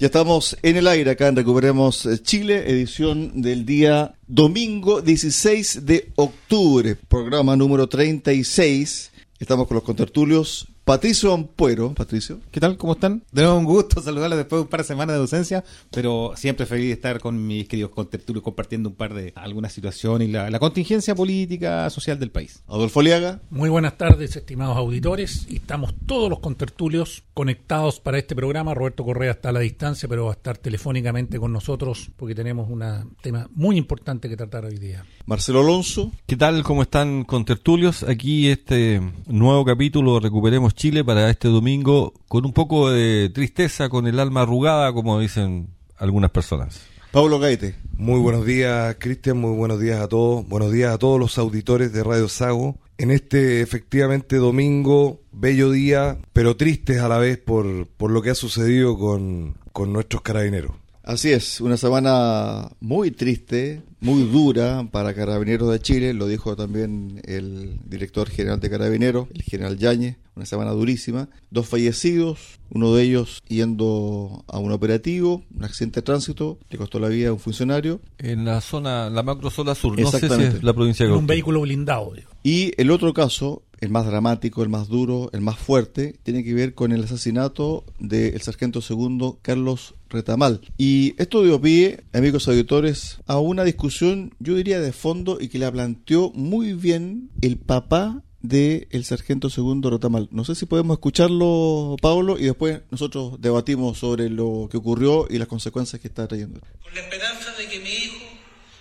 Ya 0.00 0.06
estamos 0.06 0.56
en 0.62 0.78
el 0.78 0.88
aire 0.88 1.10
acá 1.10 1.28
en 1.28 1.36
Recuperemos 1.36 2.08
Chile, 2.22 2.70
edición 2.70 3.42
del 3.42 3.66
día 3.66 4.14
domingo 4.26 5.02
16 5.02 5.84
de 5.84 6.10
octubre, 6.16 6.96
programa 6.96 7.54
número 7.54 7.86
36. 7.86 9.10
Estamos 9.38 9.66
con 9.68 9.74
los 9.74 9.84
contertulios 9.84 10.68
Patricio 10.84 11.32
Ampuero. 11.32 11.94
Patricio. 11.94 12.40
¿Qué 12.50 12.58
tal? 12.60 12.76
¿Cómo 12.76 12.94
están? 12.94 13.22
De 13.32 13.42
nuevo 13.42 13.58
un 13.58 13.64
gusto 13.64 14.02
saludarles 14.02 14.38
después 14.38 14.58
de 14.58 14.62
un 14.62 14.68
par 14.68 14.80
de 14.80 14.84
semanas 14.84 15.14
de 15.14 15.20
ausencia, 15.20 15.64
pero 15.90 16.32
siempre 16.36 16.66
feliz 16.66 16.86
de 16.86 16.92
estar 16.92 17.20
con 17.20 17.46
mis 17.46 17.68
queridos 17.68 17.90
contertulios 17.90 18.42
compartiendo 18.42 18.88
un 18.88 18.96
par 18.96 19.14
de 19.14 19.32
algunas 19.36 19.72
situaciones 19.72 20.28
y 20.28 20.32
la, 20.32 20.50
la 20.50 20.58
contingencia 20.58 21.14
política, 21.14 21.88
social 21.90 22.18
del 22.18 22.30
país. 22.30 22.62
Adolfo 22.66 23.02
Liaga. 23.02 23.40
Muy 23.50 23.68
buenas 23.68 23.96
tardes, 23.96 24.34
estimados 24.36 24.76
auditores. 24.76 25.46
Estamos 25.50 25.94
todos 26.06 26.28
los 26.28 26.40
contertulios 26.40 27.24
conectados 27.34 28.00
para 28.00 28.18
este 28.18 28.34
programa. 28.34 28.74
Roberto 28.74 29.04
Correa 29.04 29.32
está 29.32 29.50
a 29.50 29.52
la 29.52 29.60
distancia, 29.60 30.08
pero 30.08 30.24
va 30.24 30.32
a 30.32 30.34
estar 30.34 30.58
telefónicamente 30.58 31.38
con 31.38 31.52
nosotros 31.52 32.10
porque 32.16 32.34
tenemos 32.34 32.68
un 32.68 32.80
tema 33.22 33.48
muy 33.54 33.76
importante 33.76 34.28
que 34.28 34.36
tratar 34.36 34.64
hoy 34.64 34.78
día. 34.78 35.04
Marcelo 35.30 35.60
Alonso. 35.60 36.10
¿Qué 36.26 36.36
tal? 36.36 36.64
¿Cómo 36.64 36.82
están 36.82 37.22
contertulios? 37.22 38.02
Aquí 38.02 38.48
este 38.48 39.00
nuevo 39.28 39.64
capítulo 39.64 40.18
Recuperemos 40.18 40.74
Chile 40.74 41.04
para 41.04 41.30
este 41.30 41.46
domingo 41.46 42.14
con 42.26 42.44
un 42.44 42.52
poco 42.52 42.90
de 42.90 43.30
tristeza, 43.32 43.88
con 43.88 44.08
el 44.08 44.18
alma 44.18 44.42
arrugada, 44.42 44.92
como 44.92 45.20
dicen 45.20 45.68
algunas 45.98 46.32
personas. 46.32 46.80
Pablo 47.12 47.38
Gaete. 47.38 47.76
Muy 47.96 48.18
buenos 48.18 48.44
días, 48.44 48.96
Cristian, 48.98 49.38
muy 49.38 49.56
buenos 49.56 49.78
días 49.78 50.00
a 50.00 50.08
todos. 50.08 50.48
Buenos 50.48 50.72
días 50.72 50.92
a 50.92 50.98
todos 50.98 51.20
los 51.20 51.38
auditores 51.38 51.92
de 51.92 52.02
Radio 52.02 52.28
Sago. 52.28 52.74
En 52.98 53.12
este 53.12 53.60
efectivamente 53.60 54.34
domingo, 54.34 55.20
bello 55.30 55.70
día, 55.70 56.18
pero 56.32 56.56
tristes 56.56 56.98
a 56.98 57.08
la 57.08 57.18
vez 57.18 57.38
por, 57.38 57.86
por 57.86 58.10
lo 58.10 58.20
que 58.20 58.30
ha 58.30 58.34
sucedido 58.34 58.98
con, 58.98 59.54
con 59.70 59.92
nuestros 59.92 60.22
carabineros. 60.22 60.72
Así 61.10 61.32
es, 61.32 61.60
una 61.60 61.76
semana 61.76 62.70
muy 62.78 63.10
triste, 63.10 63.82
muy 63.98 64.22
dura 64.22 64.86
para 64.92 65.12
Carabineros 65.12 65.72
de 65.72 65.80
Chile, 65.80 66.14
lo 66.14 66.28
dijo 66.28 66.54
también 66.54 67.20
el 67.24 67.80
director 67.84 68.28
general 68.28 68.60
de 68.60 68.70
Carabineros, 68.70 69.26
el 69.34 69.42
general 69.42 69.76
Yañez, 69.76 70.18
una 70.36 70.46
semana 70.46 70.70
durísima. 70.70 71.28
Dos 71.50 71.66
fallecidos, 71.66 72.60
uno 72.70 72.94
de 72.94 73.02
ellos 73.02 73.42
yendo 73.48 74.44
a 74.46 74.60
un 74.60 74.70
operativo, 74.70 75.42
un 75.52 75.64
accidente 75.64 75.98
de 75.98 76.04
tránsito, 76.04 76.60
le 76.70 76.78
costó 76.78 77.00
la 77.00 77.08
vida 77.08 77.30
a 77.30 77.32
un 77.32 77.40
funcionario. 77.40 78.00
En 78.18 78.44
la 78.44 78.60
zona, 78.60 79.10
la 79.10 79.24
macro 79.24 79.50
zona 79.50 79.74
sur, 79.74 79.98
no 79.98 80.08
sé 80.12 80.20
si 80.20 80.26
Exactamente. 80.26 80.58
es 80.58 80.62
la 80.62 80.74
provincia 80.74 81.04
de 81.06 81.10
En 81.10 81.18
un 81.18 81.26
vehículo 81.26 81.62
blindado. 81.62 82.12
digo. 82.14 82.30
Y 82.44 82.72
el 82.80 82.92
otro 82.92 83.12
caso, 83.14 83.64
el 83.80 83.90
más 83.90 84.06
dramático, 84.06 84.62
el 84.62 84.68
más 84.68 84.86
duro, 84.86 85.28
el 85.32 85.40
más 85.40 85.58
fuerte, 85.58 86.20
tiene 86.22 86.44
que 86.44 86.54
ver 86.54 86.74
con 86.74 86.92
el 86.92 87.02
asesinato 87.02 87.82
del 87.98 88.40
sargento 88.42 88.80
segundo 88.80 89.40
Carlos 89.42 89.94
Retamal. 90.10 90.60
Y 90.76 91.14
esto 91.18 91.42
dio 91.42 91.60
pie, 91.60 92.04
amigos 92.12 92.48
auditores, 92.48 93.18
a 93.26 93.38
una 93.38 93.64
discusión, 93.64 94.34
yo 94.38 94.54
diría, 94.54 94.80
de 94.80 94.92
fondo 94.92 95.38
y 95.40 95.48
que 95.48 95.58
la 95.58 95.70
planteó 95.70 96.30
muy 96.32 96.72
bien 96.74 97.30
el 97.40 97.56
papá 97.56 98.22
del 98.42 99.04
sargento 99.04 99.50
segundo 99.50 99.90
Retamal. 99.90 100.28
No 100.30 100.44
sé 100.44 100.54
si 100.54 100.66
podemos 100.66 100.96
escucharlo, 100.96 101.96
Pablo, 102.00 102.38
y 102.38 102.44
después 102.44 102.80
nosotros 102.90 103.40
debatimos 103.40 103.98
sobre 103.98 104.28
lo 104.30 104.68
que 104.70 104.78
ocurrió 104.78 105.26
y 105.28 105.38
las 105.38 105.48
consecuencias 105.48 106.00
que 106.00 106.08
está 106.08 106.26
trayendo. 106.26 106.60
con 106.82 106.94
la 106.94 107.00
esperanza 107.00 107.52
de 107.52 107.68
que 107.68 107.78
mi 107.80 107.90
hijo 107.90 108.26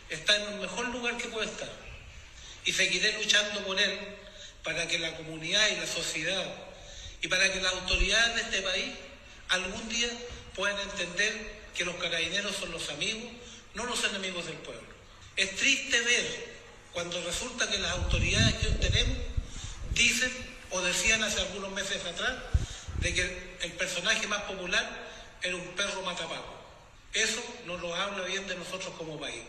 está 0.09 0.35
en 0.35 0.53
el 0.53 0.61
mejor 0.61 0.90
lugar 0.90 1.17
que 1.17 1.28
puede 1.28 1.47
estar. 1.47 1.69
Y 2.66 2.72
seguiré 2.72 3.13
luchando 3.22 3.66
por 3.66 3.79
él 3.79 3.91
para 4.63 4.88
que 4.88 5.00
la 5.00 5.16
comunidad 5.17 5.61
y 5.75 5.79
la 5.79 5.88
sociedad 5.88 6.44
y 7.22 7.28
para 7.28 7.51
que 7.51 7.61
las 7.61 7.73
autoridades 7.73 8.35
de 8.35 8.41
este 8.41 8.61
país 8.61 8.85
algún 9.50 9.90
día 9.90 10.07
puedan 10.59 10.78
entender 10.81 11.62
que 11.74 11.86
los 11.86 11.96
carabineros 11.96 12.53
son 12.53 12.74
los 12.74 12.90
amigos, 12.90 13.31
no 13.75 13.86
los 13.86 14.03
enemigos 14.03 14.46
del 14.46 14.58
pueblo. 14.58 14.90
Es 15.38 15.56
triste 15.56 16.02
ver 16.02 16.50
cuando 16.92 17.24
resulta 17.24 17.70
que 17.70 17.80
las 17.80 17.92
autoridades 17.92 18.56
que 18.56 18.68
hoy 18.68 18.74
tenemos 18.74 19.18
dicen 19.94 20.30
o 20.72 20.81
decían 20.81 21.24
hace 21.24 21.40
algunos 21.40 21.72
meses 21.72 22.03
atrás 22.03 22.34
de 23.00 23.14
que 23.14 23.58
el 23.62 23.72
personaje 23.72 24.28
más 24.28 24.42
popular 24.42 24.86
era 25.42 25.56
un 25.56 25.66
perro 25.78 26.02
matapaco. 26.02 26.59
Eso 27.14 27.41
nos 27.66 27.80
lo 27.80 27.96
habla 27.96 28.26
bien 28.26 28.46
de 28.46 28.56
nosotros 28.56 28.94
como 28.97 29.18
país. 29.18 29.44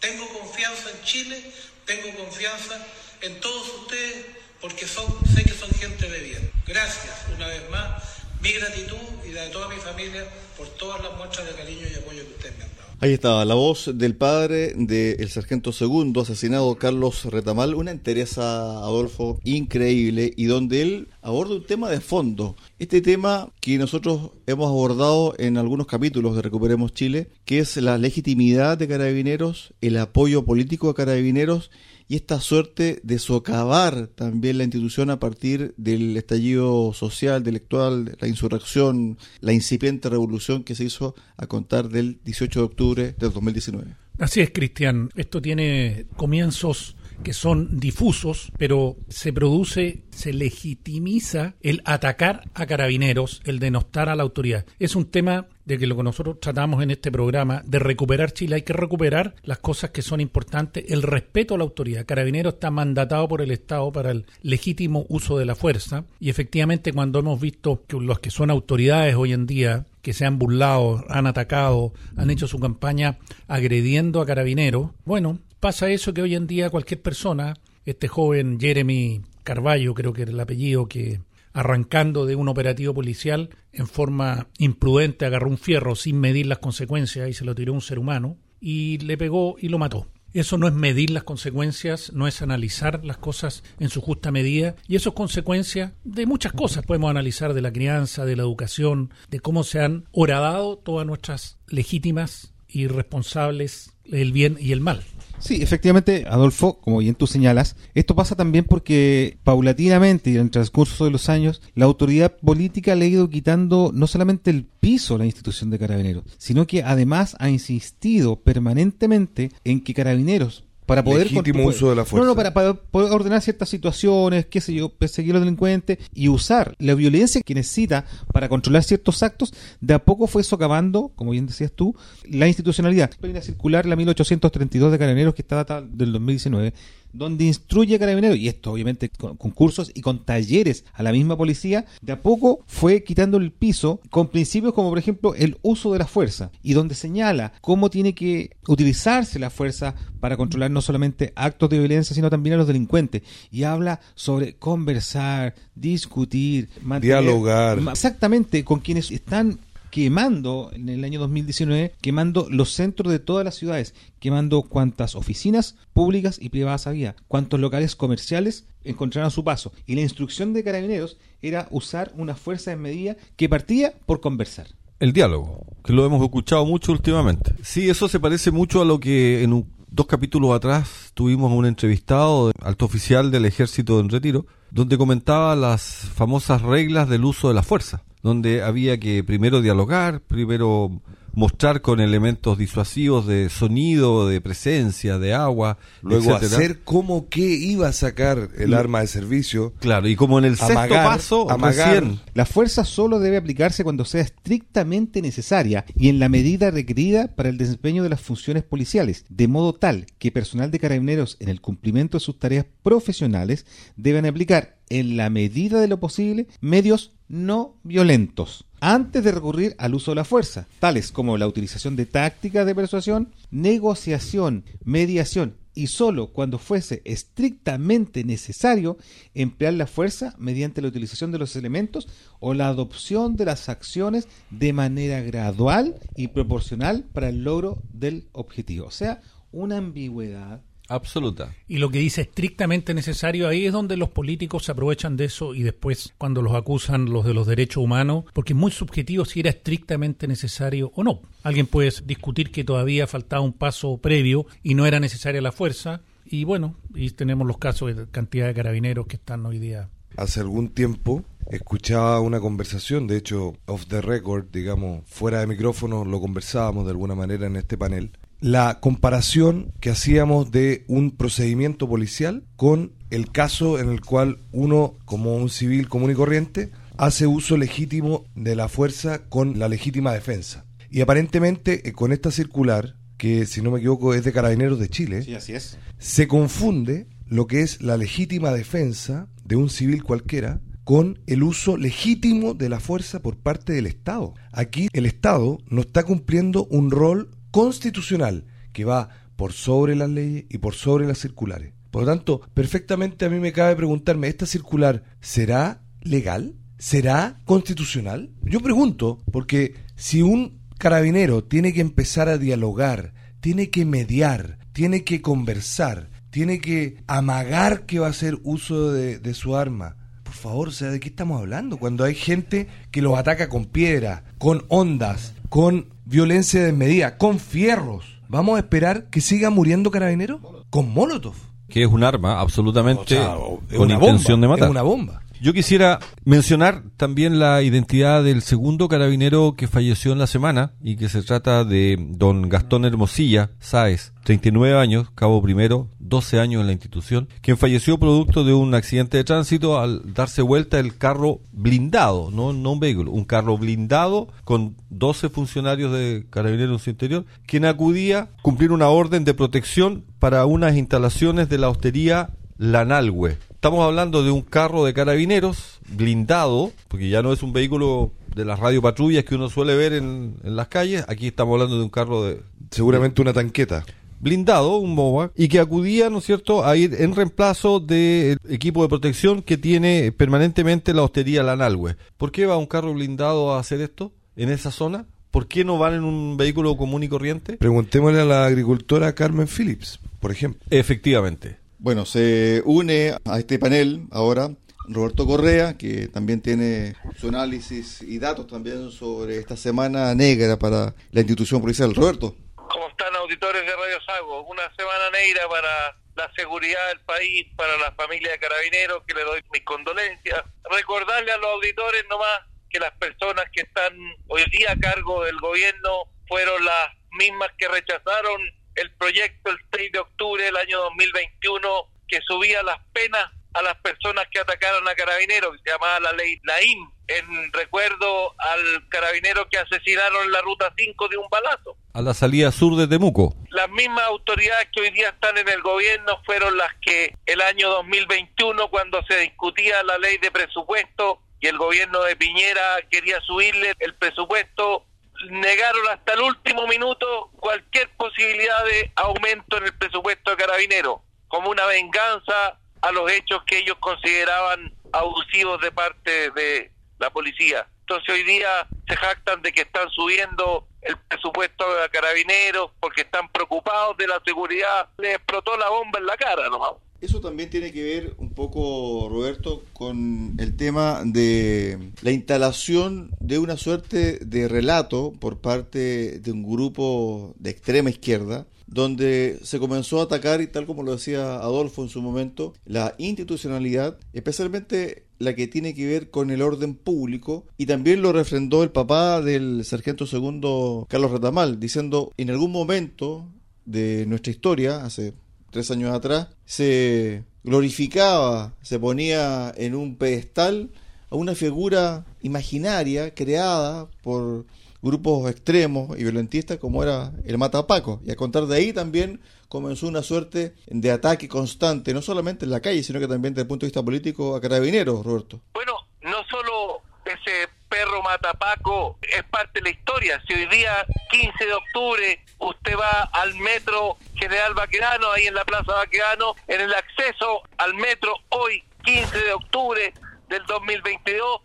Tengo 0.00 0.28
confianza 0.38 0.90
en 0.90 1.02
Chile, 1.02 1.42
tengo 1.86 2.14
confianza 2.14 2.76
en 3.22 3.40
todos 3.40 3.68
ustedes 3.80 4.26
porque 4.60 4.86
son, 4.86 5.06
sé 5.34 5.44
que 5.44 5.54
son 5.54 5.70
gente 5.70 6.10
de 6.10 6.18
bien. 6.18 6.52
Gracias 6.66 7.14
una 7.34 7.46
vez 7.46 7.70
más, 7.70 8.02
mi 8.42 8.52
gratitud 8.52 8.96
y 9.28 9.32
la 9.32 9.42
de 9.42 9.50
toda 9.50 9.68
mi 9.68 9.76
familia 9.76 10.24
por 10.58 10.66
todas 10.70 11.00
las 11.02 11.16
muestras 11.16 11.46
de 11.46 11.54
cariño 11.54 11.82
y 11.82 11.96
apoyo 11.96 12.26
que 12.26 12.32
ustedes 12.32 12.58
me 12.58 12.64
han 12.64 12.70
dado. 12.76 12.82
Ahí 13.00 13.12
estaba 13.12 13.44
la 13.44 13.54
voz 13.54 13.90
del 13.94 14.14
padre 14.14 14.74
del 14.76 15.28
sargento 15.28 15.72
segundo 15.72 16.20
asesinado 16.20 16.76
Carlos 16.76 17.24
Retamal, 17.24 17.74
una 17.74 17.90
entereza, 17.90 18.78
Adolfo, 18.78 19.40
increíble 19.44 20.32
y 20.36 20.44
donde 20.44 20.82
él 20.82 21.08
aborda 21.20 21.54
un 21.54 21.66
tema 21.66 21.88
de 21.88 22.00
fondo. 22.00 22.56
Este 22.78 23.00
tema 23.00 23.48
que 23.60 23.78
nosotros 23.78 24.30
hemos 24.46 24.68
abordado 24.68 25.34
en 25.38 25.56
algunos 25.56 25.86
capítulos 25.86 26.36
de 26.36 26.42
Recuperemos 26.42 26.92
Chile, 26.92 27.28
que 27.44 27.58
es 27.60 27.76
la 27.76 27.98
legitimidad 27.98 28.78
de 28.78 28.88
carabineros, 28.88 29.72
el 29.80 29.96
apoyo 29.98 30.44
político 30.44 30.88
a 30.88 30.94
carabineros 30.94 31.70
y 32.12 32.16
esta 32.16 32.42
suerte 32.42 33.00
de 33.04 33.18
socavar 33.18 34.06
también 34.08 34.58
la 34.58 34.64
institución 34.64 35.08
a 35.08 35.18
partir 35.18 35.72
del 35.78 36.14
estallido 36.14 36.92
social, 36.92 37.38
intelectual, 37.38 38.18
la 38.20 38.28
insurrección, 38.28 39.16
la 39.40 39.54
incipiente 39.54 40.10
revolución 40.10 40.62
que 40.62 40.74
se 40.74 40.84
hizo 40.84 41.14
a 41.38 41.46
contar 41.46 41.88
del 41.88 42.18
18 42.22 42.60
de 42.60 42.64
octubre 42.66 43.14
del 43.18 43.32
2019. 43.32 43.96
Así 44.18 44.42
es, 44.42 44.50
Cristian. 44.50 45.08
Esto 45.16 45.40
tiene 45.40 46.04
comienzos 46.16 46.96
que 47.22 47.32
son 47.32 47.78
difusos, 47.78 48.52
pero 48.58 48.96
se 49.08 49.32
produce, 49.32 50.02
se 50.10 50.32
legitimiza 50.32 51.54
el 51.60 51.82
atacar 51.84 52.50
a 52.54 52.66
carabineros, 52.66 53.40
el 53.44 53.58
denostar 53.58 54.08
a 54.08 54.16
la 54.16 54.22
autoridad. 54.22 54.66
Es 54.78 54.96
un 54.96 55.06
tema 55.06 55.46
de 55.64 55.78
que 55.78 55.86
lo 55.86 55.96
que 55.96 56.02
nosotros 56.02 56.40
tratamos 56.40 56.82
en 56.82 56.90
este 56.90 57.12
programa, 57.12 57.62
de 57.66 57.78
recuperar 57.78 58.32
Chile, 58.32 58.56
hay 58.56 58.62
que 58.62 58.72
recuperar 58.72 59.34
las 59.42 59.58
cosas 59.58 59.90
que 59.90 60.02
son 60.02 60.20
importantes, 60.20 60.84
el 60.88 61.02
respeto 61.02 61.54
a 61.54 61.58
la 61.58 61.64
autoridad. 61.64 62.06
Carabinero 62.06 62.50
está 62.50 62.70
mandatado 62.70 63.28
por 63.28 63.42
el 63.42 63.50
Estado 63.50 63.92
para 63.92 64.10
el 64.10 64.26
legítimo 64.42 65.06
uso 65.08 65.38
de 65.38 65.46
la 65.46 65.54
fuerza 65.54 66.04
y 66.18 66.30
efectivamente 66.30 66.92
cuando 66.92 67.20
hemos 67.20 67.40
visto 67.40 67.84
que 67.86 67.98
los 67.98 68.18
que 68.18 68.30
son 68.30 68.50
autoridades 68.50 69.14
hoy 69.14 69.32
en 69.32 69.46
día 69.46 69.86
que 70.02 70.12
se 70.12 70.26
han 70.26 70.38
burlado, 70.38 71.04
han 71.08 71.28
atacado, 71.28 71.92
han 72.16 72.30
hecho 72.30 72.48
su 72.48 72.58
campaña 72.58 73.18
agrediendo 73.46 74.20
a 74.20 74.26
carabineros, 74.26 74.90
bueno, 75.04 75.38
pasa 75.62 75.88
eso 75.90 76.12
que 76.12 76.22
hoy 76.22 76.34
en 76.34 76.48
día 76.48 76.70
cualquier 76.70 77.00
persona, 77.00 77.54
este 77.86 78.08
joven 78.08 78.58
Jeremy 78.58 79.22
Carballo, 79.44 79.94
creo 79.94 80.12
que 80.12 80.22
era 80.22 80.32
el 80.32 80.40
apellido, 80.40 80.88
que 80.88 81.20
arrancando 81.52 82.26
de 82.26 82.34
un 82.34 82.48
operativo 82.48 82.92
policial 82.92 83.50
en 83.72 83.86
forma 83.86 84.48
imprudente 84.58 85.24
agarró 85.24 85.48
un 85.48 85.58
fierro 85.58 85.94
sin 85.94 86.18
medir 86.18 86.46
las 86.46 86.58
consecuencias 86.58 87.28
y 87.28 87.32
se 87.32 87.44
lo 87.44 87.54
tiró 87.54 87.72
a 87.72 87.76
un 87.76 87.80
ser 87.80 88.00
humano 88.00 88.36
y 88.60 88.98
le 88.98 89.16
pegó 89.16 89.54
y 89.56 89.68
lo 89.68 89.78
mató. 89.78 90.08
Eso 90.32 90.58
no 90.58 90.66
es 90.66 90.74
medir 90.74 91.10
las 91.10 91.22
consecuencias, 91.22 92.12
no 92.12 92.26
es 92.26 92.42
analizar 92.42 93.04
las 93.04 93.18
cosas 93.18 93.62
en 93.78 93.88
su 93.88 94.00
justa 94.00 94.32
medida 94.32 94.74
y 94.88 94.96
eso 94.96 95.10
es 95.10 95.14
consecuencia 95.14 95.94
de 96.02 96.26
muchas 96.26 96.54
cosas. 96.54 96.84
Podemos 96.84 97.08
analizar 97.08 97.54
de 97.54 97.62
la 97.62 97.72
crianza, 97.72 98.24
de 98.24 98.34
la 98.34 98.42
educación, 98.42 99.14
de 99.30 99.38
cómo 99.38 99.62
se 99.62 99.78
han 99.78 100.08
horadado 100.10 100.76
todas 100.76 101.06
nuestras 101.06 101.58
legítimas 101.68 102.52
y 102.66 102.88
responsables 102.88 103.91
el 104.10 104.32
bien 104.32 104.56
y 104.60 104.72
el 104.72 104.80
mal. 104.80 105.02
Sí, 105.42 105.60
efectivamente, 105.60 106.24
Adolfo, 106.28 106.78
como 106.80 106.98
bien 106.98 107.16
tú 107.16 107.26
señalas, 107.26 107.74
esto 107.94 108.14
pasa 108.14 108.36
también 108.36 108.64
porque 108.64 109.38
paulatinamente 109.42 110.30
y 110.30 110.36
en 110.36 110.42
el 110.42 110.50
transcurso 110.52 111.04
de 111.04 111.10
los 111.10 111.28
años, 111.28 111.60
la 111.74 111.84
autoridad 111.84 112.36
política 112.36 112.94
le 112.94 113.06
ha 113.06 113.08
ido 113.08 113.28
quitando 113.28 113.90
no 113.92 114.06
solamente 114.06 114.50
el 114.50 114.64
piso 114.64 115.16
a 115.16 115.18
la 115.18 115.26
institución 115.26 115.70
de 115.70 115.80
carabineros, 115.80 116.24
sino 116.38 116.68
que 116.68 116.84
además 116.84 117.34
ha 117.40 117.50
insistido 117.50 118.36
permanentemente 118.36 119.50
en 119.64 119.80
que 119.82 119.94
carabineros 119.94 120.64
para 120.86 121.04
poder 121.04 121.30
Legítimo 121.30 121.66
uso 121.66 121.90
de 121.90 121.96
la 121.96 122.04
fuerza. 122.04 122.24
No, 122.24 122.30
no, 122.30 122.36
para, 122.36 122.52
para 122.52 122.74
poder 122.74 123.12
ordenar 123.12 123.40
ciertas 123.40 123.68
situaciones, 123.68 124.46
qué 124.46 124.60
sé 124.60 124.74
yo, 124.74 124.88
perseguir 124.88 125.32
a 125.32 125.34
los 125.34 125.42
delincuentes 125.42 125.98
y 126.14 126.28
usar 126.28 126.74
la 126.78 126.94
violencia 126.94 127.40
que 127.42 127.54
necesita 127.54 128.04
para 128.32 128.48
controlar 128.48 128.82
ciertos 128.82 129.22
actos, 129.22 129.52
de 129.80 129.94
a 129.94 130.00
poco 130.00 130.26
fue 130.26 130.42
socavando, 130.42 131.12
como 131.14 131.30
bien 131.30 131.46
decías 131.46 131.72
tú, 131.72 131.94
la 132.28 132.48
institucionalidad. 132.48 133.10
Hay 133.22 133.30
una 133.30 133.42
circular, 133.42 133.86
la 133.86 133.96
1832 133.96 134.92
de 134.92 134.98
Carabineros, 134.98 135.34
que 135.34 135.42
está 135.42 135.56
data 135.56 135.82
del 135.82 136.12
2019, 136.12 136.74
donde 137.12 137.44
instruye 137.44 137.96
a 137.96 137.98
carabineros, 137.98 138.36
y 138.38 138.48
esto 138.48 138.72
obviamente 138.72 139.08
con, 139.10 139.36
con 139.36 139.50
cursos 139.50 139.90
y 139.94 140.00
con 140.00 140.24
talleres 140.24 140.84
a 140.94 141.02
la 141.02 141.12
misma 141.12 141.36
policía, 141.36 141.84
de 142.00 142.12
a 142.12 142.20
poco 142.22 142.64
fue 142.66 143.04
quitando 143.04 143.36
el 143.36 143.52
piso 143.52 144.00
con 144.10 144.28
principios 144.28 144.72
como 144.72 144.88
por 144.88 144.98
ejemplo 144.98 145.34
el 145.34 145.58
uso 145.62 145.92
de 145.92 145.98
la 145.98 146.06
fuerza, 146.06 146.50
y 146.62 146.72
donde 146.72 146.94
señala 146.94 147.52
cómo 147.60 147.90
tiene 147.90 148.14
que 148.14 148.50
utilizarse 148.66 149.38
la 149.38 149.50
fuerza 149.50 149.94
para 150.20 150.36
controlar 150.36 150.70
no 150.70 150.80
solamente 150.80 151.32
actos 151.36 151.68
de 151.70 151.78
violencia, 151.78 152.14
sino 152.14 152.30
también 152.30 152.54
a 152.54 152.56
los 152.58 152.66
delincuentes, 152.66 153.22
y 153.50 153.64
habla 153.64 154.00
sobre 154.14 154.54
conversar, 154.54 155.54
discutir, 155.74 156.68
mantener- 156.82 157.22
Dialogar. 157.22 157.78
Exactamente, 157.90 158.64
con 158.64 158.80
quienes 158.80 159.10
están 159.10 159.58
quemando 159.92 160.70
en 160.72 160.88
el 160.88 161.04
año 161.04 161.20
2019, 161.20 161.92
quemando 162.00 162.46
los 162.48 162.72
centros 162.72 163.12
de 163.12 163.18
todas 163.18 163.44
las 163.44 163.56
ciudades, 163.56 163.94
quemando 164.20 164.62
cuantas 164.62 165.14
oficinas 165.14 165.76
públicas 165.92 166.38
y 166.40 166.48
privadas 166.48 166.86
había, 166.86 167.14
cuantos 167.28 167.60
locales 167.60 167.94
comerciales 167.94 168.64
encontraron 168.84 169.30
su 169.30 169.44
paso. 169.44 169.70
Y 169.86 169.94
la 169.94 170.00
instrucción 170.00 170.54
de 170.54 170.64
carabineros 170.64 171.18
era 171.42 171.68
usar 171.70 172.10
una 172.16 172.34
fuerza 172.34 172.70
de 172.70 172.78
medida 172.78 173.18
que 173.36 173.50
partía 173.50 173.92
por 174.06 174.22
conversar. 174.22 174.66
El 174.98 175.12
diálogo, 175.12 175.66
que 175.84 175.92
lo 175.92 176.06
hemos 176.06 176.22
escuchado 176.22 176.64
mucho 176.64 176.90
últimamente. 176.92 177.54
Sí, 177.62 177.90
eso 177.90 178.08
se 178.08 178.18
parece 178.18 178.50
mucho 178.50 178.80
a 178.80 178.86
lo 178.86 178.98
que 178.98 179.42
en 179.42 179.66
dos 179.90 180.06
capítulos 180.06 180.52
atrás 180.52 181.10
tuvimos 181.12 181.52
un 181.52 181.66
entrevistado, 181.66 182.50
alto 182.62 182.86
oficial 182.86 183.30
del 183.30 183.44
ejército 183.44 184.00
en 184.00 184.08
retiro, 184.08 184.46
donde 184.70 184.96
comentaba 184.96 185.54
las 185.54 185.82
famosas 186.14 186.62
reglas 186.62 187.10
del 187.10 187.26
uso 187.26 187.48
de 187.48 187.54
la 187.54 187.62
fuerza, 187.62 188.04
donde 188.22 188.62
había 188.62 188.98
que 188.98 189.24
primero 189.24 189.60
dialogar, 189.60 190.20
primero 190.20 191.00
mostrar 191.34 191.80
con 191.80 192.00
elementos 192.00 192.58
disuasivos 192.58 193.26
de 193.26 193.48
sonido, 193.48 194.28
de 194.28 194.40
presencia, 194.40 195.18
de 195.18 195.34
agua, 195.34 195.78
Luego 196.02 196.36
etcétera. 196.36 196.56
hacer 196.56 196.80
como 196.80 197.28
que 197.28 197.42
iba 197.42 197.88
a 197.88 197.92
sacar 197.92 198.50
el 198.56 198.74
arma 198.74 199.00
de 199.00 199.06
servicio. 199.06 199.72
Claro, 199.80 200.08
y 200.08 200.16
como 200.16 200.38
en 200.38 200.44
el 200.44 200.56
sexto 200.56 200.72
Amagar, 200.72 201.06
paso, 201.06 201.50
amagar. 201.50 201.94
recién 202.02 202.20
La 202.34 202.46
fuerza 202.46 202.84
solo 202.84 203.18
debe 203.18 203.36
aplicarse 203.36 203.84
cuando 203.84 204.04
sea 204.04 204.20
estrictamente 204.20 205.22
necesaria 205.22 205.84
y 205.96 206.08
en 206.08 206.18
la 206.18 206.28
medida 206.28 206.70
requerida 206.70 207.28
para 207.34 207.48
el 207.48 207.58
desempeño 207.58 208.02
de 208.02 208.08
las 208.08 208.20
funciones 208.20 208.62
policiales, 208.62 209.24
de 209.28 209.48
modo 209.48 209.74
tal 209.74 210.06
que 210.18 210.32
personal 210.32 210.70
de 210.70 210.78
carabineros 210.78 211.36
en 211.40 211.48
el 211.48 211.60
cumplimiento 211.60 212.18
de 212.18 212.24
sus 212.24 212.38
tareas 212.38 212.66
profesionales 212.82 213.66
deben 213.96 214.26
aplicar 214.26 214.78
en 214.88 215.16
la 215.16 215.30
medida 215.30 215.80
de 215.80 215.88
lo 215.88 216.00
posible 216.00 216.46
medios 216.60 217.12
no 217.28 217.76
violentos 217.82 218.66
antes 218.84 219.22
de 219.22 219.30
recurrir 219.30 219.76
al 219.78 219.94
uso 219.94 220.10
de 220.10 220.16
la 220.16 220.24
fuerza, 220.24 220.66
tales 220.80 221.12
como 221.12 221.38
la 221.38 221.46
utilización 221.46 221.94
de 221.94 222.04
tácticas 222.04 222.66
de 222.66 222.74
persuasión, 222.74 223.28
negociación, 223.52 224.64
mediación 224.84 225.54
y 225.72 225.86
solo 225.86 226.32
cuando 226.32 226.58
fuese 226.58 227.00
estrictamente 227.04 228.24
necesario 228.24 228.98
emplear 229.34 229.74
la 229.74 229.86
fuerza 229.86 230.34
mediante 230.36 230.82
la 230.82 230.88
utilización 230.88 231.30
de 231.30 231.38
los 231.38 231.54
elementos 231.54 232.08
o 232.40 232.54
la 232.54 232.66
adopción 232.66 233.36
de 233.36 233.44
las 233.44 233.68
acciones 233.68 234.26
de 234.50 234.72
manera 234.72 235.20
gradual 235.20 236.00
y 236.16 236.28
proporcional 236.28 237.04
para 237.04 237.28
el 237.28 237.44
logro 237.44 237.80
del 237.92 238.26
objetivo. 238.32 238.86
O 238.88 238.90
sea, 238.90 239.22
una 239.52 239.76
ambigüedad 239.76 240.60
absoluta. 240.94 241.54
Y 241.68 241.78
lo 241.78 241.90
que 241.90 241.98
dice 241.98 242.22
estrictamente 242.22 242.94
necesario, 242.94 243.48
ahí 243.48 243.66
es 243.66 243.72
donde 243.72 243.96
los 243.96 244.10
políticos 244.10 244.64
se 244.64 244.72
aprovechan 244.72 245.16
de 245.16 245.26
eso 245.26 245.54
y 245.54 245.62
después 245.62 246.14
cuando 246.18 246.42
los 246.42 246.54
acusan 246.54 247.06
los 247.06 247.24
de 247.24 247.34
los 247.34 247.46
derechos 247.46 247.82
humanos, 247.82 248.24
porque 248.32 248.52
es 248.52 248.58
muy 248.58 248.70
subjetivo 248.70 249.24
si 249.24 249.40
era 249.40 249.50
estrictamente 249.50 250.28
necesario 250.28 250.92
o 250.94 251.04
no. 251.04 251.22
Alguien 251.42 251.66
puede 251.66 251.92
discutir 252.04 252.50
que 252.50 252.64
todavía 252.64 253.06
faltaba 253.06 253.42
un 253.42 253.52
paso 253.52 253.98
previo 253.98 254.46
y 254.62 254.74
no 254.74 254.86
era 254.86 255.00
necesaria 255.00 255.40
la 255.40 255.52
fuerza. 255.52 256.02
Y 256.24 256.44
bueno, 256.44 256.76
y 256.94 257.10
tenemos 257.10 257.46
los 257.46 257.58
casos 257.58 257.94
de 257.94 258.06
cantidad 258.06 258.46
de 258.46 258.54
carabineros 258.54 259.06
que 259.06 259.16
están 259.16 259.44
hoy 259.44 259.58
día. 259.58 259.88
Hace 260.16 260.40
algún 260.40 260.68
tiempo 260.68 261.24
escuchaba 261.50 262.20
una 262.20 262.40
conversación, 262.40 263.06
de 263.06 263.16
hecho, 263.16 263.54
off 263.66 263.86
the 263.86 264.00
record, 264.00 264.46
digamos, 264.52 265.02
fuera 265.06 265.40
de 265.40 265.46
micrófono, 265.46 266.04
lo 266.04 266.20
conversábamos 266.20 266.84
de 266.84 266.90
alguna 266.90 267.14
manera 267.14 267.46
en 267.46 267.56
este 267.56 267.76
panel. 267.76 268.12
La 268.42 268.80
comparación 268.80 269.72
que 269.78 269.90
hacíamos 269.90 270.50
de 270.50 270.84
un 270.88 271.12
procedimiento 271.12 271.88
policial 271.88 272.42
con 272.56 272.92
el 273.10 273.30
caso 273.30 273.78
en 273.78 273.88
el 273.88 274.00
cual 274.00 274.38
uno, 274.50 274.96
como 275.04 275.36
un 275.36 275.48
civil 275.48 275.88
común 275.88 276.10
y 276.10 276.14
corriente, 276.14 276.72
hace 276.98 277.28
uso 277.28 277.56
legítimo 277.56 278.24
de 278.34 278.56
la 278.56 278.68
fuerza 278.68 279.28
con 279.28 279.60
la 279.60 279.68
legítima 279.68 280.12
defensa. 280.12 280.66
Y 280.90 281.02
aparentemente, 281.02 281.88
eh, 281.88 281.92
con 281.92 282.10
esta 282.10 282.32
circular, 282.32 282.96
que 283.16 283.46
si 283.46 283.62
no 283.62 283.70
me 283.70 283.78
equivoco 283.78 284.12
es 284.12 284.24
de 284.24 284.32
Carabineros 284.32 284.80
de 284.80 284.88
Chile, 284.88 285.24
así 285.36 285.52
es. 285.52 285.78
se 285.98 286.26
confunde 286.26 287.06
lo 287.28 287.46
que 287.46 287.60
es 287.60 287.80
la 287.80 287.96
legítima 287.96 288.50
defensa 288.50 289.28
de 289.44 289.54
un 289.54 289.70
civil 289.70 290.02
cualquiera 290.02 290.60
con 290.82 291.20
el 291.28 291.44
uso 291.44 291.76
legítimo 291.76 292.54
de 292.54 292.68
la 292.68 292.80
fuerza 292.80 293.22
por 293.22 293.36
parte 293.36 293.72
del 293.72 293.86
Estado. 293.86 294.34
Aquí 294.50 294.88
el 294.92 295.06
Estado 295.06 295.58
no 295.68 295.82
está 295.82 296.02
cumpliendo 296.02 296.64
un 296.64 296.90
rol 296.90 297.30
constitucional 297.52 298.46
que 298.72 298.84
va 298.84 299.10
por 299.36 299.52
sobre 299.52 299.94
las 299.94 300.10
leyes 300.10 300.46
y 300.48 300.58
por 300.58 300.74
sobre 300.74 301.06
las 301.06 301.18
circulares. 301.18 301.72
Por 301.92 302.02
lo 302.02 302.08
tanto, 302.08 302.40
perfectamente 302.54 303.24
a 303.24 303.28
mí 303.28 303.38
me 303.38 303.52
cabe 303.52 303.76
preguntarme, 303.76 304.26
¿esta 304.26 304.46
circular 304.46 305.04
será 305.20 305.82
legal? 306.00 306.56
¿Será 306.78 307.38
constitucional? 307.44 308.30
Yo 308.42 308.60
pregunto, 308.60 309.22
porque 309.30 309.74
si 309.94 310.22
un 310.22 310.62
carabinero 310.78 311.44
tiene 311.44 311.72
que 311.72 311.80
empezar 311.80 312.28
a 312.28 312.38
dialogar, 312.38 313.14
tiene 313.40 313.70
que 313.70 313.84
mediar, 313.84 314.58
tiene 314.72 315.04
que 315.04 315.20
conversar, 315.20 316.10
tiene 316.30 316.60
que 316.60 316.96
amagar 317.06 317.84
que 317.84 317.98
va 317.98 318.06
a 318.06 318.10
hacer 318.10 318.38
uso 318.42 318.90
de, 318.90 319.34
su 319.34 319.54
arma. 319.54 319.96
Por 320.24 320.32
favor, 320.32 320.68
o 320.68 320.72
sea, 320.72 320.90
¿de 320.90 320.98
qué 320.98 321.10
estamos 321.10 321.40
hablando? 321.40 321.76
Cuando 321.76 322.04
hay 322.04 322.14
gente 322.14 322.68
que 322.90 323.02
los 323.02 323.18
ataca 323.18 323.48
con 323.48 323.66
piedra, 323.66 324.24
con 324.38 324.64
ondas, 324.68 325.34
con 325.50 325.92
violencia 326.12 326.62
desmedida, 326.62 327.16
con 327.16 327.40
fierros. 327.40 328.20
¿Vamos 328.28 328.56
a 328.56 328.58
esperar 328.58 329.06
que 329.06 329.22
siga 329.22 329.48
muriendo 329.48 329.90
carabinero? 329.90 330.40
Con 330.68 330.92
molotov. 330.92 331.34
Que 331.68 331.84
es 331.84 331.88
un 331.88 332.04
arma 332.04 332.38
absolutamente 332.38 333.00
O 333.00 333.06
sea, 333.06 333.34
es 333.70 333.78
con 333.78 333.90
intención 333.90 334.38
bomba, 334.38 334.46
de 334.46 334.48
matar. 334.48 334.64
Es 334.64 334.70
una 334.70 334.82
bomba. 334.82 335.21
Yo 335.42 335.52
quisiera 335.52 335.98
mencionar 336.24 336.84
también 336.96 337.40
la 337.40 337.62
identidad 337.62 338.22
del 338.22 338.42
segundo 338.42 338.86
carabinero 338.86 339.56
que 339.56 339.66
falleció 339.66 340.12
en 340.12 340.20
la 340.20 340.28
semana 340.28 340.74
y 340.80 340.94
que 340.94 341.08
se 341.08 341.24
trata 341.24 341.64
de 341.64 341.96
don 341.98 342.48
Gastón 342.48 342.84
Hermosilla 342.84 343.50
Sáez, 343.58 344.12
39 344.22 344.78
años, 344.78 345.10
cabo 345.16 345.42
primero, 345.42 345.88
12 345.98 346.38
años 346.38 346.60
en 346.60 346.68
la 346.68 346.72
institución, 346.72 347.28
quien 347.40 347.56
falleció 347.58 347.98
producto 347.98 348.44
de 348.44 348.54
un 348.54 348.72
accidente 348.72 349.16
de 349.16 349.24
tránsito 349.24 349.80
al 349.80 350.14
darse 350.14 350.42
vuelta 350.42 350.78
el 350.78 350.96
carro 350.96 351.40
blindado, 351.50 352.30
no, 352.30 352.52
no 352.52 352.70
un 352.70 352.78
vehículo, 352.78 353.10
un 353.10 353.24
carro 353.24 353.58
blindado 353.58 354.28
con 354.44 354.76
12 354.90 355.28
funcionarios 355.28 355.92
de 355.92 356.24
carabineros 356.30 356.74
en 356.74 356.84
su 356.84 356.90
interior, 356.90 357.26
quien 357.46 357.64
acudía 357.64 358.18
a 358.20 358.42
cumplir 358.42 358.70
una 358.70 358.90
orden 358.90 359.24
de 359.24 359.34
protección 359.34 360.04
para 360.20 360.46
unas 360.46 360.76
instalaciones 360.76 361.48
de 361.48 361.58
la 361.58 361.68
hostería 361.68 362.30
Lanalhue. 362.58 363.38
Estamos 363.62 363.84
hablando 363.84 364.24
de 364.24 364.32
un 364.32 364.42
carro 364.42 364.84
de 364.84 364.92
carabineros 364.92 365.78
blindado, 365.86 366.72
porque 366.88 367.08
ya 367.08 367.22
no 367.22 367.32
es 367.32 367.44
un 367.44 367.52
vehículo 367.52 368.10
de 368.34 368.44
las 368.44 368.58
radiopatrullas 368.58 369.24
que 369.24 369.36
uno 369.36 369.48
suele 369.48 369.76
ver 369.76 369.92
en, 369.92 370.34
en 370.42 370.56
las 370.56 370.66
calles. 370.66 371.04
Aquí 371.06 371.28
estamos 371.28 371.52
hablando 371.52 371.76
de 371.76 371.84
un 371.84 371.88
carro 371.88 372.24
de 372.24 372.40
Seguramente 372.72 373.22
una 373.22 373.32
tanqueta. 373.32 373.84
blindado, 374.18 374.78
un 374.78 374.96
MOBA, 374.96 375.30
y 375.36 375.46
que 375.46 375.60
acudía, 375.60 376.10
¿no 376.10 376.18
es 376.18 376.24
cierto?, 376.24 376.64
a 376.64 376.76
ir 376.76 376.96
en 376.98 377.14
reemplazo 377.14 377.78
del 377.78 378.36
equipo 378.48 378.82
de 378.82 378.88
protección 378.88 379.42
que 379.42 379.56
tiene 379.56 380.10
permanentemente 380.10 380.92
la 380.92 381.04
hostería 381.04 381.44
Lanalhue. 381.44 381.94
¿Por 382.16 382.32
qué 382.32 382.46
va 382.46 382.56
un 382.56 382.66
carro 382.66 382.92
blindado 382.94 383.54
a 383.54 383.60
hacer 383.60 383.80
esto 383.80 384.10
en 384.34 384.50
esa 384.50 384.72
zona? 384.72 385.06
¿Por 385.30 385.46
qué 385.46 385.64
no 385.64 385.78
van 385.78 385.94
en 385.94 386.02
un 386.02 386.36
vehículo 386.36 386.76
común 386.76 387.04
y 387.04 387.08
corriente? 387.08 387.58
Preguntémosle 387.58 388.22
a 388.22 388.24
la 388.24 388.44
agricultora 388.44 389.14
Carmen 389.14 389.46
Phillips, 389.46 390.00
por 390.18 390.32
ejemplo. 390.32 390.60
Efectivamente. 390.68 391.61
Bueno, 391.82 392.06
se 392.06 392.62
une 392.64 393.12
a 393.24 393.38
este 393.40 393.58
panel 393.58 394.06
ahora 394.12 394.50
Roberto 394.86 395.26
Correa, 395.26 395.76
que 395.76 396.06
también 396.06 396.40
tiene 396.40 396.94
su 397.18 397.26
análisis 397.26 398.02
y 398.02 398.20
datos 398.20 398.46
también 398.46 398.92
sobre 398.92 399.38
esta 399.38 399.56
semana 399.56 400.14
negra 400.14 400.56
para 400.56 400.94
la 401.10 401.20
institución 401.20 401.60
policial. 401.60 401.92
Roberto. 401.92 402.36
¿Cómo 402.54 402.86
están 402.86 403.12
auditores 403.16 403.62
de 403.62 403.72
Radio 403.74 404.00
Sago? 404.06 404.42
Una 404.44 404.62
semana 404.76 405.10
negra 405.10 405.48
para 405.48 405.96
la 406.14 406.32
seguridad 406.36 406.86
del 406.90 407.00
país, 407.00 407.48
para 407.56 407.76
la 407.78 407.90
familia 407.96 408.30
de 408.30 408.38
carabineros, 408.38 409.02
que 409.04 409.14
le 409.14 409.24
doy 409.24 409.40
mis 409.52 409.64
condolencias. 409.64 410.40
Recordarle 410.70 411.32
a 411.32 411.36
los 411.38 411.50
auditores 411.50 412.04
nomás 412.08 412.42
que 412.70 412.78
las 412.78 412.92
personas 412.92 413.46
que 413.52 413.62
están 413.62 413.92
hoy 414.28 414.44
día 414.56 414.70
a 414.70 414.78
cargo 414.78 415.24
del 415.24 415.36
gobierno 415.40 416.04
fueron 416.28 416.64
las 416.64 416.90
mismas 417.18 417.50
que 417.58 417.66
rechazaron 417.66 418.40
el 418.76 418.90
proyecto 418.92 419.50
el 419.50 419.58
6 419.72 419.92
de 419.92 419.98
octubre 419.98 420.44
del 420.44 420.56
año 420.56 420.78
2021 420.78 421.68
que 422.08 422.20
subía 422.26 422.62
las 422.62 422.78
penas 422.92 423.30
a 423.54 423.62
las 423.62 423.76
personas 423.76 424.26
que 424.30 424.40
atacaron 424.40 424.86
a 424.88 424.94
carabineros, 424.94 425.52
que 425.52 425.58
se 425.64 425.70
llamaba 425.70 426.00
la 426.00 426.12
ley 426.12 426.38
Naim, 426.44 426.90
en 427.08 427.52
recuerdo 427.52 428.34
al 428.38 428.88
carabinero 428.88 429.48
que 429.50 429.58
asesinaron 429.58 430.24
en 430.24 430.32
la 430.32 430.40
ruta 430.40 430.72
5 430.76 431.08
de 431.08 431.16
un 431.16 431.26
balazo. 431.30 431.76
A 431.92 432.00
la 432.00 432.14
salida 432.14 432.50
sur 432.50 432.76
de 432.76 432.88
Temuco. 432.88 433.34
Las 433.50 433.68
mismas 433.70 434.04
autoridades 434.04 434.68
que 434.72 434.80
hoy 434.80 434.90
día 434.90 435.10
están 435.10 435.36
en 435.36 435.48
el 435.48 435.60
gobierno 435.60 436.22
fueron 436.24 436.56
las 436.56 436.72
que 436.80 437.14
el 437.26 437.40
año 437.42 437.68
2021, 437.68 438.70
cuando 438.70 439.02
se 439.06 439.18
discutía 439.18 439.82
la 439.82 439.98
ley 439.98 440.16
de 440.18 440.30
presupuesto 440.30 441.20
y 441.40 441.48
el 441.48 441.58
gobierno 441.58 442.02
de 442.04 442.16
Piñera 442.16 442.78
quería 442.90 443.20
subirle 443.20 443.74
el 443.80 443.94
presupuesto, 443.96 444.86
negaron 445.30 445.88
hasta 445.88 446.14
el 446.14 446.20
último 446.20 446.66
minuto 446.66 447.30
cualquier 447.36 447.88
posibilidad 447.96 448.64
de 448.64 448.92
aumento 448.96 449.56
en 449.58 449.64
el 449.64 449.74
presupuesto 449.78 450.30
de 450.30 450.36
carabineros, 450.36 451.00
como 451.28 451.50
una 451.50 451.66
venganza 451.66 452.58
a 452.80 452.92
los 452.92 453.10
hechos 453.10 453.42
que 453.46 453.58
ellos 453.58 453.76
consideraban 453.80 454.74
abusivos 454.92 455.60
de 455.60 455.72
parte 455.72 456.30
de 456.30 456.70
la 456.98 457.10
policía. 457.10 457.66
Entonces 457.80 458.14
hoy 458.14 458.22
día 458.24 458.66
se 458.88 458.96
jactan 458.96 459.42
de 459.42 459.52
que 459.52 459.62
están 459.62 459.88
subiendo 459.90 460.66
el 460.82 460.96
presupuesto 460.96 461.74
de 461.74 461.88
carabineros 461.90 462.70
porque 462.80 463.02
están 463.02 463.28
preocupados 463.28 463.96
de 463.96 464.06
la 464.06 464.20
seguridad. 464.24 464.88
Les 464.98 465.16
explotó 465.16 465.56
la 465.56 465.68
bomba 465.68 465.98
en 465.98 466.06
la 466.06 466.16
cara 466.16 466.48
nomás. 466.48 466.72
Eso 467.02 467.20
también 467.20 467.50
tiene 467.50 467.72
que 467.72 467.82
ver 467.82 468.14
un 468.18 468.30
poco, 468.30 469.08
Roberto, 469.10 469.64
con 469.72 470.36
el 470.38 470.54
tema 470.56 471.02
de 471.04 471.90
la 472.00 472.12
instalación 472.12 473.10
de 473.18 473.40
una 473.40 473.56
suerte 473.56 474.20
de 474.24 474.46
relato 474.46 475.12
por 475.18 475.40
parte 475.40 476.20
de 476.20 476.30
un 476.30 476.44
grupo 476.44 477.34
de 477.40 477.50
extrema 477.50 477.90
izquierda 477.90 478.46
donde 478.68 479.40
se 479.42 479.58
comenzó 479.58 480.00
a 480.00 480.04
atacar, 480.04 480.40
y 480.40 480.46
tal 480.46 480.64
como 480.64 480.84
lo 480.84 480.92
decía 480.92 481.38
Adolfo 481.38 481.82
en 481.82 481.88
su 481.88 482.00
momento, 482.00 482.54
la 482.64 482.94
institucionalidad, 482.98 483.98
especialmente 484.12 485.04
la 485.18 485.34
que 485.34 485.48
tiene 485.48 485.74
que 485.74 485.86
ver 485.86 486.08
con 486.08 486.30
el 486.30 486.40
orden 486.40 486.74
público, 486.74 487.46
y 487.58 487.66
también 487.66 488.00
lo 488.00 488.12
refrendó 488.12 488.62
el 488.62 488.70
papá 488.70 489.20
del 489.20 489.64
sargento 489.64 490.06
segundo 490.06 490.86
Carlos 490.88 491.10
Retamal, 491.10 491.58
diciendo, 491.58 492.12
en 492.16 492.30
algún 492.30 492.52
momento 492.52 493.28
de 493.64 494.06
nuestra 494.06 494.30
historia, 494.30 494.84
hace 494.84 495.12
tres 495.52 495.70
años 495.70 495.94
atrás, 495.94 496.28
se 496.44 497.22
glorificaba, 497.44 498.54
se 498.62 498.80
ponía 498.80 499.52
en 499.56 499.74
un 499.74 499.96
pedestal 499.96 500.70
a 501.10 501.16
una 501.16 501.34
figura 501.34 502.04
imaginaria 502.22 503.14
creada 503.14 503.86
por 504.02 504.46
grupos 504.80 505.30
extremos 505.30 505.96
y 505.96 506.02
violentistas 506.02 506.58
como 506.58 506.82
era 506.82 507.12
el 507.24 507.38
Matapaco. 507.38 508.00
Y 508.04 508.10
a 508.10 508.16
contar 508.16 508.46
de 508.46 508.56
ahí 508.56 508.72
también 508.72 509.20
comenzó 509.48 509.86
una 509.86 510.02
suerte 510.02 510.54
de 510.66 510.90
ataque 510.90 511.28
constante, 511.28 511.92
no 511.92 512.02
solamente 512.02 512.44
en 512.46 512.50
la 512.50 512.60
calle, 512.60 512.82
sino 512.82 512.98
que 512.98 513.06
también 513.06 513.34
desde 513.34 513.42
el 513.42 513.48
punto 513.48 513.66
de 513.66 513.68
vista 513.68 513.82
político 513.82 514.34
a 514.34 514.40
carabineros, 514.40 515.04
Roberto. 515.04 515.40
Bueno, 515.52 515.74
no 516.00 516.24
solo 516.28 516.80
ese 517.04 517.48
perro 517.68 518.02
Matapaco 518.02 518.98
es 519.02 519.22
parte 519.24 519.60
de 519.60 519.62
la 519.62 519.70
historia. 519.70 520.22
Si 520.26 520.34
hoy 520.34 520.46
día, 520.46 520.86
15 521.10 521.46
de 521.46 521.54
octubre, 521.54 522.20
usted 522.38 522.76
va 522.76 523.10
al 523.12 523.34
metro 523.36 523.96
General 524.22 524.54
Baquedano, 524.54 525.10
ahí 525.10 525.26
en 525.26 525.34
la 525.34 525.44
Plaza 525.44 525.72
Baquedano, 525.72 526.36
en 526.46 526.60
el 526.60 526.72
acceso 526.72 527.42
al 527.58 527.74
metro 527.74 528.14
hoy, 528.28 528.62
15 528.84 529.18
de 529.18 529.32
octubre 529.32 529.92
del 530.28 530.46
2022, 530.46 531.40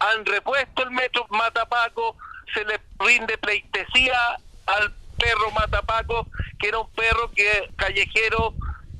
han 0.00 0.24
repuesto 0.24 0.82
el 0.82 0.92
metro 0.92 1.26
Matapaco, 1.28 2.16
se 2.54 2.64
le 2.64 2.80
rinde 3.00 3.36
pleitesía 3.36 4.16
al 4.64 4.94
perro 5.18 5.50
Matapaco, 5.50 6.26
que 6.58 6.68
era 6.68 6.78
un 6.78 6.90
perro 6.92 7.30
que 7.32 7.68
callejero 7.76 8.54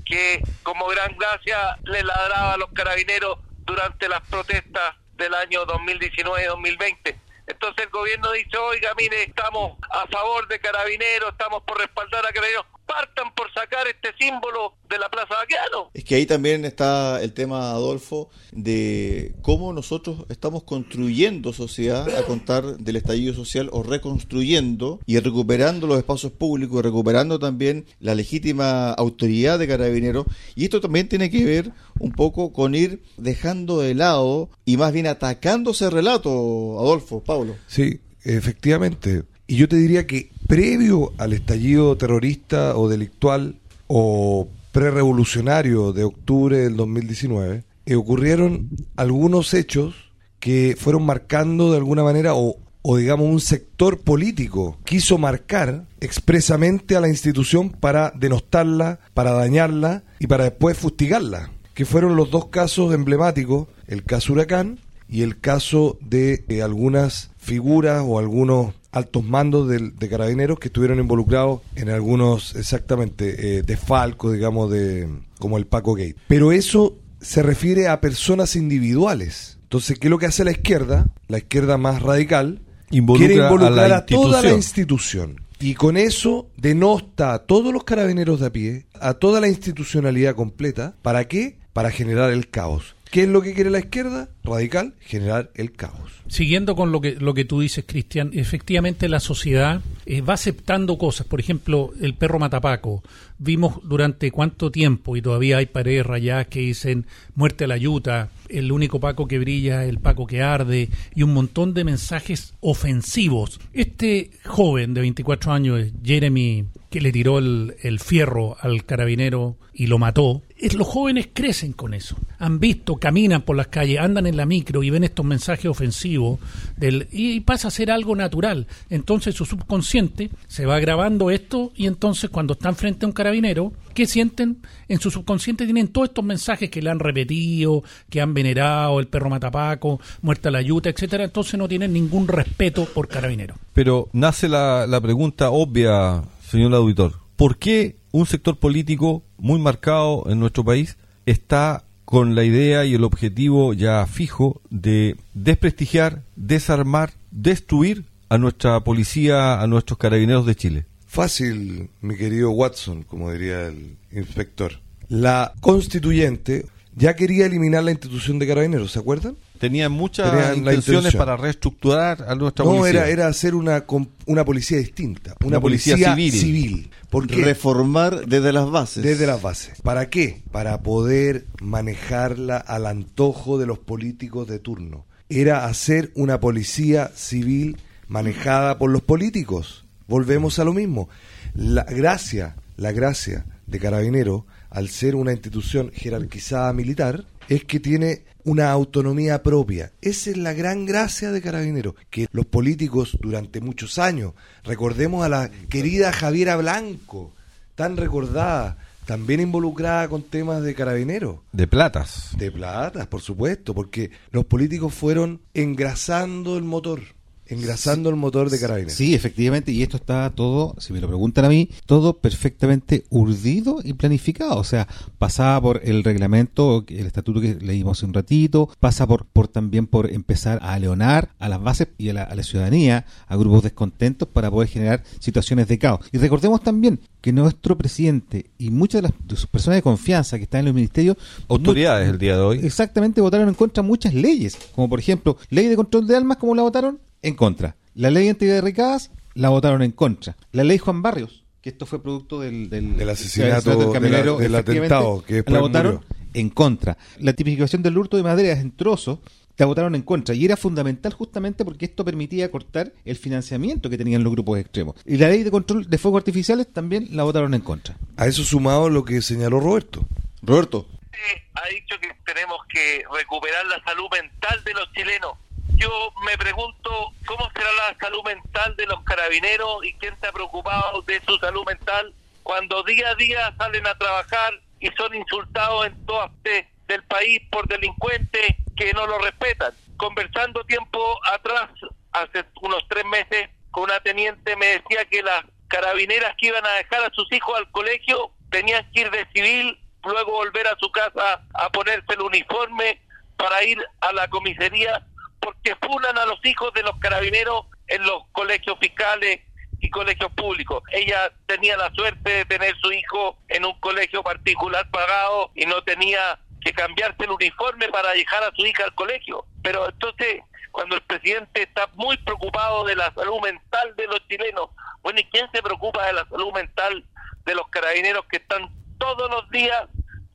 que 0.04 0.42
como 0.62 0.86
gran 0.88 1.16
gracia 1.16 1.78
le 1.84 2.02
ladraba 2.02 2.52
a 2.52 2.56
los 2.58 2.70
carabineros 2.72 3.38
durante 3.64 4.10
las 4.10 4.20
protestas 4.28 4.94
del 5.14 5.34
año 5.34 5.64
2019-2020. 5.64 7.18
Entonces 7.46 7.86
el 7.86 7.90
gobierno 7.90 8.30
dice, 8.32 8.58
oiga, 8.58 8.92
mire, 8.98 9.22
estamos 9.22 9.78
a 9.90 10.06
favor 10.08 10.46
de 10.48 10.60
carabineros, 10.60 11.30
estamos 11.30 11.62
por 11.62 11.78
respaldar 11.78 12.26
a 12.26 12.32
carabineros, 12.32 12.66
partan 12.92 13.34
por 13.34 13.52
sacar 13.52 13.86
este 13.88 14.08
símbolo 14.18 14.74
de 14.88 14.98
la 14.98 15.08
Plaza 15.08 15.34
Baqueano. 15.34 15.90
Es 15.94 16.04
que 16.04 16.16
ahí 16.16 16.26
también 16.26 16.64
está 16.64 17.22
el 17.22 17.32
tema, 17.32 17.70
Adolfo, 17.70 18.28
de 18.52 19.34
cómo 19.42 19.72
nosotros 19.72 20.26
estamos 20.28 20.64
construyendo 20.64 21.52
sociedad 21.52 22.06
a 22.16 22.24
contar 22.24 22.76
del 22.76 22.96
estallido 22.96 23.34
social 23.34 23.70
o 23.72 23.82
reconstruyendo 23.82 25.00
y 25.06 25.18
recuperando 25.18 25.86
los 25.86 25.98
espacios 25.98 26.32
públicos, 26.32 26.80
y 26.80 26.82
recuperando 26.82 27.38
también 27.38 27.86
la 27.98 28.14
legítima 28.14 28.92
autoridad 28.92 29.58
de 29.58 29.68
carabineros. 29.68 30.26
Y 30.54 30.64
esto 30.64 30.80
también 30.80 31.08
tiene 31.08 31.30
que 31.30 31.44
ver 31.44 31.72
un 31.98 32.12
poco 32.12 32.52
con 32.52 32.74
ir 32.74 33.02
dejando 33.16 33.80
de 33.80 33.94
lado 33.94 34.50
y 34.64 34.76
más 34.76 34.92
bien 34.92 35.06
atacándose 35.06 35.86
el 35.86 35.92
relato, 35.92 36.30
Adolfo, 36.78 37.22
Pablo. 37.24 37.56
Sí, 37.66 38.00
efectivamente. 38.24 39.22
Y 39.46 39.56
yo 39.56 39.68
te 39.68 39.76
diría 39.76 40.06
que 40.06 40.31
previo 40.46 41.12
al 41.18 41.32
estallido 41.32 41.96
terrorista 41.96 42.76
o 42.76 42.88
delictual 42.88 43.56
o 43.86 44.48
prerevolucionario 44.72 45.92
de 45.92 46.04
octubre 46.04 46.58
del 46.58 46.76
2019, 46.76 47.64
eh, 47.84 47.94
ocurrieron 47.94 48.70
algunos 48.96 49.54
hechos 49.54 50.12
que 50.40 50.76
fueron 50.78 51.04
marcando 51.04 51.70
de 51.70 51.76
alguna 51.76 52.02
manera 52.02 52.34
o, 52.34 52.56
o 52.80 52.96
digamos 52.96 53.28
un 53.28 53.40
sector 53.40 54.00
político 54.00 54.78
quiso 54.84 55.18
marcar 55.18 55.86
expresamente 56.00 56.96
a 56.96 57.00
la 57.00 57.08
institución 57.08 57.70
para 57.70 58.12
denostarla, 58.16 58.98
para 59.14 59.32
dañarla 59.32 60.02
y 60.18 60.26
para 60.26 60.44
después 60.44 60.76
fustigarla, 60.76 61.50
que 61.74 61.84
fueron 61.84 62.16
los 62.16 62.30
dos 62.30 62.46
casos 62.46 62.92
emblemáticos, 62.94 63.68
el 63.86 64.04
caso 64.04 64.32
Huracán 64.32 64.80
y 65.08 65.22
el 65.22 65.38
caso 65.38 65.98
de 66.00 66.44
eh, 66.48 66.62
algunas 66.62 67.30
figuras 67.36 68.02
o 68.06 68.18
algunos 68.18 68.74
altos 68.92 69.24
mandos 69.24 69.68
de, 69.68 69.90
de, 69.90 70.08
carabineros 70.08 70.58
que 70.58 70.68
estuvieron 70.68 70.98
involucrados 71.00 71.62
en 71.74 71.88
algunos 71.88 72.54
exactamente 72.54 73.58
eh, 73.58 73.62
desfalcos, 73.62 74.34
digamos, 74.34 74.70
de 74.70 75.08
como 75.38 75.56
el 75.56 75.66
Paco 75.66 75.94
Gate. 75.94 76.16
Pero 76.28 76.52
eso 76.52 76.98
se 77.20 77.42
refiere 77.42 77.88
a 77.88 78.00
personas 78.00 78.54
individuales. 78.54 79.58
Entonces, 79.62 79.98
¿qué 79.98 80.08
es 80.08 80.10
lo 80.10 80.18
que 80.18 80.26
hace 80.26 80.44
la 80.44 80.52
izquierda? 80.52 81.06
La 81.28 81.38
izquierda 81.38 81.78
más 81.78 82.02
radical 82.02 82.60
Involucra 82.90 83.26
quiere 83.26 83.42
involucrar 83.42 83.92
a, 83.92 83.96
a, 83.96 84.06
toda 84.06 84.42
la 84.42 84.50
institución. 84.50 85.40
Y 85.58 85.74
con 85.74 85.96
eso 85.96 86.50
denosta 86.56 87.32
a 87.32 87.38
todos 87.40 87.72
los 87.72 87.84
carabineros 87.84 88.40
de 88.40 88.46
a 88.46 88.52
pie, 88.52 88.86
a 89.00 89.14
toda 89.14 89.40
la 89.40 89.48
institucionalidad 89.48 90.34
completa. 90.34 90.96
¿Para 91.02 91.26
qué? 91.26 91.58
Para 91.72 91.90
generar 91.90 92.32
el 92.32 92.50
caos. 92.50 92.96
¿Qué 93.12 93.24
es 93.24 93.28
lo 93.28 93.42
que 93.42 93.52
quiere 93.52 93.68
la 93.68 93.80
izquierda 93.80 94.30
radical? 94.42 94.94
Generar 94.98 95.50
el 95.54 95.72
caos. 95.72 96.10
Siguiendo 96.28 96.74
con 96.74 96.92
lo 96.92 97.02
que, 97.02 97.16
lo 97.16 97.34
que 97.34 97.44
tú 97.44 97.60
dices, 97.60 97.84
Cristian, 97.86 98.30
efectivamente 98.32 99.06
la 99.06 99.20
sociedad 99.20 99.82
eh, 100.06 100.22
va 100.22 100.32
aceptando 100.32 100.96
cosas. 100.96 101.26
Por 101.26 101.38
ejemplo, 101.38 101.92
el 102.00 102.14
perro 102.14 102.38
matapaco. 102.38 103.02
Vimos 103.36 103.80
durante 103.84 104.30
cuánto 104.30 104.70
tiempo, 104.70 105.14
y 105.14 105.20
todavía 105.20 105.58
hay 105.58 105.66
paredes 105.66 106.06
rayadas 106.06 106.46
que 106.46 106.60
dicen 106.60 107.04
muerte 107.34 107.64
a 107.64 107.66
la 107.68 107.76
yuta, 107.76 108.30
el 108.48 108.72
único 108.72 108.98
Paco 108.98 109.28
que 109.28 109.38
brilla, 109.38 109.84
el 109.84 109.98
Paco 109.98 110.26
que 110.26 110.40
arde, 110.40 110.88
y 111.14 111.22
un 111.22 111.34
montón 111.34 111.74
de 111.74 111.84
mensajes 111.84 112.54
ofensivos. 112.60 113.60
Este 113.74 114.30
joven 114.46 114.94
de 114.94 115.02
24 115.02 115.52
años, 115.52 115.86
Jeremy, 116.02 116.64
que 116.88 117.02
le 117.02 117.12
tiró 117.12 117.40
el, 117.40 117.74
el 117.82 118.00
fierro 118.00 118.56
al 118.58 118.86
carabinero 118.86 119.58
y 119.74 119.86
lo 119.86 119.98
mató, 119.98 120.42
los 120.70 120.86
jóvenes 120.86 121.28
crecen 121.32 121.72
con 121.72 121.94
eso. 121.94 122.16
Han 122.38 122.60
visto, 122.60 122.96
caminan 122.96 123.42
por 123.42 123.56
las 123.56 123.66
calles, 123.68 123.98
andan 123.98 124.26
en 124.26 124.36
la 124.36 124.46
micro 124.46 124.82
y 124.82 124.90
ven 124.90 125.04
estos 125.04 125.26
mensajes 125.26 125.66
ofensivos 125.66 126.38
del, 126.76 127.08
y 127.10 127.40
pasa 127.40 127.68
a 127.68 127.70
ser 127.70 127.90
algo 127.90 128.14
natural. 128.14 128.66
Entonces 128.88 129.34
su 129.34 129.44
subconsciente 129.44 130.30
se 130.46 130.66
va 130.66 130.78
grabando 130.78 131.30
esto 131.30 131.72
y 131.74 131.86
entonces 131.86 132.30
cuando 132.30 132.54
están 132.54 132.76
frente 132.76 133.04
a 133.04 133.08
un 133.08 133.12
carabinero, 133.12 133.72
¿qué 133.94 134.06
sienten? 134.06 134.58
En 134.88 135.00
su 135.00 135.10
subconsciente 135.10 135.64
tienen 135.64 135.88
todos 135.88 136.08
estos 136.08 136.24
mensajes 136.24 136.70
que 136.70 136.82
le 136.82 136.90
han 136.90 137.00
repetido, 137.00 137.82
que 138.08 138.20
han 138.20 138.34
venerado, 138.34 139.00
el 139.00 139.08
perro 139.08 139.30
matapaco, 139.30 140.00
muerta 140.22 140.50
la 140.50 140.62
yuta, 140.62 140.90
etcétera. 140.90 141.24
Entonces 141.24 141.58
no 141.58 141.68
tienen 141.68 141.92
ningún 141.92 142.28
respeto 142.28 142.84
por 142.84 143.08
carabinero. 143.08 143.56
Pero 143.72 144.08
nace 144.12 144.48
la, 144.48 144.86
la 144.86 145.00
pregunta 145.00 145.50
obvia, 145.50 146.22
señor 146.48 146.74
auditor. 146.74 147.14
¿Por 147.36 147.56
qué 147.56 148.01
un 148.12 148.26
sector 148.26 148.58
político 148.58 149.24
muy 149.38 149.58
marcado 149.58 150.24
en 150.28 150.38
nuestro 150.38 150.64
país 150.64 150.96
está 151.26 151.84
con 152.04 152.34
la 152.34 152.44
idea 152.44 152.84
y 152.84 152.94
el 152.94 153.04
objetivo 153.04 153.72
ya 153.72 154.06
fijo 154.06 154.60
de 154.70 155.16
desprestigiar, 155.34 156.22
desarmar, 156.36 157.14
destruir 157.30 158.04
a 158.28 158.38
nuestra 158.38 158.80
policía, 158.80 159.60
a 159.60 159.66
nuestros 159.66 159.98
carabineros 159.98 160.46
de 160.46 160.54
Chile? 160.54 160.86
Fácil, 161.06 161.90
mi 162.00 162.16
querido 162.16 162.50
Watson, 162.50 163.02
como 163.02 163.30
diría 163.32 163.66
el 163.66 163.96
inspector. 164.12 164.80
La 165.08 165.52
constituyente 165.60 166.66
ya 166.94 167.16
quería 167.16 167.46
eliminar 167.46 167.84
la 167.84 167.90
institución 167.92 168.38
de 168.38 168.46
carabineros, 168.46 168.92
¿se 168.92 168.98
acuerdan? 168.98 169.36
Tenían 169.58 169.92
muchas 169.92 170.30
Tenían 170.30 170.58
intenciones 170.58 171.14
para 171.14 171.36
reestructurar 171.36 172.24
a 172.28 172.34
nuestra 172.34 172.64
no, 172.64 172.72
policía. 172.72 173.00
No, 173.00 173.06
era, 173.06 173.08
era 173.10 173.26
hacer 173.28 173.54
una, 173.54 173.84
una 174.26 174.44
policía 174.44 174.78
distinta, 174.78 175.34
una, 175.40 175.48
una 175.48 175.60
policía, 175.60 175.94
policía 175.94 176.14
civil. 176.14 176.32
civil. 176.32 176.90
¿Por 177.12 177.26
qué? 177.26 177.44
Reformar 177.44 178.24
desde 178.26 178.54
las 178.54 178.70
bases. 178.70 179.02
Desde 179.02 179.26
las 179.26 179.42
bases. 179.42 179.82
¿Para 179.82 180.08
qué? 180.08 180.42
Para 180.50 180.80
poder 180.80 181.44
manejarla 181.60 182.56
al 182.56 182.86
antojo 182.86 183.58
de 183.58 183.66
los 183.66 183.78
políticos 183.78 184.48
de 184.48 184.58
turno. 184.58 185.04
Era 185.28 185.66
hacer 185.66 186.10
una 186.14 186.40
policía 186.40 187.10
civil 187.14 187.76
manejada 188.08 188.78
por 188.78 188.90
los 188.90 189.02
políticos. 189.02 189.84
Volvemos 190.08 190.58
a 190.58 190.64
lo 190.64 190.72
mismo. 190.72 191.10
La 191.52 191.84
gracia, 191.84 192.56
la 192.78 192.92
gracia 192.92 193.44
de 193.66 193.78
Carabinero, 193.78 194.46
al 194.70 194.88
ser 194.88 195.14
una 195.14 195.32
institución 195.32 195.92
jerarquizada 195.92 196.72
militar, 196.72 197.26
es 197.50 197.64
que 197.64 197.78
tiene 197.78 198.22
una 198.44 198.70
autonomía 198.70 199.42
propia. 199.42 199.92
Esa 200.00 200.30
es 200.30 200.36
la 200.36 200.52
gran 200.52 200.86
gracia 200.86 201.30
de 201.30 201.42
Carabinero, 201.42 201.94
que 202.10 202.28
los 202.32 202.46
políticos 202.46 203.16
durante 203.20 203.60
muchos 203.60 203.98
años, 203.98 204.32
recordemos 204.64 205.24
a 205.24 205.28
la 205.28 205.50
querida 205.68 206.12
Javiera 206.12 206.56
Blanco, 206.56 207.32
tan 207.74 207.96
recordada, 207.96 208.78
también 209.06 209.40
involucrada 209.40 210.08
con 210.08 210.22
temas 210.22 210.62
de 210.62 210.74
Carabinero. 210.74 211.42
De 211.52 211.66
platas. 211.66 212.30
De 212.36 212.50
platas, 212.50 213.06
por 213.06 213.20
supuesto, 213.20 213.74
porque 213.74 214.10
los 214.30 214.44
políticos 214.44 214.94
fueron 214.94 215.40
engrasando 215.54 216.56
el 216.56 216.64
motor, 216.64 217.00
engrasando 217.46 218.08
el 218.10 218.16
motor 218.16 218.50
de 218.50 218.58
Carabineros. 218.58 218.94
Sí, 218.94 219.14
efectivamente, 219.14 219.72
y 219.72 219.82
esto 219.82 219.96
está 219.96 220.30
todo, 220.30 220.74
si 220.78 220.92
me 220.92 221.00
lo 221.00 221.08
preguntan 221.08 221.44
a 221.44 221.48
mí, 221.48 221.68
todo 221.86 222.18
perfectamente 222.18 223.04
urdido 223.10 223.80
y 223.82 223.92
planificado. 223.94 224.56
O 224.56 224.64
sea, 224.64 224.88
pasaba 225.18 225.60
por 225.60 225.80
el 225.84 226.04
reglamento, 226.04 226.84
el 226.88 227.06
estatuto 227.06 227.40
que 227.40 227.54
leímos 227.56 227.98
hace 227.98 228.06
un 228.06 228.14
ratito, 228.14 228.68
pasa 228.80 229.06
por, 229.06 229.26
por 229.26 229.48
también 229.48 229.86
por 229.86 230.10
empezar 230.10 230.58
a 230.62 230.78
leonar 230.78 231.30
a 231.38 231.48
las 231.48 231.62
bases 231.62 231.88
y 231.98 232.08
a 232.08 232.14
la, 232.14 232.22
a 232.22 232.34
la 232.34 232.42
ciudadanía, 232.42 233.06
a 233.26 233.36
grupos 233.36 233.62
descontentos 233.62 234.28
para 234.28 234.50
poder 234.50 234.68
generar 234.68 235.02
situaciones 235.18 235.68
de 235.68 235.78
caos. 235.78 236.00
Y 236.12 236.18
recordemos 236.18 236.62
también 236.62 237.00
que 237.20 237.32
nuestro 237.32 237.76
presidente 237.76 238.50
y 238.58 238.70
muchas 238.70 239.02
de, 239.02 239.08
las, 239.08 239.12
de 239.24 239.36
sus 239.36 239.46
personas 239.46 239.78
de 239.78 239.82
confianza 239.82 240.38
que 240.38 240.44
están 240.44 240.60
en 240.60 240.66
los 240.66 240.74
ministerios 240.74 241.16
Autoridades 241.48 242.08
el 242.08 242.18
día 242.18 242.36
de 242.36 242.42
hoy. 242.42 242.60
Exactamente, 242.62 243.20
votaron 243.20 243.48
en 243.48 243.54
contra 243.54 243.82
de 243.82 243.88
muchas 243.88 244.14
leyes, 244.14 244.56
como 244.74 244.88
por 244.88 244.98
ejemplo, 244.98 245.36
ley 245.50 245.68
de 245.68 245.76
control 245.76 246.06
de 246.06 246.16
armas, 246.16 246.36
¿cómo 246.38 246.54
la 246.54 246.62
votaron? 246.62 246.98
En 247.22 247.34
contra. 247.34 247.76
La 247.94 248.10
ley 248.10 248.24
de 248.24 248.30
integridad 248.30 248.56
de 248.56 248.60
ricadas, 248.62 249.10
la 249.34 249.48
votaron 249.48 249.82
en 249.82 249.92
contra. 249.92 250.36
La 250.52 250.64
ley 250.64 250.78
Juan 250.78 251.02
Barrios, 251.02 251.44
que 251.60 251.70
esto 251.70 251.86
fue 251.86 252.02
producto 252.02 252.40
del, 252.40 252.68
del, 252.70 252.96
Del 252.96 253.08
asesinato, 253.10 253.76
del 253.76 253.92
camionero, 253.92 254.38
de 254.38 254.48
la- 254.48 254.58
atentado, 254.58 255.24
que 255.24 255.44
la 255.46 255.60
votaron 255.60 255.94
murió. 255.94 256.08
en 256.34 256.50
contra. 256.50 256.96
La 257.18 257.32
tipificación 257.32 257.82
del 257.82 257.96
hurto 257.96 258.16
de 258.16 258.22
maderas 258.24 258.58
en 258.58 258.72
trozos, 258.76 259.20
la 259.58 259.66
votaron 259.66 259.94
en 259.94 260.02
contra. 260.02 260.34
Y 260.34 260.44
era 260.44 260.56
fundamental 260.56 261.12
justamente 261.12 261.64
porque 261.64 261.84
esto 261.84 262.04
permitía 262.04 262.50
cortar 262.50 262.92
el 263.04 263.14
financiamiento 263.16 263.88
que 263.90 263.98
tenían 263.98 264.24
los 264.24 264.32
grupos 264.32 264.58
extremos. 264.58 264.96
Y 265.06 265.18
la 265.18 265.28
ley 265.28 265.44
de 265.44 265.50
control 265.52 265.88
de 265.88 265.98
fuegos 265.98 266.20
artificiales 266.20 266.72
también 266.72 267.08
la 267.12 267.22
votaron 267.22 267.54
en 267.54 267.60
contra. 267.60 267.96
A 268.16 268.26
eso 268.26 268.42
sumado 268.42 268.90
lo 268.90 269.04
que 269.04 269.22
señaló 269.22 269.60
Roberto. 269.60 270.04
Roberto, 270.42 270.88
Usted 270.88 271.42
ha 271.54 271.68
dicho 271.68 271.94
que 272.00 272.08
tenemos 272.26 272.56
que 272.72 273.02
recuperar 273.16 273.64
la 273.66 273.80
salud 273.84 274.06
mental 274.10 274.58
de 274.64 274.72
los 274.72 274.90
chilenos. 274.92 275.32
Yo 275.76 276.12
me 276.26 276.36
pregunto 276.38 277.14
cómo 277.26 277.48
será 277.54 277.68
la 277.88 277.98
salud 277.98 278.22
mental 278.24 278.76
de 278.76 278.86
los 278.86 279.02
carabineros 279.04 279.84
y 279.84 279.94
quién 279.94 280.14
está 280.14 280.32
preocupado 280.32 281.02
de 281.02 281.20
su 281.26 281.36
salud 281.38 281.64
mental 281.66 282.14
cuando 282.42 282.82
día 282.82 283.08
a 283.10 283.14
día 283.14 283.54
salen 283.58 283.86
a 283.86 283.96
trabajar 283.96 284.52
y 284.80 284.88
son 284.96 285.14
insultados 285.14 285.86
en 285.86 286.06
todas 286.06 286.30
partes 286.30 286.66
del 286.88 287.02
país 287.04 287.40
por 287.50 287.66
delincuentes 287.68 288.56
que 288.76 288.92
no 288.92 289.06
lo 289.06 289.18
respetan. 289.18 289.72
Conversando 289.96 290.64
tiempo 290.64 291.18
atrás, 291.30 291.70
hace 292.12 292.44
unos 292.60 292.84
tres 292.88 293.04
meses, 293.06 293.48
con 293.70 293.84
una 293.84 294.00
teniente 294.00 294.56
me 294.56 294.66
decía 294.66 295.04
que 295.06 295.22
las 295.22 295.44
carabineras 295.68 296.34
que 296.38 296.48
iban 296.48 296.66
a 296.66 296.72
dejar 296.74 297.04
a 297.04 297.14
sus 297.14 297.30
hijos 297.32 297.56
al 297.56 297.70
colegio 297.70 298.32
tenían 298.50 298.90
que 298.92 299.02
ir 299.02 299.10
de 299.10 299.26
civil, 299.32 299.78
luego 300.04 300.32
volver 300.32 300.66
a 300.66 300.76
su 300.78 300.90
casa 300.90 301.42
a 301.54 301.70
ponerse 301.70 302.12
el 302.12 302.20
uniforme 302.20 303.00
para 303.36 303.64
ir 303.64 303.82
a 304.00 304.12
la 304.12 304.28
comisaría, 304.28 305.06
porque 305.42 305.76
funan 305.82 306.16
a 306.16 306.24
los 306.24 306.38
hijos 306.44 306.72
de 306.72 306.82
los 306.82 306.96
carabineros 307.00 307.66
en 307.88 308.02
los 308.04 308.22
colegios 308.32 308.78
fiscales 308.80 309.40
y 309.80 309.90
colegios 309.90 310.32
públicos. 310.32 310.82
Ella 310.92 311.32
tenía 311.46 311.76
la 311.76 311.92
suerte 311.92 312.30
de 312.30 312.44
tener 312.44 312.74
su 312.80 312.92
hijo 312.92 313.36
en 313.48 313.64
un 313.64 313.78
colegio 313.80 314.22
particular 314.22 314.88
pagado 314.90 315.50
y 315.56 315.66
no 315.66 315.82
tenía 315.82 316.38
que 316.60 316.72
cambiarse 316.72 317.24
el 317.24 317.32
uniforme 317.32 317.88
para 317.88 318.12
dejar 318.12 318.44
a 318.44 318.52
su 318.54 318.64
hija 318.64 318.84
al 318.84 318.94
colegio. 318.94 319.44
Pero 319.62 319.88
entonces, 319.88 320.42
cuando 320.70 320.94
el 320.94 321.02
presidente 321.02 321.62
está 321.62 321.88
muy 321.94 322.16
preocupado 322.18 322.84
de 322.84 322.94
la 322.94 323.12
salud 323.12 323.40
mental 323.42 323.96
de 323.96 324.06
los 324.06 324.26
chilenos, 324.28 324.70
bueno, 325.02 325.18
¿y 325.18 325.24
quién 325.24 325.50
se 325.52 325.62
preocupa 325.62 326.06
de 326.06 326.12
la 326.12 326.28
salud 326.28 326.52
mental 326.52 327.04
de 327.44 327.54
los 327.56 327.66
carabineros 327.68 328.24
que 328.30 328.36
están 328.36 328.70
todos 328.98 329.28
los 329.28 329.50
días 329.50 329.82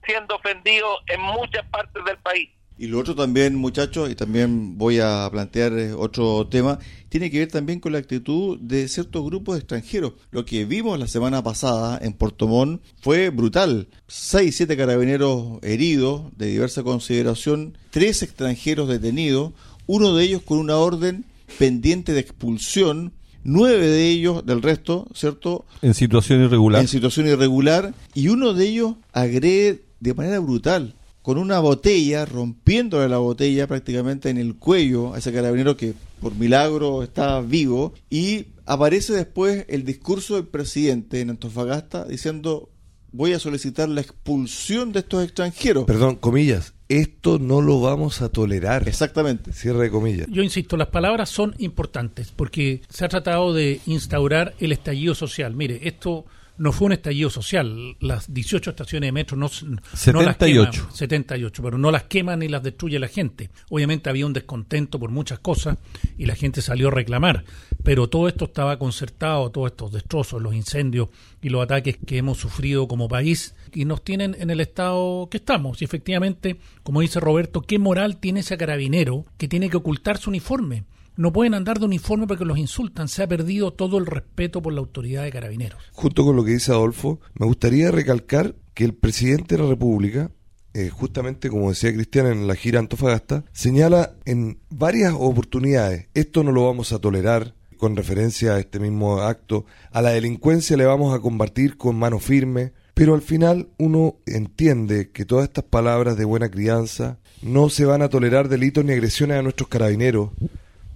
siendo 0.06 0.36
ofendidos 0.36 1.00
en 1.08 1.22
muchas 1.22 1.66
partes 1.68 2.04
del 2.04 2.18
país? 2.18 2.50
Y 2.80 2.88
lo 2.88 3.00
otro 3.00 3.16
también, 3.16 3.56
muchachos, 3.56 4.12
y 4.12 4.16
también 4.16 4.78
voy 4.78 5.00
a 5.00 5.28
plantear 5.32 5.74
eh, 5.80 5.94
otro 5.94 6.48
tema, 6.48 6.78
tiene 7.10 7.32
que 7.32 7.40
ver 7.40 7.48
también 7.48 7.80
con 7.80 7.92
la 7.92 7.98
actitud 7.98 8.60
de 8.60 8.88
ciertos 8.88 9.26
grupos 9.26 9.58
extranjeros. 9.58 10.14
Lo 10.30 10.46
que 10.46 10.66
vimos 10.66 11.00
la 11.00 11.08
semana 11.08 11.42
pasada 11.42 11.98
en 12.00 12.14
Puerto 12.14 12.48
Montt 12.48 12.84
fue 13.02 13.32
brutal. 13.32 13.88
Seis, 14.08 14.58
siete 14.58 14.78
carabineros 14.78 15.58
heridos 15.64 16.24
de 16.38 16.48
diversa 16.48 16.84
consideración, 16.84 17.78
tres 17.90 18.22
extranjeros 18.22 18.88
detenidos, 18.88 19.54
uno 19.88 20.14
de 20.16 20.26
ellos 20.26 20.44
con 20.44 20.60
una 20.60 20.78
orden 20.78 21.26
pendiente 21.58 22.14
de 22.14 22.20
expulsión, 22.20 23.14
nueve 23.44 23.88
de 23.88 24.08
ellos 24.08 24.46
del 24.46 24.62
resto, 24.62 25.08
¿cierto? 25.16 25.66
En 25.82 25.96
situación 25.96 26.44
irregular. 26.44 26.82
en 26.82 26.88
situación 26.88 27.28
irregular 27.28 27.96
y 28.14 28.28
uno 28.28 28.54
de 28.54 28.68
ellos 28.68 28.96
agrede 29.14 29.82
de 30.00 30.14
manera 30.14 30.40
brutal 30.40 30.94
con 31.28 31.38
una 31.38 31.60
botella, 31.60 32.26
rompiéndole 32.26 33.10
la 33.10 33.18
botella 33.18 33.68
prácticamente 33.68 34.30
en 34.30 34.38
el 34.38 34.56
cuello 34.56 35.14
a 35.14 35.18
ese 35.18 35.34
carabinero 35.34 35.76
que 35.76 35.94
por 36.22 36.34
milagro 36.36 37.04
está 37.04 37.42
vivo 37.42 37.94
y 38.10 38.46
aparece 38.66 39.12
después 39.12 39.66
el 39.68 39.84
discurso 39.84 40.36
del 40.36 40.46
presidente 40.46 41.20
en 41.20 41.32
Antofagasta 41.32 42.06
diciendo 42.06 42.70
voy 43.12 43.34
a 43.34 43.40
solicitar 43.40 43.90
la 43.90 44.00
expulsión 44.00 44.94
de 44.94 45.00
estos 45.00 45.22
extranjeros. 45.22 45.84
Perdón, 45.84 46.16
comillas, 46.16 46.76
esto 46.88 47.40
no 47.40 47.60
lo 47.60 47.82
vamos 47.82 48.22
a 48.22 48.30
tolerar. 48.30 48.88
Exactamente. 48.88 49.52
Cierre 49.52 49.84
de 49.84 49.92
comillas. 49.92 50.28
Yo 50.30 50.44
insisto, 50.44 50.78
las 50.78 50.88
palabras 50.88 51.30
son 51.30 51.56
importantes 51.58 52.32
porque 52.34 52.84
se 52.88 53.04
ha 53.04 53.10
tratado 53.10 53.54
de 53.54 53.82
instaurar 53.86 54.56
el 54.60 54.72
estallido 54.72 55.14
social. 55.14 55.54
Mire, 55.56 55.82
esto 55.84 56.26
no 56.58 56.72
fue 56.72 56.88
un 56.88 56.94
estallido 56.94 57.30
social. 57.30 57.96
Las 58.00 58.34
18 58.34 58.72
estaciones 58.72 59.08
de 59.08 59.12
metro 59.12 59.38
no, 59.38 59.46
s- 59.48 59.66
no 59.66 59.76
las 60.22 60.34
78. 60.36 60.72
queman, 60.72 60.94
78, 60.96 61.64
pero 61.64 61.78
no 61.78 61.92
las 61.92 62.04
queman 62.04 62.40
ni 62.40 62.48
las 62.48 62.64
destruye 62.64 63.00
la 63.00 63.08
gente. 63.08 63.50
Obviamente 63.70 64.10
había 64.10 64.26
un 64.26 64.34
descontento 64.34 65.00
por 65.00 65.10
muchas 65.12 65.40
cosas 65.40 65.78
y 66.18 66.26
la 66.26 66.36
gente 66.36 66.62
salió 66.62 66.88
a 66.88 66.92
reclamar, 66.92 67.44
pero 67.84 68.08
todo 68.10 68.28
esto 68.28 68.46
estaba 68.46 68.78
concertado, 68.80 69.50
todos 69.52 69.72
estos 69.72 69.92
destrozos, 69.92 70.42
los 70.42 70.56
incendios 70.56 71.10
y 71.42 71.50
los 71.50 71.64
ataques 71.64 71.98
que 72.06 72.18
hemos 72.18 72.38
sufrido 72.38 72.88
como 72.88 73.08
país 73.08 73.54
y 73.74 73.86
nos 73.86 74.04
tienen 74.04 74.36
en 74.40 74.50
el 74.50 74.60
estado 74.60 75.28
que 75.30 75.38
estamos. 75.38 75.82
Y 75.82 75.86
efectivamente, 75.86 76.58
como 76.84 77.02
dice 77.02 77.20
Roberto, 77.20 77.62
¿qué 77.62 77.80
moral 77.80 78.18
tiene 78.18 78.40
ese 78.40 78.58
carabinero 78.58 79.26
que 79.38 79.48
tiene 79.48 79.70
que 79.70 79.78
ocultar 79.78 80.18
su 80.18 80.30
uniforme? 80.30 80.86
No 81.18 81.34
pueden 81.34 81.56
andar 81.56 81.80
de 81.80 81.86
uniforme 81.86 82.28
porque 82.28 82.46
los 82.46 82.58
insultan. 82.58 83.08
Se 83.08 83.24
ha 83.24 83.28
perdido 83.28 83.74
todo 83.74 83.98
el 83.98 84.06
respeto 84.06 84.62
por 84.62 84.74
la 84.74 84.80
autoridad 84.80 85.24
de 85.24 85.32
carabineros. 85.32 85.82
Junto 85.92 86.24
con 86.24 86.36
lo 86.36 86.46
que 86.46 86.52
dice 86.52 86.72
Adolfo, 86.72 87.20
me 87.34 87.48
gustaría 87.48 87.92
recalcar 87.92 88.56
que 88.74 88.86
el 88.86 88.94
presidente 88.94 89.56
de 89.58 89.64
la 89.64 89.70
República, 89.70 90.32
eh, 90.76 90.90
justamente 90.90 91.50
como 91.50 91.70
decía 91.70 91.92
Cristian 91.92 92.28
en 92.28 92.48
la 92.48 92.56
gira 92.56 92.80
Antofagasta, 92.80 93.44
señala 93.52 94.16
en 94.26 94.60
varias 94.70 95.14
oportunidades, 95.18 96.08
esto 96.14 96.44
no 96.44 96.52
lo 96.52 96.66
vamos 96.66 96.94
a 96.94 97.00
tolerar, 97.00 97.56
con 97.78 97.96
referencia 97.96 98.54
a 98.54 98.60
este 98.60 98.80
mismo 98.80 99.22
acto, 99.22 99.66
a 99.92 100.02
la 100.02 100.10
delincuencia 100.10 100.78
le 100.78 100.86
vamos 100.86 101.16
a 101.16 101.20
combatir 101.20 101.78
con 101.78 101.96
mano 101.96 102.20
firme, 102.20 102.74
pero 102.94 103.14
al 103.14 103.22
final 103.22 103.70
uno 103.78 104.16
entiende 104.26 105.12
que 105.12 105.26
todas 105.26 105.46
estas 105.46 105.64
palabras 105.64 106.18
de 106.18 106.26
buena 106.26 106.50
crianza 106.50 107.20
no 107.42 107.70
se 107.70 107.86
van 107.86 108.02
a 108.02 108.10
tolerar 108.10 108.50
delitos 108.50 108.84
ni 108.84 108.94
agresiones 108.94 109.38
a 109.38 109.44
nuestros 109.44 109.70
carabineros. 109.70 110.32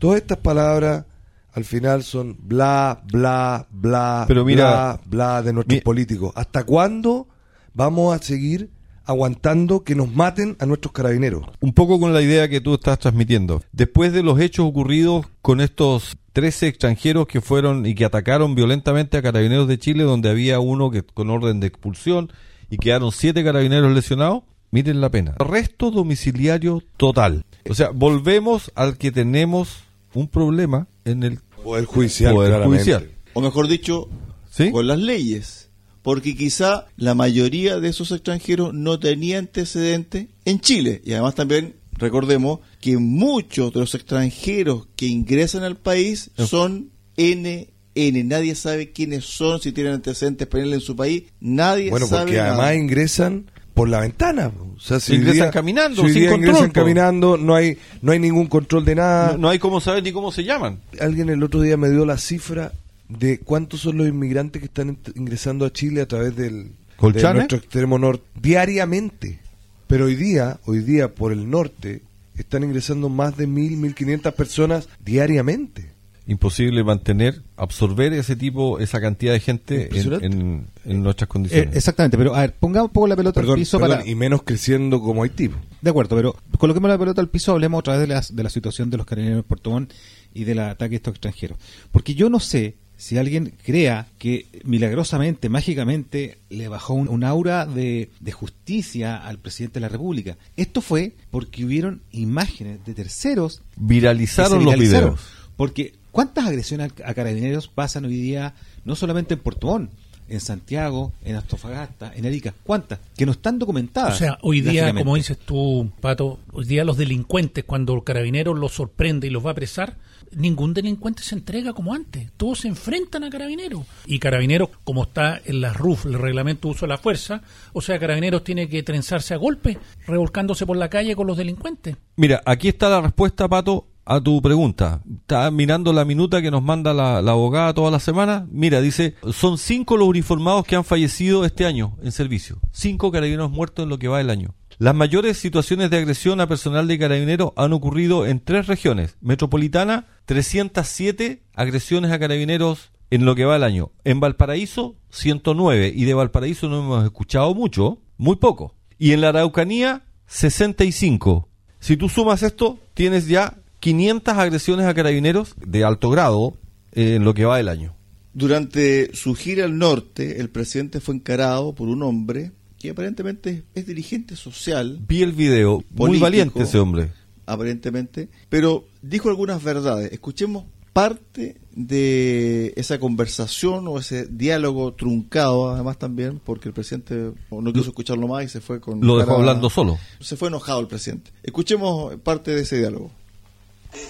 Todas 0.01 0.19
estas 0.19 0.39
palabras 0.39 1.05
al 1.53 1.63
final 1.63 2.01
son 2.01 2.35
bla, 2.41 3.03
bla, 3.11 3.67
bla, 3.69 4.25
Pero 4.27 4.43
mira, 4.43 4.65
bla, 4.65 5.01
bla 5.05 5.41
de 5.43 5.53
nuestros 5.53 5.77
mi- 5.77 5.81
políticos. 5.81 6.31
¿Hasta 6.35 6.63
cuándo 6.63 7.27
vamos 7.75 8.15
a 8.15 8.23
seguir 8.23 8.71
aguantando 9.05 9.83
que 9.83 9.93
nos 9.93 10.11
maten 10.11 10.55
a 10.59 10.65
nuestros 10.65 10.91
carabineros? 10.91 11.43
Un 11.59 11.73
poco 11.73 11.99
con 11.99 12.13
la 12.13 12.21
idea 12.23 12.49
que 12.49 12.61
tú 12.61 12.73
estás 12.73 12.97
transmitiendo. 12.97 13.61
Después 13.71 14.11
de 14.11 14.23
los 14.23 14.39
hechos 14.39 14.65
ocurridos 14.65 15.27
con 15.43 15.61
estos 15.61 16.17
13 16.33 16.67
extranjeros 16.67 17.27
que 17.27 17.39
fueron 17.41 17.85
y 17.85 17.93
que 17.93 18.05
atacaron 18.05 18.55
violentamente 18.55 19.17
a 19.17 19.21
carabineros 19.21 19.67
de 19.67 19.77
Chile, 19.77 20.03
donde 20.03 20.29
había 20.31 20.59
uno 20.59 20.89
que 20.89 21.03
con 21.03 21.29
orden 21.29 21.59
de 21.59 21.67
expulsión 21.67 22.31
y 22.71 22.77
quedaron 22.77 23.11
siete 23.11 23.43
carabineros 23.43 23.93
lesionados, 23.93 24.43
miren 24.71 24.99
la 25.01 25.09
pena. 25.11 25.35
Arresto 25.39 25.91
domiciliario 25.91 26.81
total. 26.97 27.43
O 27.69 27.73
sea, 27.75 27.89
volvemos 27.89 28.71
al 28.73 28.97
que 28.97 29.11
tenemos 29.11 29.83
un 30.13 30.27
problema 30.27 30.87
en 31.05 31.23
el 31.23 31.39
Poder 31.63 31.85
judicial, 31.85 32.33
Poder 32.33 32.63
judicial. 32.63 33.11
O 33.33 33.41
mejor 33.41 33.67
dicho, 33.67 34.09
¿Sí? 34.49 34.71
con 34.71 34.87
las 34.87 34.99
leyes. 34.99 35.69
porque 36.01 36.35
quizá 36.35 36.87
la 36.97 37.13
mayoría 37.13 37.79
de 37.79 37.89
esos 37.89 38.11
extranjeros 38.11 38.73
no 38.73 38.99
tenía 38.99 39.37
antecedentes 39.37 40.27
en 40.45 40.59
Chile. 40.59 41.01
Y 41.05 41.11
además 41.13 41.35
también 41.35 41.75
recordemos 41.93 42.59
que 42.79 42.97
muchos 42.97 43.71
de 43.73 43.79
los 43.81 43.93
extranjeros 43.93 44.87
que 44.95 45.05
ingresan 45.05 45.63
al 45.63 45.77
país 45.77 46.31
son 46.37 46.89
NN. 47.17 48.23
Nadie 48.27 48.55
sabe 48.55 48.91
quiénes 48.91 49.25
son, 49.25 49.61
si 49.61 49.71
tienen 49.71 49.93
antecedentes 49.93 50.47
penales 50.47 50.73
en 50.75 50.81
su 50.81 50.95
país. 50.95 51.23
Nadie 51.39 51.91
Bueno, 51.91 52.07
sabe 52.07 52.21
porque 52.23 52.37
nada. 52.37 52.53
además 52.53 52.75
ingresan 52.75 53.50
por 53.73 53.89
la 53.89 53.99
ventana. 53.99 54.51
O 54.75 54.79
sea, 54.79 54.99
si 54.99 55.15
Ingresan 55.15 55.35
día- 55.35 55.51
caminando, 55.51 56.03
si 56.07 56.13
sin 56.13 56.23
control, 56.29 56.39
ingresan 56.39 56.67
po. 56.69 56.73
caminando, 56.73 57.37
no 57.37 57.55
hay, 57.55 57.77
no 58.01 58.11
hay 58.11 58.19
ningún 58.19 58.47
control 58.47 58.85
de 58.85 58.95
nada. 58.95 59.31
No, 59.33 59.37
no 59.39 59.49
hay 59.49 59.59
cómo 59.59 59.79
saber 59.81 60.03
ni 60.03 60.11
cómo 60.11 60.31
se 60.31 60.43
llaman. 60.43 60.79
Alguien 60.99 61.29
el 61.29 61.43
otro 61.43 61.61
día 61.61 61.77
me 61.77 61.89
dio 61.89 62.05
la 62.05 62.17
cifra 62.17 62.71
de 63.09 63.39
cuántos 63.39 63.81
son 63.81 63.97
los 63.97 64.07
inmigrantes 64.07 64.61
que 64.61 64.65
están 64.67 64.97
ingresando 65.15 65.65
a 65.65 65.71
Chile 65.73 66.01
a 66.01 66.07
través 66.07 66.35
del 66.35 66.71
de 67.01 67.33
nuestro 67.33 67.57
extremo 67.57 67.97
norte 67.97 68.23
diariamente. 68.41 69.39
Pero 69.87 70.05
hoy 70.05 70.15
día, 70.15 70.59
hoy 70.65 70.79
día 70.79 71.13
por 71.13 71.31
el 71.31 71.49
norte 71.49 72.01
están 72.37 72.63
ingresando 72.63 73.09
más 73.09 73.35
de 73.37 73.47
mil, 73.47 73.75
mil 73.77 73.93
quinientas 73.95 74.33
personas 74.33 74.87
diariamente. 75.03 75.90
Imposible 76.27 76.83
mantener, 76.83 77.41
absorber 77.57 78.13
ese 78.13 78.35
tipo, 78.35 78.79
esa 78.79 79.01
cantidad 79.01 79.33
de 79.33 79.39
gente 79.39 79.89
en, 79.99 80.13
en- 80.23 80.67
en 80.85 81.03
nuestras 81.03 81.25
Eh, 81.27 81.29
condiciones. 81.29 81.75
exactamente, 81.75 82.17
pero 82.17 82.35
a 82.35 82.41
ver, 82.41 82.53
pongamos 82.53 82.89
un 82.89 82.93
poco 82.93 83.07
la 83.07 83.15
pelota 83.15 83.41
Perdón, 83.41 83.53
al 83.55 83.59
piso 83.59 83.79
perdón, 83.79 83.97
para... 83.99 84.09
y 84.09 84.15
menos 84.15 84.43
creciendo 84.43 85.01
como 85.01 85.23
Haití. 85.23 85.49
De 85.81 85.89
acuerdo, 85.89 86.15
pero 86.15 86.35
coloquemos 86.59 86.89
la 86.89 86.97
pelota 86.97 87.21
al 87.21 87.29
piso, 87.29 87.51
hablemos 87.53 87.79
otra 87.79 87.93
vez 87.97 88.01
de, 88.01 88.07
las- 88.13 88.35
de 88.35 88.43
la 88.43 88.49
situación 88.51 88.89
de 88.91 88.97
los 88.97 89.05
carabineros 89.07 89.39
en 89.43 89.47
Puerto 89.47 89.71
Montt 89.71 89.93
y 90.33 90.43
del 90.43 90.59
ataque 90.59 90.95
a 90.95 90.97
estos 90.97 91.11
extranjeros. 91.13 91.57
Porque 91.91 92.13
yo 92.13 92.29
no 92.29 92.39
sé 92.39 92.75
si 92.97 93.17
alguien 93.17 93.53
crea 93.65 94.07
que 94.19 94.45
milagrosamente, 94.63 95.49
mágicamente, 95.49 96.37
le 96.51 96.67
bajó 96.67 96.93
un, 96.93 97.09
un 97.09 97.23
aura 97.23 97.65
de, 97.65 98.11
de 98.19 98.31
justicia 98.31 99.17
al 99.17 99.39
presidente 99.39 99.75
de 99.79 99.81
la 99.81 99.89
República. 99.89 100.37
Esto 100.55 100.81
fue 100.81 101.13
porque 101.31 101.65
hubieron 101.65 102.03
imágenes 102.11 102.85
de 102.85 102.93
terceros 102.93 103.63
Viralizaron 103.75 104.51
se 104.51 104.55
los 104.57 104.65
viralizaron. 104.65 105.09
videos. 105.15 105.27
Porque, 105.57 105.93
¿cuántas 106.11 106.45
agresiones 106.45 106.91
a, 107.03 107.13
carabineros 107.13 107.67
pasan 107.67 108.05
hoy 108.05 108.15
día, 108.15 108.53
no 108.85 108.95
solamente 108.95 109.33
en 109.33 109.39
Puerto 109.39 109.67
Montt, 109.67 109.91
en 110.27 110.39
Santiago, 110.39 111.11
en 111.23 111.35
Antofagasta, 111.35 112.13
en 112.15 112.25
Arica? 112.25 112.53
¿Cuántas? 112.63 112.99
Que 113.15 113.25
no 113.25 113.31
están 113.31 113.59
documentadas. 113.59 114.15
O 114.15 114.17
sea, 114.17 114.37
hoy 114.41 114.61
día, 114.61 114.93
como 114.93 115.15
dices 115.15 115.37
tú, 115.37 115.91
Pato, 115.99 116.39
hoy 116.53 116.65
día 116.65 116.83
los 116.83 116.97
delincuentes, 116.97 117.63
cuando 117.63 117.93
el 117.93 118.03
carabinero 118.03 118.53
los 118.53 118.73
sorprende 118.73 119.27
y 119.27 119.29
los 119.29 119.43
va 119.45 119.49
a 119.49 119.53
apresar, 119.53 119.97
ningún 120.35 120.73
delincuente 120.73 121.23
se 121.23 121.35
entrega 121.35 121.73
como 121.73 121.93
antes. 121.93 122.31
Todos 122.37 122.59
se 122.59 122.67
enfrentan 122.67 123.23
a 123.23 123.29
carabineros. 123.29 123.85
Y 124.05 124.19
carabineros, 124.19 124.69
como 124.83 125.03
está 125.03 125.41
en 125.43 125.61
la 125.61 125.73
RUF, 125.73 126.05
el 126.05 126.13
reglamento 126.13 126.67
de 126.67 126.73
uso 126.73 126.85
de 126.85 126.89
la 126.89 126.97
fuerza, 126.97 127.41
o 127.73 127.81
sea, 127.81 127.99
carabineros 127.99 128.43
tiene 128.43 128.69
que 128.69 128.83
trenzarse 128.83 129.33
a 129.33 129.37
golpes, 129.37 129.77
revolcándose 130.07 130.65
por 130.65 130.77
la 130.77 130.89
calle 130.89 131.15
con 131.15 131.27
los 131.27 131.37
delincuentes. 131.37 131.97
Mira, 132.15 132.41
aquí 132.45 132.69
está 132.69 132.89
la 132.89 133.01
respuesta, 133.01 133.47
Pato, 133.47 133.87
a 134.05 134.21
tu 134.21 134.41
pregunta. 134.41 135.01
Está 135.21 135.49
mirando 135.51 135.93
la 135.93 136.05
minuta 136.05 136.41
que 136.41 136.51
nos 136.51 136.63
manda 136.63 136.93
la, 136.93 137.17
abogada 137.19 137.73
toda 137.73 137.91
la 137.91 137.99
semana. 137.99 138.47
Mira, 138.51 138.81
dice, 138.81 139.15
son 139.31 139.57
cinco 139.57 139.97
los 139.97 140.07
uniformados 140.07 140.65
que 140.65 140.75
han 140.75 140.83
fallecido 140.83 141.45
este 141.45 141.65
año 141.65 141.97
en 142.01 142.11
servicio. 142.11 142.59
Cinco 142.71 143.11
carabineros 143.11 143.51
muertos 143.51 143.83
en 143.83 143.89
lo 143.89 143.99
que 143.99 144.07
va 144.07 144.17
del 144.17 144.29
año. 144.29 144.55
Las 144.77 144.95
mayores 144.95 145.37
situaciones 145.37 145.91
de 145.91 145.97
agresión 145.97 146.41
a 146.41 146.47
personal 146.47 146.87
de 146.87 146.97
carabineros 146.97 147.51
han 147.55 147.73
ocurrido 147.73 148.25
en 148.25 148.39
tres 148.39 148.67
regiones. 148.67 149.15
Metropolitana, 149.21 150.07
307 150.25 151.43
agresiones 151.53 152.11
a 152.11 152.19
carabineros 152.19 152.91
en 153.11 153.25
lo 153.25 153.35
que 153.35 153.45
va 153.45 153.53
del 153.53 153.63
año. 153.63 153.91
En 154.03 154.19
Valparaíso, 154.19 154.95
109. 155.11 155.93
Y 155.95 156.05
de 156.05 156.13
Valparaíso 156.15 156.67
no 156.67 156.79
hemos 156.79 157.03
escuchado 157.03 157.53
mucho, 157.53 157.99
muy 158.17 158.37
poco. 158.37 158.75
Y 158.97 159.11
en 159.11 159.21
la 159.21 159.29
Araucanía, 159.29 160.03
65. 160.25 161.47
Si 161.79 161.97
tú 161.97 162.09
sumas 162.09 162.41
esto, 162.41 162.79
tienes 162.93 163.27
ya 163.27 163.60
500 163.81 164.37
agresiones 164.37 164.85
a 164.85 164.93
carabineros 164.93 165.55
de 165.57 165.83
alto 165.83 166.09
grado 166.09 166.53
eh, 166.93 167.15
en 167.15 167.25
lo 167.25 167.33
que 167.33 167.45
va 167.45 167.57
del 167.57 167.67
año. 167.67 167.95
Durante 168.33 169.13
su 169.13 169.35
gira 169.35 169.65
al 169.65 169.77
norte, 169.77 170.39
el 170.39 170.49
presidente 170.49 171.01
fue 171.01 171.15
encarado 171.15 171.73
por 171.73 171.89
un 171.89 172.01
hombre 172.03 172.51
que 172.79 172.91
aparentemente 172.91 173.63
es 173.75 173.85
dirigente 173.85 174.35
social, 174.35 174.99
Vi 175.07 175.21
el 175.21 175.33
video, 175.33 175.83
muy 175.91 176.19
valiente 176.19 176.63
ese 176.63 176.79
hombre. 176.79 177.09
aparentemente, 177.45 178.29
pero 178.49 178.85
dijo 179.01 179.29
algunas 179.29 179.61
verdades. 179.63 180.11
Escuchemos 180.13 180.65
parte 180.93 181.57
de 181.73 182.73
esa 182.75 182.99
conversación 182.99 183.87
o 183.87 183.97
ese 183.97 184.27
diálogo 184.27 184.93
truncado, 184.93 185.69
además 185.69 185.97
también, 185.97 186.39
porque 186.43 186.69
el 186.69 186.73
presidente 186.73 187.31
no 187.49 187.73
quiso 187.73 187.89
escucharlo 187.89 188.27
más 188.27 188.45
y 188.45 188.47
se 188.47 188.61
fue 188.61 188.79
con... 188.79 189.01
Lo 189.01 189.17
dejó 189.17 189.35
hablando 189.35 189.69
solo. 189.69 189.97
Se 190.19 190.37
fue 190.37 190.49
enojado 190.49 190.79
el 190.79 190.87
presidente. 190.87 191.31
Escuchemos 191.43 192.15
parte 192.17 192.51
de 192.51 192.61
ese 192.61 192.77
diálogo. 192.77 193.11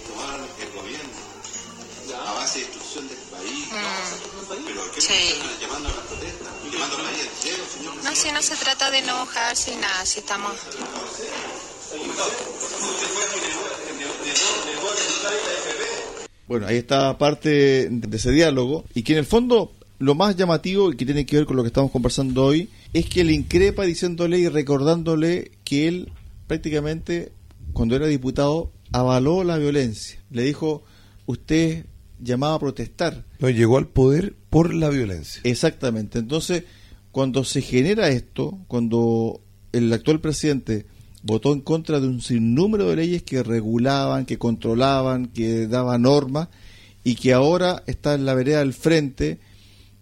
Tomar 0.08 0.40
el 0.60 0.72
gobierno 0.80 1.12
a 2.28 2.34
base 2.34 2.60
de 2.60 2.66
instrucción 2.66 3.08
del 3.08 3.18
país. 3.18 3.68
Pero 4.66 4.92
¿qué 4.94 5.02
Sí. 5.02 5.14
están 5.14 5.60
llamando 5.60 5.90
a 5.90 5.92
la 5.94 6.02
protesta? 6.02 6.46
¿Llamando 6.72 6.96
a 6.98 7.02
la 7.04 7.10
calle 7.10 7.22
entero, 7.24 7.64
señor? 7.74 7.96
No, 8.04 8.16
si 8.16 8.32
no 8.32 8.42
se 8.42 8.56
trata 8.58 8.92
de 8.92 8.98
enojarse, 9.00 9.76
nada, 9.78 10.06
si 10.06 10.20
estamos... 10.20 10.54
Bueno, 16.48 16.68
ahí 16.68 16.78
está 16.78 17.18
parte 17.18 17.88
de 17.90 18.18
ese 18.18 18.32
diálogo 18.32 18.84
y 18.94 19.04
que 19.04 19.14
en 19.14 19.20
el 19.20 19.26
fondo 19.26 19.72
lo 20.00 20.16
más 20.16 20.36
llamativo 20.36 20.92
y 20.92 20.98
que 20.98 21.06
tiene 21.06 21.26
que 21.26 21.38
ver 21.38 21.46
con 21.46 21.56
lo 21.56 21.64
que 21.64 21.68
estamos 21.68 21.92
conversando 21.92 22.44
hoy 22.46 22.70
es 22.94 23.06
que 23.06 23.24
le 23.24 23.32
increpa 23.34 23.84
diciéndole 23.84 24.38
y 24.40 24.50
recordándole 24.50 25.52
que 25.64 25.88
él 25.88 26.12
prácticamente 26.48 27.32
cuando 27.72 27.96
era 27.96 28.08
diputado 28.08 28.70
avaló 28.92 29.44
la 29.44 29.58
violencia. 29.58 30.20
Le 30.30 30.44
dijo, 30.44 30.84
usted 31.26 31.86
llamaba 32.20 32.56
a 32.56 32.60
protestar. 32.60 33.26
No, 33.40 33.50
llegó 33.50 33.78
al 33.78 33.88
poder 33.88 34.36
por 34.50 34.74
la 34.74 34.90
violencia. 34.90 35.42
Exactamente. 35.44 36.20
Entonces, 36.20 36.64
cuando 37.12 37.44
se 37.44 37.62
genera 37.62 38.10
esto, 38.10 38.60
cuando 38.68 39.42
el 39.72 39.92
actual 39.92 40.20
presidente 40.22 40.86
votó 41.24 41.54
en 41.54 41.62
contra 41.62 42.00
de 42.00 42.08
un 42.08 42.22
sinnúmero 42.22 42.90
de 42.90 42.96
leyes 42.98 43.24
que 43.24 43.44
regulaban, 43.44 44.26
que 44.26 44.38
controlaban, 44.38 45.28
que 45.28 45.68
daban 45.68 46.04
normas, 46.04 46.50
y 47.04 47.16
que 47.16 47.34
ahora 47.34 47.84
está 47.88 48.14
en 48.14 48.26
la 48.26 48.34
vereda 48.36 48.60
del 48.60 48.74
frente. 48.74 49.40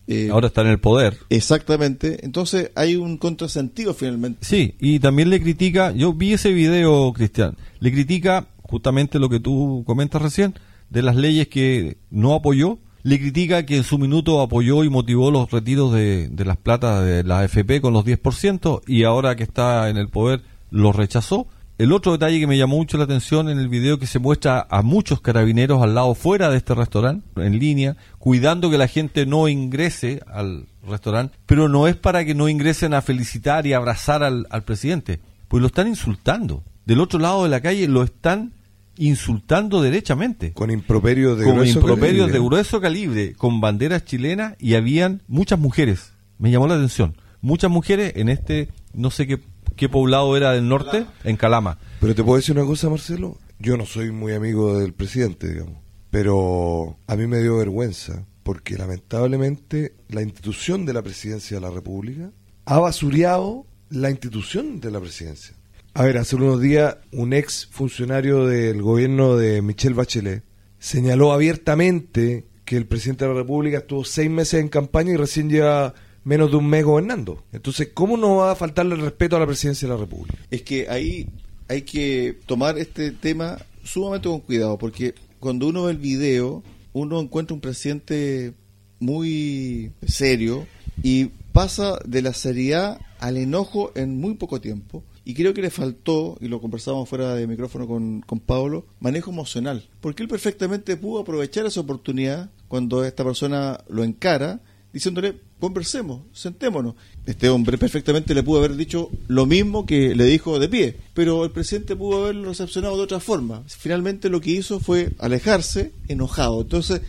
eh, 0.07 0.29
Ahora 0.31 0.47
está 0.47 0.61
en 0.61 0.67
el 0.67 0.79
poder. 0.79 1.17
Exactamente. 1.29 2.25
Entonces 2.25 2.71
hay 2.75 2.95
un 2.97 3.17
contrasentido 3.17 3.93
finalmente. 3.93 4.45
Sí, 4.45 4.75
y 4.79 4.99
también 4.99 5.29
le 5.29 5.41
critica, 5.41 5.91
yo 5.91 6.13
vi 6.13 6.33
ese 6.33 6.51
video, 6.51 7.13
Cristian, 7.13 7.55
le 7.79 7.91
critica 7.91 8.47
justamente 8.69 9.19
lo 9.19 9.29
que 9.29 9.39
tú 9.39 9.83
comentas 9.85 10.21
recién, 10.21 10.53
de 10.89 11.01
las 11.01 11.15
leyes 11.15 11.47
que 11.47 11.97
no 12.09 12.33
apoyó, 12.33 12.79
le 13.03 13.19
critica 13.19 13.65
que 13.65 13.77
en 13.77 13.83
su 13.83 13.97
minuto 13.97 14.41
apoyó 14.41 14.83
y 14.83 14.89
motivó 14.89 15.31
los 15.31 15.49
retiros 15.51 15.93
de, 15.93 16.29
las 16.37 16.57
platas 16.57 17.05
de 17.05 17.23
la 17.23 17.39
AFP 17.39 17.81
con 17.81 17.93
los 17.93 18.05
10% 18.05 18.81
y 18.87 19.03
ahora 19.03 19.35
que 19.35 19.43
está 19.43 19.89
en 19.89 19.97
el 19.97 20.09
poder 20.09 20.41
los 20.69 20.95
rechazó. 20.95 21.47
El 21.77 21.93
otro 21.93 22.11
detalle 22.11 22.41
que 22.41 22.47
me 22.47 22.57
llamó 22.57 22.75
mucho 22.75 22.97
la 22.97 23.05
atención 23.05 23.47
en 23.47 23.57
el 23.57 23.69
video 23.69 23.99
que 23.99 24.05
se 24.05 24.19
muestra 24.19 24.67
a 24.69 24.81
muchos 24.81 25.21
carabineros 25.21 25.81
al 25.81 25.95
lado 25.95 26.13
fuera 26.13 26.49
de 26.49 26.57
este 26.57 26.75
restaurante, 26.75 27.25
en 27.37 27.57
línea, 27.57 27.95
cuidando 28.17 28.69
que 28.69 28.77
la 28.77 28.87
gente 28.87 29.25
no 29.25 29.47
ingrese 29.47 30.21
al 30.27 30.65
restaurante, 30.85 31.37
pero 31.45 31.69
no 31.69 31.87
es 31.87 31.95
para 31.95 32.25
que 32.25 32.35
no 32.35 32.49
ingresen 32.49 32.93
a 32.93 33.01
felicitar 33.01 33.65
y 33.65 33.71
abrazar 33.71 34.23
al, 34.23 34.45
al 34.49 34.63
presidente, 34.63 35.21
pues 35.47 35.61
lo 35.61 35.67
están 35.67 35.87
insultando. 35.87 36.63
Del 36.85 36.99
otro 36.99 37.17
lado 37.17 37.43
de 37.43 37.49
la 37.49 37.61
calle 37.61 37.87
lo 37.87 38.03
están 38.03 38.51
insultando 38.99 39.81
derechamente. 39.81 40.53
Con 40.53 40.69
improperios 40.69 41.39
de 41.39 41.45
con 41.45 41.65
improperios 41.65 42.27
calibre. 42.27 42.33
de 42.33 42.45
grueso 42.45 42.81
calibre, 42.81 43.33
con 43.33 43.61
banderas 43.61 44.05
chilenas 44.05 44.55
y 44.59 44.75
habían 44.75 45.23
muchas 45.27 45.57
mujeres. 45.57 46.11
Me 46.37 46.51
llamó 46.51 46.67
la 46.67 46.75
atención. 46.75 47.15
Muchas 47.41 47.71
mujeres 47.71 48.13
en 48.15 48.29
este, 48.29 48.69
no 48.93 49.09
sé 49.09 49.25
qué, 49.25 49.39
qué 49.75 49.89
poblado 49.89 50.35
era 50.35 50.51
del 50.51 50.67
norte, 50.67 51.05
en 51.23 51.37
Calama. 51.37 51.79
Pero 52.01 52.13
te 52.13 52.23
puedo 52.23 52.37
decir 52.37 52.55
una 52.57 52.67
cosa, 52.67 52.89
Marcelo. 52.89 53.37
Yo 53.57 53.77
no 53.77 53.85
soy 53.85 54.11
muy 54.11 54.33
amigo 54.33 54.77
del 54.77 54.93
presidente, 54.93 55.47
digamos. 55.49 55.77
Pero 56.11 56.97
a 57.07 57.15
mí 57.15 57.27
me 57.27 57.39
dio 57.39 57.57
vergüenza 57.57 58.25
porque 58.43 58.77
lamentablemente 58.77 59.95
la 60.07 60.21
institución 60.21 60.85
de 60.85 60.93
la 60.93 61.01
presidencia 61.01 61.57
de 61.57 61.61
la 61.61 61.71
República 61.71 62.31
ha 62.65 62.79
basureado 62.79 63.65
la 63.89 64.09
institución 64.09 64.79
de 64.79 64.91
la 64.91 64.99
presidencia. 64.99 65.55
A 65.99 66.03
ver, 66.03 66.17
hace 66.17 66.37
unos 66.37 66.61
días 66.61 66.95
un 67.11 67.33
ex 67.33 67.65
funcionario 67.65 68.45
del 68.45 68.81
gobierno 68.81 69.35
de 69.35 69.61
Michelle 69.61 69.95
Bachelet 69.95 70.45
señaló 70.79 71.33
abiertamente 71.33 72.45
que 72.63 72.77
el 72.77 72.87
presidente 72.87 73.25
de 73.25 73.31
la 73.33 73.39
República 73.41 73.79
estuvo 73.79 74.05
seis 74.05 74.29
meses 74.29 74.61
en 74.61 74.69
campaña 74.69 75.11
y 75.11 75.17
recién 75.17 75.49
lleva 75.49 75.93
menos 76.23 76.51
de 76.51 76.55
un 76.55 76.69
mes 76.69 76.85
gobernando. 76.85 77.43
Entonces, 77.51 77.89
¿cómo 77.93 78.15
no 78.15 78.37
va 78.37 78.53
a 78.53 78.55
faltarle 78.55 78.95
el 78.95 79.01
respeto 79.01 79.35
a 79.35 79.41
la 79.41 79.45
presidencia 79.45 79.89
de 79.89 79.93
la 79.93 79.99
República? 79.99 80.37
Es 80.49 80.61
que 80.61 80.87
ahí 80.87 81.27
hay 81.67 81.81
que 81.81 82.37
tomar 82.45 82.77
este 82.77 83.11
tema 83.11 83.57
sumamente 83.83 84.29
con 84.29 84.39
cuidado, 84.39 84.77
porque 84.77 85.15
cuando 85.41 85.67
uno 85.67 85.83
ve 85.83 85.91
el 85.91 85.97
video, 85.97 86.63
uno 86.93 87.19
encuentra 87.19 87.55
un 87.55 87.59
presidente 87.59 88.53
muy 89.01 89.91
serio 90.07 90.65
y 91.03 91.25
pasa 91.51 91.99
de 92.05 92.21
la 92.21 92.33
seriedad 92.33 93.01
al 93.19 93.35
enojo 93.35 93.91
en 93.95 94.17
muy 94.17 94.35
poco 94.35 94.61
tiempo. 94.61 95.03
Y 95.25 95.33
creo 95.33 95.53
que 95.53 95.61
le 95.61 95.69
faltó, 95.69 96.37
y 96.41 96.47
lo 96.47 96.61
conversábamos 96.61 97.09
fuera 97.09 97.35
de 97.35 97.47
micrófono 97.47 97.87
con, 97.87 98.21
con 98.21 98.39
Pablo, 98.39 98.85
manejo 98.99 99.31
emocional. 99.31 99.87
Porque 100.01 100.23
él 100.23 100.29
perfectamente 100.29 100.97
pudo 100.97 101.21
aprovechar 101.21 101.65
esa 101.65 101.81
oportunidad 101.81 102.49
cuando 102.67 103.03
esta 103.03 103.23
persona 103.23 103.83
lo 103.89 104.03
encara, 104.03 104.61
diciéndole, 104.93 105.35
conversemos, 105.59 106.21
sentémonos. 106.31 106.95
Este 107.25 107.49
hombre 107.49 107.77
perfectamente 107.77 108.33
le 108.33 108.43
pudo 108.43 108.59
haber 108.59 108.75
dicho 108.75 109.09
lo 109.27 109.45
mismo 109.45 109.85
que 109.85 110.15
le 110.15 110.23
dijo 110.25 110.57
de 110.59 110.69
pie, 110.69 110.97
pero 111.13 111.43
el 111.43 111.51
presidente 111.51 111.95
pudo 111.95 112.23
haberlo 112.23 112.49
recepcionado 112.49 112.97
de 112.97 113.03
otra 113.03 113.19
forma. 113.19 113.63
Finalmente 113.67 114.29
lo 114.29 114.41
que 114.41 114.51
hizo 114.51 114.79
fue 114.79 115.11
alejarse 115.19 115.91
enojado. 116.07 116.61
Entonces, 116.61 117.01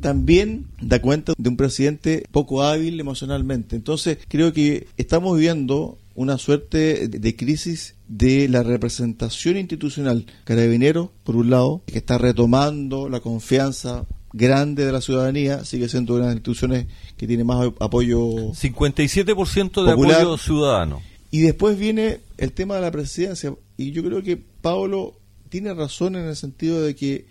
también 0.00 0.66
da 0.80 1.00
cuenta 1.00 1.32
de 1.36 1.48
un 1.48 1.56
presidente 1.56 2.24
poco 2.30 2.62
hábil 2.62 3.00
emocionalmente. 3.00 3.76
Entonces, 3.76 4.18
creo 4.28 4.52
que 4.52 4.86
estamos 4.96 5.36
viviendo 5.36 5.98
una 6.16 6.38
suerte 6.38 7.08
de 7.08 7.36
crisis 7.36 7.94
de 8.08 8.48
la 8.48 8.62
representación 8.62 9.56
institucional. 9.58 10.26
Carabinero, 10.44 11.12
por 11.22 11.36
un 11.36 11.50
lado, 11.50 11.82
que 11.86 11.98
está 11.98 12.18
retomando 12.18 13.08
la 13.08 13.20
confianza 13.20 14.06
grande 14.32 14.84
de 14.84 14.92
la 14.92 15.00
ciudadanía, 15.00 15.64
sigue 15.64 15.88
siendo 15.88 16.14
una 16.14 16.24
de 16.24 16.28
las 16.28 16.36
instituciones 16.36 16.86
que 17.16 17.26
tiene 17.26 17.44
más 17.44 17.70
apoyo. 17.80 18.18
57% 18.52 19.84
de 19.84 19.92
apoyo 19.92 20.36
ciudadano. 20.38 21.02
Y 21.30 21.40
después 21.40 21.78
viene 21.78 22.20
el 22.38 22.52
tema 22.52 22.76
de 22.76 22.80
la 22.80 22.90
presidencia. 22.90 23.54
Y 23.76 23.92
yo 23.92 24.02
creo 24.02 24.22
que 24.22 24.36
Pablo 24.36 25.14
tiene 25.50 25.74
razón 25.74 26.16
en 26.16 26.26
el 26.26 26.36
sentido 26.36 26.80
de 26.82 26.96
que 26.96 27.26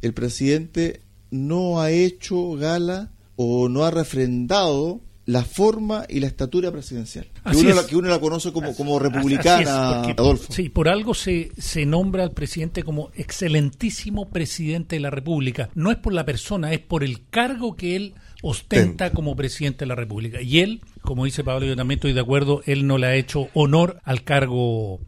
el 0.00 0.14
presidente 0.14 1.00
no 1.30 1.80
ha 1.80 1.90
hecho 1.90 2.52
gala 2.52 3.10
o 3.34 3.68
no 3.68 3.84
ha 3.84 3.90
refrendado 3.90 5.00
la 5.28 5.44
forma 5.44 6.06
y 6.08 6.20
la 6.20 6.26
estatura 6.26 6.72
presidencial. 6.72 7.26
Que 7.50 7.58
uno, 7.58 7.74
la, 7.74 7.86
que 7.86 7.96
uno, 7.96 8.08
la, 8.08 8.18
conoce 8.18 8.50
como, 8.50 8.74
como 8.74 8.98
republicana, 8.98 10.00
Adolfo. 10.00 10.54
Sí, 10.54 10.70
por 10.70 10.88
algo 10.88 11.12
se, 11.12 11.52
se 11.58 11.84
nombra 11.84 12.22
al 12.22 12.30
presidente 12.30 12.82
como 12.82 13.10
excelentísimo 13.14 14.30
presidente 14.30 14.96
de 14.96 15.00
la 15.00 15.10
República. 15.10 15.68
No 15.74 15.90
es 15.90 15.98
por 15.98 16.14
la 16.14 16.24
persona, 16.24 16.72
es 16.72 16.78
por 16.78 17.04
el 17.04 17.28
cargo 17.28 17.76
que 17.76 17.94
él 17.94 18.14
ostenta 18.40 19.10
como 19.10 19.36
presidente 19.36 19.80
de 19.80 19.88
la 19.88 19.96
República. 19.96 20.40
Y 20.40 20.60
él, 20.60 20.80
como 21.02 21.26
dice 21.26 21.44
Pablo, 21.44 21.66
yo 21.66 21.76
también 21.76 21.98
estoy 21.98 22.14
de 22.14 22.20
acuerdo, 22.20 22.62
él 22.64 22.86
no 22.86 22.96
le 22.96 23.08
ha 23.08 23.14
hecho 23.14 23.48
honor 23.52 24.00
al 24.04 24.24
cargo 24.24 24.98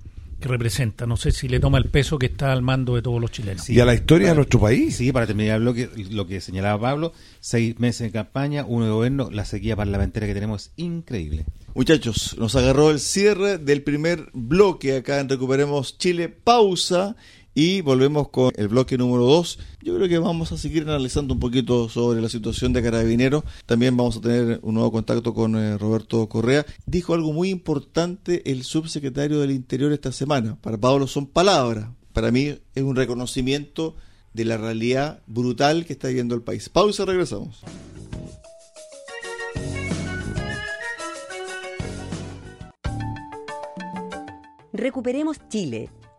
que 0.41 0.49
representa. 0.49 1.07
No 1.07 1.17
sé 1.17 1.31
si 1.31 1.49
le 1.49 1.61
toma 1.61 1.79
el 1.79 1.85
peso 1.85 2.19
que 2.19 2.27
está 2.27 2.53
al 2.53 2.63
mando 2.63 2.97
de 2.97 3.03
todos 3.03 3.21
los 3.21 3.31
chilenos. 3.31 3.69
y 3.69 3.79
a 3.79 3.85
la 3.85 3.95
historia 3.95 4.31
de 4.31 4.35
nuestro 4.35 4.59
país. 4.61 4.97
Sí, 4.97 5.13
para 5.13 5.27
terminar 5.27 5.61
lo 5.61 5.75
que, 5.75 5.89
lo 6.11 6.27
que 6.27 6.41
señalaba 6.41 6.81
Pablo, 6.81 7.13
seis 7.41 7.79
meses 7.79 8.09
de 8.09 8.13
campaña, 8.13 8.65
uno 8.67 8.87
de 8.87 8.91
gobierno, 8.91 9.31
la 9.31 9.45
sequía 9.45 9.77
parlamentaria 9.77 10.27
que 10.27 10.35
tenemos 10.35 10.67
es 10.67 10.73
increíble. 10.77 11.45
Muchachos, 11.75 12.37
nos 12.39 12.57
agarró 12.57 12.91
el 12.91 12.99
cierre 12.99 13.59
del 13.59 13.83
primer 13.83 14.29
bloque 14.33 14.97
acá 14.97 15.21
en 15.21 15.29
Recuperemos 15.29 15.99
Chile. 15.99 16.29
Pausa 16.29 17.15
y 17.55 17.81
volvemos 17.81 18.29
con 18.29 18.53
el 18.57 18.69
bloque 18.69 18.97
número 18.97 19.25
2. 19.25 19.59
Yo 19.83 19.97
creo 19.97 20.09
que 20.09 20.19
vamos 20.19 20.53
a 20.53 20.59
seguir 20.59 20.85
analizando 20.85 21.35
un 21.35 21.41
poquito 21.41 21.89
sobre 21.89 22.21
la 22.21 22.29
situación 22.29 22.73
de 22.73 22.83
Carabineros. 22.83 23.45
También 23.67 23.97
vamos 23.97 24.19
a 24.19 24.21
tener 24.21 24.61
un 24.63 24.75
nuevo 24.75 24.93
contacto 24.93 25.35
con 25.35 25.57
eh, 25.57 25.77
Roberto 25.79 26.29
Correa. 26.29 26.65
Dijo 26.87 27.15
algo 27.15 27.33
muy 27.33 27.51
importante 27.51 28.51
el 28.51 28.63
subsecretario 28.63 29.41
del 29.41 29.51
Interior 29.51 29.93
esta 29.93 30.13
semana. 30.13 30.57
Para 30.61 30.79
Pablo 30.79 31.07
son 31.07 31.27
palabras. 31.27 31.89
Para 32.13 32.31
mí 32.31 32.57
es 32.75 32.83
un 32.83 32.97
reconocimiento 32.97 33.97
de 34.33 34.45
la 34.45 34.57
realidad 34.57 35.21
brutal 35.27 35.85
que 35.87 35.93
está 35.93 36.09
viviendo 36.09 36.35
el 36.35 36.43
país. 36.43 36.69
Pausa, 36.69 37.05
regresamos. 37.05 37.61
Recuperemos 44.73 45.37
Chile 45.49 45.91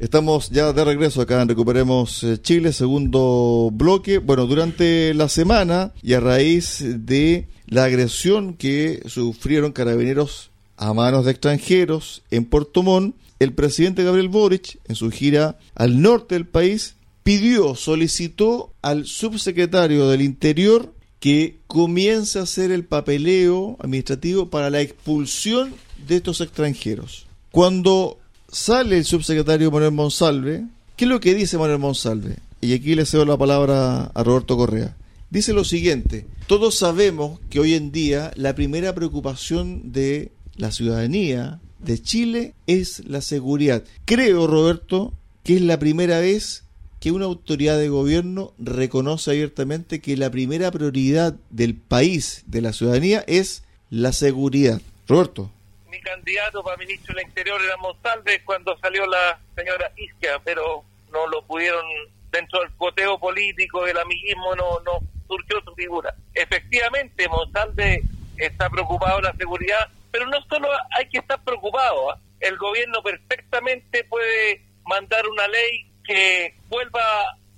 Estamos 0.00 0.48
ya 0.48 0.72
de 0.72 0.82
regreso 0.82 1.20
acá 1.20 1.42
en 1.42 1.48
Recuperemos 1.48 2.24
eh, 2.24 2.38
Chile, 2.40 2.72
segundo 2.72 3.68
bloque. 3.70 4.16
Bueno, 4.16 4.46
durante 4.46 5.12
la 5.12 5.28
semana 5.28 5.92
y 6.02 6.14
a 6.14 6.20
raíz 6.20 6.82
de 6.82 7.48
la 7.66 7.84
agresión 7.84 8.54
que 8.54 9.02
sufrieron 9.04 9.72
carabineros 9.72 10.52
a 10.78 10.94
manos 10.94 11.26
de 11.26 11.32
extranjeros 11.32 12.22
en 12.30 12.46
Puerto 12.46 12.82
Montt, 12.82 13.14
el 13.40 13.52
presidente 13.52 14.02
Gabriel 14.02 14.30
Boric, 14.30 14.80
en 14.88 14.94
su 14.96 15.10
gira 15.10 15.58
al 15.74 16.00
norte 16.00 16.34
del 16.34 16.46
país, 16.46 16.96
pidió, 17.22 17.74
solicitó 17.74 18.72
al 18.80 19.04
subsecretario 19.04 20.08
del 20.08 20.22
Interior 20.22 20.94
que 21.18 21.58
comience 21.66 22.38
a 22.38 22.44
hacer 22.44 22.70
el 22.70 22.86
papeleo 22.86 23.76
administrativo 23.80 24.48
para 24.48 24.70
la 24.70 24.80
expulsión 24.80 25.74
de 26.08 26.16
estos 26.16 26.40
extranjeros. 26.40 27.26
Cuando 27.50 28.19
sale 28.50 28.98
el 28.98 29.04
subsecretario 29.04 29.70
Manuel 29.70 29.92
Monsalve. 29.92 30.64
¿Qué 30.96 31.04
es 31.04 31.08
lo 31.08 31.20
que 31.20 31.34
dice 31.34 31.58
Manuel 31.58 31.78
Monsalve? 31.78 32.36
Y 32.60 32.74
aquí 32.74 32.94
le 32.94 33.06
cedo 33.06 33.24
la 33.24 33.38
palabra 33.38 34.04
a 34.14 34.22
Roberto 34.22 34.56
Correa. 34.56 34.96
Dice 35.30 35.52
lo 35.52 35.64
siguiente, 35.64 36.26
todos 36.46 36.74
sabemos 36.74 37.38
que 37.48 37.60
hoy 37.60 37.74
en 37.74 37.92
día 37.92 38.32
la 38.34 38.54
primera 38.54 38.94
preocupación 38.94 39.92
de 39.92 40.32
la 40.56 40.72
ciudadanía 40.72 41.60
de 41.78 42.02
Chile 42.02 42.54
es 42.66 43.04
la 43.06 43.20
seguridad. 43.20 43.84
Creo, 44.04 44.46
Roberto, 44.46 45.14
que 45.44 45.56
es 45.56 45.62
la 45.62 45.78
primera 45.78 46.18
vez 46.18 46.64
que 46.98 47.12
una 47.12 47.24
autoridad 47.26 47.78
de 47.78 47.88
gobierno 47.88 48.52
reconoce 48.58 49.30
abiertamente 49.30 50.00
que 50.00 50.16
la 50.16 50.30
primera 50.30 50.70
prioridad 50.70 51.36
del 51.48 51.76
país, 51.76 52.42
de 52.46 52.60
la 52.60 52.72
ciudadanía, 52.72 53.24
es 53.26 53.62
la 53.88 54.12
seguridad. 54.12 54.82
Roberto 55.08 55.50
mi 55.90 56.00
candidato 56.00 56.62
para 56.62 56.76
ministro 56.76 57.14
del 57.14 57.26
Interior 57.26 57.60
era 57.62 57.76
Monsalve 57.76 58.42
cuando 58.44 58.76
salió 58.78 59.06
la 59.06 59.38
señora 59.56 59.90
Isquia, 59.96 60.38
pero 60.44 60.84
no 61.12 61.26
lo 61.26 61.42
pudieron, 61.42 61.84
dentro 62.30 62.60
del 62.60 62.70
coteo 62.76 63.18
político, 63.18 63.84
del 63.84 63.98
amiguismo, 63.98 64.54
no, 64.54 64.80
no 64.80 65.00
surgió 65.26 65.60
su 65.62 65.74
figura. 65.74 66.14
Efectivamente, 66.34 67.28
Monsalve 67.28 68.02
está 68.36 68.70
preocupado 68.70 69.16
de 69.16 69.22
la 69.24 69.34
seguridad, 69.34 69.88
pero 70.10 70.26
no 70.26 70.40
solo 70.48 70.68
hay 70.96 71.08
que 71.08 71.18
estar 71.18 71.42
preocupado, 71.42 72.12
¿ah? 72.12 72.18
el 72.40 72.56
gobierno 72.56 73.02
perfectamente 73.02 74.04
puede 74.04 74.62
mandar 74.84 75.26
una 75.26 75.46
ley 75.48 75.86
que 76.04 76.54
vuelva 76.68 77.02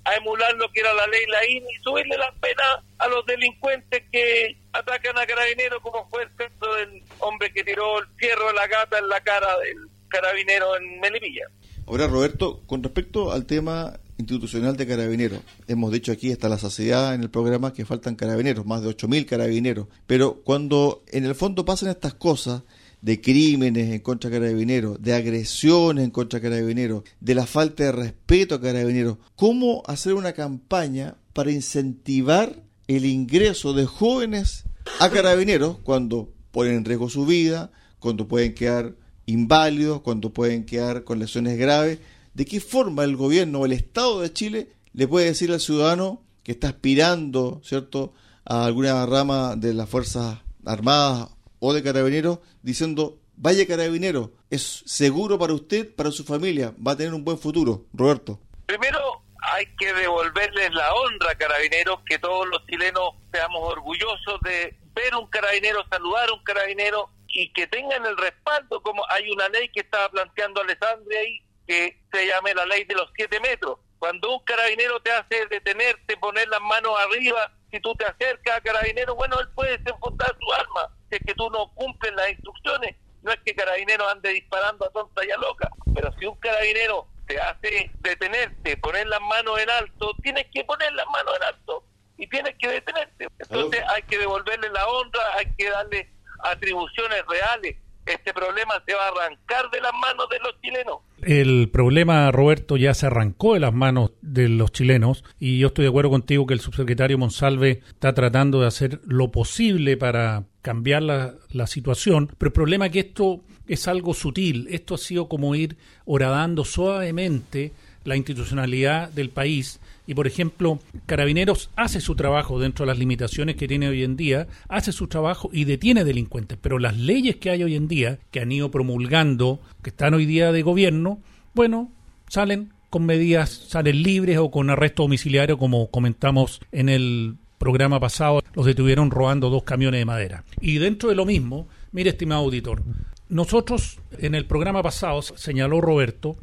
a 0.05 0.15
emular 0.15 0.53
lo 0.55 0.69
que 0.71 0.81
era 0.81 0.93
la 0.93 1.07
ley 1.07 1.25
Laín 1.27 1.63
y 1.63 1.83
subirle 1.83 2.17
las 2.17 2.33
penas 2.39 2.83
a 2.97 3.07
los 3.07 3.25
delincuentes 3.25 4.03
que 4.11 4.57
atacan 4.73 5.17
a 5.17 5.25
carabineros, 5.25 5.81
como 5.81 6.07
fue 6.09 6.23
el 6.23 6.35
caso 6.35 6.73
del 6.75 7.03
hombre 7.19 7.51
que 7.53 7.63
tiró 7.63 7.99
el 7.99 8.07
fierro 8.17 8.47
de 8.47 8.53
la 8.53 8.67
gata 8.67 8.99
en 8.99 9.07
la 9.07 9.21
cara 9.21 9.57
del 9.59 9.87
carabinero 10.09 10.75
en 10.77 10.99
Melipilla. 10.99 11.47
Ahora, 11.87 12.07
Roberto, 12.07 12.61
con 12.65 12.83
respecto 12.83 13.31
al 13.31 13.45
tema 13.45 13.99
institucional 14.17 14.77
de 14.77 14.87
carabineros, 14.87 15.39
hemos 15.67 15.91
dicho 15.91 16.11
aquí 16.11 16.31
hasta 16.31 16.47
la 16.47 16.57
saciedad 16.57 17.13
en 17.13 17.21
el 17.21 17.29
programa 17.29 17.73
que 17.73 17.85
faltan 17.85 18.15
carabineros, 18.15 18.65
más 18.65 18.81
de 18.83 18.89
8.000 18.89 19.25
carabineros, 19.25 19.87
pero 20.07 20.41
cuando 20.43 21.03
en 21.11 21.25
el 21.25 21.35
fondo 21.35 21.65
pasan 21.65 21.89
estas 21.89 22.13
cosas, 22.13 22.63
de 23.03 23.19
crímenes 23.19 23.91
en 23.91 23.99
contra 23.99 24.29
de 24.29 24.39
carabineros, 24.39 25.01
de 25.01 25.13
agresiones 25.13 26.05
en 26.05 26.09
contra 26.09 26.39
de 26.39 26.49
carabineros, 26.49 27.03
de 27.19 27.35
la 27.35 27.45
falta 27.45 27.83
de 27.83 27.91
respeto 27.91 28.55
a 28.55 28.61
carabineros. 28.61 29.17
¿Cómo 29.35 29.83
hacer 29.87 30.13
una 30.13 30.31
campaña 30.31 31.15
para 31.33 31.51
incentivar 31.51 32.63
el 32.87 33.05
ingreso 33.05 33.73
de 33.73 33.85
jóvenes 33.85 34.63
a 35.01 35.09
carabineros 35.09 35.79
cuando 35.83 36.31
ponen 36.51 36.75
en 36.75 36.85
riesgo 36.85 37.09
su 37.09 37.25
vida, 37.25 37.71
cuando 37.99 38.29
pueden 38.29 38.55
quedar 38.55 38.95
inválidos, 39.25 39.99
cuando 39.99 40.31
pueden 40.31 40.65
quedar 40.65 41.03
con 41.03 41.19
lesiones 41.19 41.57
graves? 41.57 41.99
¿De 42.33 42.45
qué 42.45 42.61
forma 42.61 43.03
el 43.03 43.17
gobierno 43.17 43.59
o 43.59 43.65
el 43.65 43.73
Estado 43.73 44.21
de 44.21 44.31
Chile 44.31 44.69
le 44.93 45.09
puede 45.09 45.25
decir 45.25 45.51
al 45.51 45.59
ciudadano 45.59 46.21
que 46.43 46.53
está 46.53 46.69
aspirando, 46.69 47.61
¿cierto?, 47.65 48.13
a 48.45 48.65
alguna 48.65 49.05
rama 49.05 49.57
de 49.57 49.73
las 49.73 49.89
Fuerzas 49.89 50.39
Armadas 50.65 51.32
o 51.65 51.73
de 51.73 51.81
carabineros 51.81 52.39
diciendo, 52.61 53.19
vaya 53.37 53.65
carabinero, 53.65 54.33
es 54.49 54.83
seguro 54.85 55.39
para 55.39 55.53
usted, 55.53 55.95
para 55.95 56.11
su 56.11 56.25
familia, 56.25 56.73
va 56.85 56.91
a 56.91 56.97
tener 56.97 57.13
un 57.13 57.23
buen 57.23 57.37
futuro. 57.37 57.85
Roberto. 57.93 58.37
Primero, 58.65 58.99
hay 59.41 59.65
que 59.77 59.93
devolverles 59.93 60.73
la 60.73 60.93
honra 60.93 61.35
carabineros, 61.35 62.01
que 62.05 62.19
todos 62.19 62.45
los 62.47 62.65
chilenos 62.65 63.11
seamos 63.31 63.61
orgullosos 63.63 64.41
de 64.41 64.77
ver 64.93 65.15
un 65.15 65.25
carabinero, 65.27 65.85
saludar 65.89 66.27
a 66.27 66.33
un 66.33 66.43
carabinero 66.43 67.09
y 67.29 67.53
que 67.53 67.65
tengan 67.67 68.05
el 68.05 68.17
respaldo, 68.17 68.81
como 68.81 69.01
hay 69.09 69.31
una 69.31 69.47
ley 69.47 69.69
que 69.69 69.79
estaba 69.79 70.09
planteando 70.09 70.59
Alessandria 70.59 71.17
ahí, 71.17 71.39
que 71.65 71.97
se 72.11 72.27
llame 72.27 72.53
la 72.53 72.65
ley 72.65 72.83
de 72.83 72.95
los 72.95 73.09
siete 73.15 73.39
metros. 73.39 73.79
Cuando 73.99 74.33
un 74.35 74.43
carabinero 74.43 74.99
te 74.99 75.11
hace 75.11 75.47
detenerte, 75.47 76.17
poner 76.17 76.45
las 76.49 76.59
manos 76.59 76.91
arriba, 76.99 77.53
si 77.71 77.79
tú 77.79 77.95
te 77.95 78.03
acercas 78.03 78.57
a 78.57 78.61
carabinero, 78.61 79.15
bueno, 79.15 79.39
él 79.39 79.47
puede 79.55 79.77
desenfundar 79.77 80.35
su 80.37 80.51
arma, 80.51 80.93
si 81.13 81.17
es 81.17 81.25
que 81.25 81.35
tú 81.35 81.49
no 81.51 81.71
cumples 81.75 82.13
las 82.15 82.31
instrucciones. 82.31 82.95
No 83.21 83.31
es 83.31 83.39
que 83.45 83.55
carabinero 83.55 84.07
ande 84.09 84.29
disparando 84.29 84.85
a 84.85 84.89
tonta 84.89 85.25
y 85.25 85.31
a 85.31 85.37
loca, 85.37 85.69
pero 85.95 86.11
si 86.19 86.25
un 86.25 86.35
carabinero 86.37 87.07
te 87.27 87.39
hace 87.39 87.89
detenerte, 88.01 88.75
poner 88.77 89.07
las 89.07 89.21
manos 89.21 89.59
en 89.59 89.69
alto, 89.69 90.11
tienes 90.21 90.45
que 90.53 90.63
poner 90.65 90.91
las 90.93 91.05
manos 91.05 91.33
en 91.37 91.43
alto 91.43 91.83
y 92.17 92.27
tienes 92.27 92.55
que 92.59 92.67
detenerte. 92.67 93.27
Entonces 93.39 93.81
hay 93.95 94.01
que 94.03 94.17
devolverle 94.17 94.69
la 94.71 94.87
honra, 94.87 95.21
hay 95.37 95.45
que 95.57 95.69
darle 95.69 96.09
atribuciones 96.43 97.23
reales. 97.27 97.77
Este 98.05 98.33
problema 98.33 98.83
se 98.85 98.93
va 98.93 99.05
a 99.05 99.07
arrancar 99.09 99.69
de 99.71 99.79
las 99.79 99.93
manos 99.93 100.27
de 100.29 100.39
los 100.39 100.59
chilenos. 100.61 100.97
El 101.21 101.69
problema, 101.71 102.29
Roberto, 102.31 102.75
ya 102.75 102.93
se 102.93 103.05
arrancó 103.05 103.53
de 103.53 103.61
las 103.61 103.71
manos 103.71 104.11
de 104.21 104.49
los 104.49 104.73
chilenos 104.73 105.23
y 105.39 105.59
yo 105.59 105.67
estoy 105.67 105.83
de 105.83 105.89
acuerdo 105.89 106.09
contigo 106.09 106.45
que 106.45 106.53
el 106.53 106.59
subsecretario 106.59 107.17
Monsalve 107.17 107.81
está 107.87 108.13
tratando 108.13 108.59
de 108.59 108.67
hacer 108.67 108.99
lo 109.05 109.31
posible 109.31 109.95
para 109.95 110.43
cambiar 110.63 111.03
la, 111.03 111.35
la 111.51 111.67
situación, 111.67 112.31
pero 112.39 112.47
el 112.47 112.53
problema 112.53 112.87
es 112.87 112.91
que 112.93 112.99
esto 113.01 113.41
es 113.67 113.87
algo 113.87 114.15
sutil, 114.15 114.67
esto 114.71 114.95
ha 114.95 114.97
sido 114.97 115.27
como 115.27 115.53
ir 115.53 115.77
horadando 116.05 116.65
suavemente 116.65 117.73
la 118.03 118.15
institucionalidad 118.15 119.09
del 119.09 119.29
país. 119.29 119.79
Y 120.05 120.15
por 120.15 120.27
ejemplo 120.27 120.79
Carabineros 121.05 121.69
hace 121.75 122.01
su 122.01 122.15
trabajo 122.15 122.59
dentro 122.59 122.85
de 122.85 122.91
las 122.91 122.99
limitaciones 122.99 123.55
que 123.55 123.67
tiene 123.67 123.87
hoy 123.87 124.03
en 124.03 124.17
día, 124.17 124.47
hace 124.67 124.91
su 124.91 125.07
trabajo 125.07 125.49
y 125.53 125.65
detiene 125.65 126.03
delincuentes, 126.03 126.57
pero 126.61 126.79
las 126.79 126.97
leyes 126.97 127.37
que 127.37 127.49
hay 127.51 127.63
hoy 127.63 127.75
en 127.75 127.87
día, 127.87 128.19
que 128.31 128.41
han 128.41 128.51
ido 128.51 128.71
promulgando, 128.71 129.59
que 129.81 129.91
están 129.91 130.13
hoy 130.13 130.25
día 130.25 130.51
de 130.51 130.61
gobierno, 130.61 131.19
bueno, 131.53 131.91
salen 132.27 132.73
con 132.89 133.05
medidas, 133.05 133.49
salen 133.49 134.03
libres 134.03 134.37
o 134.37 134.51
con 134.51 134.69
arresto 134.69 135.03
domiciliario 135.03 135.57
como 135.57 135.89
comentamos 135.89 136.61
en 136.71 136.89
el 136.89 137.37
programa 137.63 137.97
pasado, 137.97 138.43
los 138.55 138.65
detuvieron 138.65 139.09
robando 139.09 139.49
dos 139.49 139.63
camiones 139.63 140.01
de 140.01 140.05
madera. 140.05 140.43
Y 140.59 140.79
dentro 140.79 141.07
de 141.07 141.15
lo 141.15 141.25
mismo, 141.25 141.69
mire 141.93 142.09
estimado 142.09 142.43
auditor, 142.43 142.83
nosotros 143.29 143.99
en 144.17 144.35
el 144.35 144.45
programa 144.45 144.83
pasado 144.83 145.21
señaló 145.21 145.79
Roberto 145.79 146.35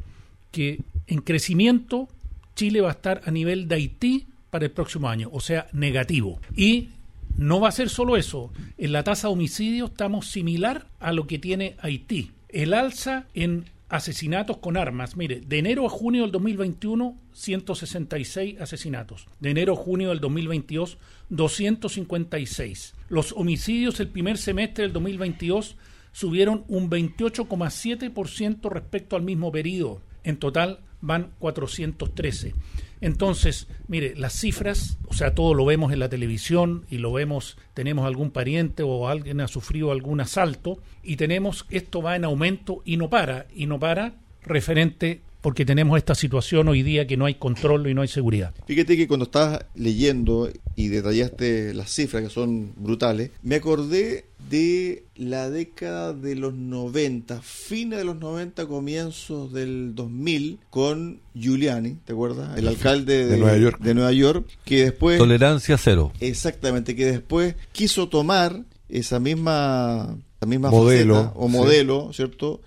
que 0.49 0.79
en 1.05 1.21
crecimiento 1.21 2.09
Chile 2.55 2.81
va 2.81 2.89
a 2.89 2.93
estar 2.93 3.21
a 3.23 3.29
nivel 3.29 3.67
de 3.67 3.75
Haití 3.75 4.25
para 4.49 4.65
el 4.65 4.71
próximo 4.71 5.09
año, 5.09 5.29
o 5.31 5.41
sea, 5.41 5.67
negativo. 5.73 6.39
Y 6.55 6.89
no 7.37 7.59
va 7.59 7.69
a 7.69 7.71
ser 7.71 7.89
solo 7.89 8.17
eso. 8.17 8.51
En 8.79 8.91
la 8.91 9.03
tasa 9.03 9.27
de 9.27 9.33
homicidio 9.33 9.85
estamos 9.85 10.25
similar 10.25 10.87
a 10.99 11.13
lo 11.13 11.27
que 11.27 11.37
tiene 11.37 11.75
Haití. 11.81 12.31
El 12.49 12.73
alza 12.73 13.27
en 13.35 13.65
asesinatos 13.91 14.57
con 14.57 14.77
armas, 14.77 15.17
mire, 15.17 15.41
de 15.41 15.59
enero 15.59 15.85
a 15.85 15.89
junio 15.89 16.21
del 16.21 16.31
2021, 16.31 17.17
166 17.33 18.61
asesinatos. 18.61 19.27
De 19.41 19.51
enero 19.51 19.73
a 19.73 19.75
junio 19.75 20.09
del 20.09 20.21
2022, 20.21 20.97
256. 21.29 22.95
Los 23.09 23.33
homicidios 23.33 23.99
el 23.99 24.07
primer 24.07 24.37
semestre 24.37 24.85
del 24.85 24.93
2022 24.93 25.75
subieron 26.13 26.63
un 26.69 26.89
28,7% 26.89 28.69
respecto 28.69 29.17
al 29.17 29.23
mismo 29.23 29.51
periodo. 29.51 30.01
En 30.23 30.37
total 30.37 30.79
van 31.01 31.31
413. 31.39 32.53
Entonces, 33.01 33.67
mire, 33.87 34.15
las 34.15 34.33
cifras, 34.33 34.99
o 35.07 35.13
sea, 35.13 35.33
todo 35.33 35.55
lo 35.55 35.65
vemos 35.65 35.91
en 35.91 35.99
la 35.99 36.09
televisión 36.09 36.85
y 36.89 36.99
lo 36.99 37.11
vemos, 37.11 37.57
tenemos 37.73 38.05
algún 38.05 38.29
pariente 38.29 38.83
o 38.83 39.09
alguien 39.09 39.41
ha 39.41 39.47
sufrido 39.47 39.91
algún 39.91 40.21
asalto 40.21 40.79
y 41.01 41.15
tenemos, 41.15 41.65
esto 41.71 42.03
va 42.03 42.15
en 42.15 42.23
aumento 42.23 42.83
y 42.85 42.97
no 42.97 43.09
para, 43.09 43.47
y 43.53 43.65
no 43.65 43.79
para 43.79 44.13
referente 44.43 45.21
porque 45.41 45.65
tenemos 45.65 45.97
esta 45.97 46.15
situación 46.15 46.67
hoy 46.67 46.83
día 46.83 47.07
que 47.07 47.17
no 47.17 47.25
hay 47.25 47.35
control 47.35 47.87
y 47.87 47.93
no 47.93 48.01
hay 48.01 48.07
seguridad. 48.07 48.53
Fíjate 48.67 48.95
que 48.95 49.07
cuando 49.07 49.25
estabas 49.25 49.65
leyendo 49.75 50.49
y 50.75 50.87
detallaste 50.87 51.73
las 51.73 51.91
cifras 51.91 52.23
que 52.23 52.29
son 52.29 52.73
brutales, 52.75 53.31
me 53.41 53.55
acordé 53.55 54.25
de 54.49 55.05
la 55.15 55.49
década 55.49 56.13
de 56.13 56.35
los 56.35 56.53
90, 56.53 57.41
fines 57.41 57.97
de 57.97 58.05
los 58.05 58.17
90, 58.17 58.65
comienzos 58.67 59.53
del 59.53 59.95
2000, 59.95 60.59
con 60.69 61.21
Giuliani, 61.33 61.97
¿te 62.05 62.13
acuerdas? 62.13 62.57
El 62.57 62.67
alcalde 62.67 63.25
de, 63.25 63.37
Nueva 63.37 63.57
York. 63.57 63.79
de 63.81 63.93
Nueva 63.93 64.11
York, 64.11 64.49
que 64.65 64.85
después... 64.85 65.17
Tolerancia 65.17 65.77
cero. 65.77 66.11
Exactamente, 66.19 66.95
que 66.95 67.05
después 67.05 67.55
quiso 67.71 68.09
tomar 68.09 68.63
esa 68.89 69.19
misma, 69.19 70.17
la 70.41 70.47
misma 70.47 70.69
Modelo, 70.69 71.15
faceta, 71.15 71.39
o 71.39 71.47
sí. 71.47 71.57
modelo, 71.57 72.13
¿cierto? 72.13 72.61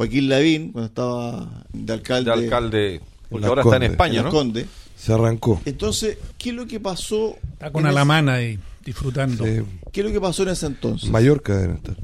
Joaquín 0.00 0.28
Lavín, 0.30 0.72
cuando 0.72 0.86
estaba 0.88 1.64
de 1.74 1.92
alcalde, 1.92 2.30
De 2.30 2.44
alcalde, 2.44 3.00
porque 3.28 3.46
ahora 3.46 3.60
está 3.62 3.76
en. 3.76 3.82
España, 3.82 4.20
en 4.20 4.24
¿no? 4.24 4.30
Se 4.96 5.12
arrancó. 5.12 5.60
Entonces, 5.66 6.16
¿qué 6.38 6.48
es 6.50 6.54
lo 6.56 6.66
que 6.66 6.80
pasó? 6.80 7.36
Está 7.52 7.70
con 7.70 7.82
en 7.82 7.88
ese- 7.88 7.98
Alamana 7.98 8.34
ahí 8.36 8.58
disfrutando. 8.82 9.44
Sí. 9.44 9.60
¿Qué 9.92 10.00
es 10.00 10.06
lo 10.06 10.10
que 10.12 10.18
pasó 10.22 10.42
en 10.44 10.48
ese 10.48 10.64
entonces? 10.64 11.10
Mallorca 11.10 11.54
deben 11.54 11.76
estar. 11.76 11.96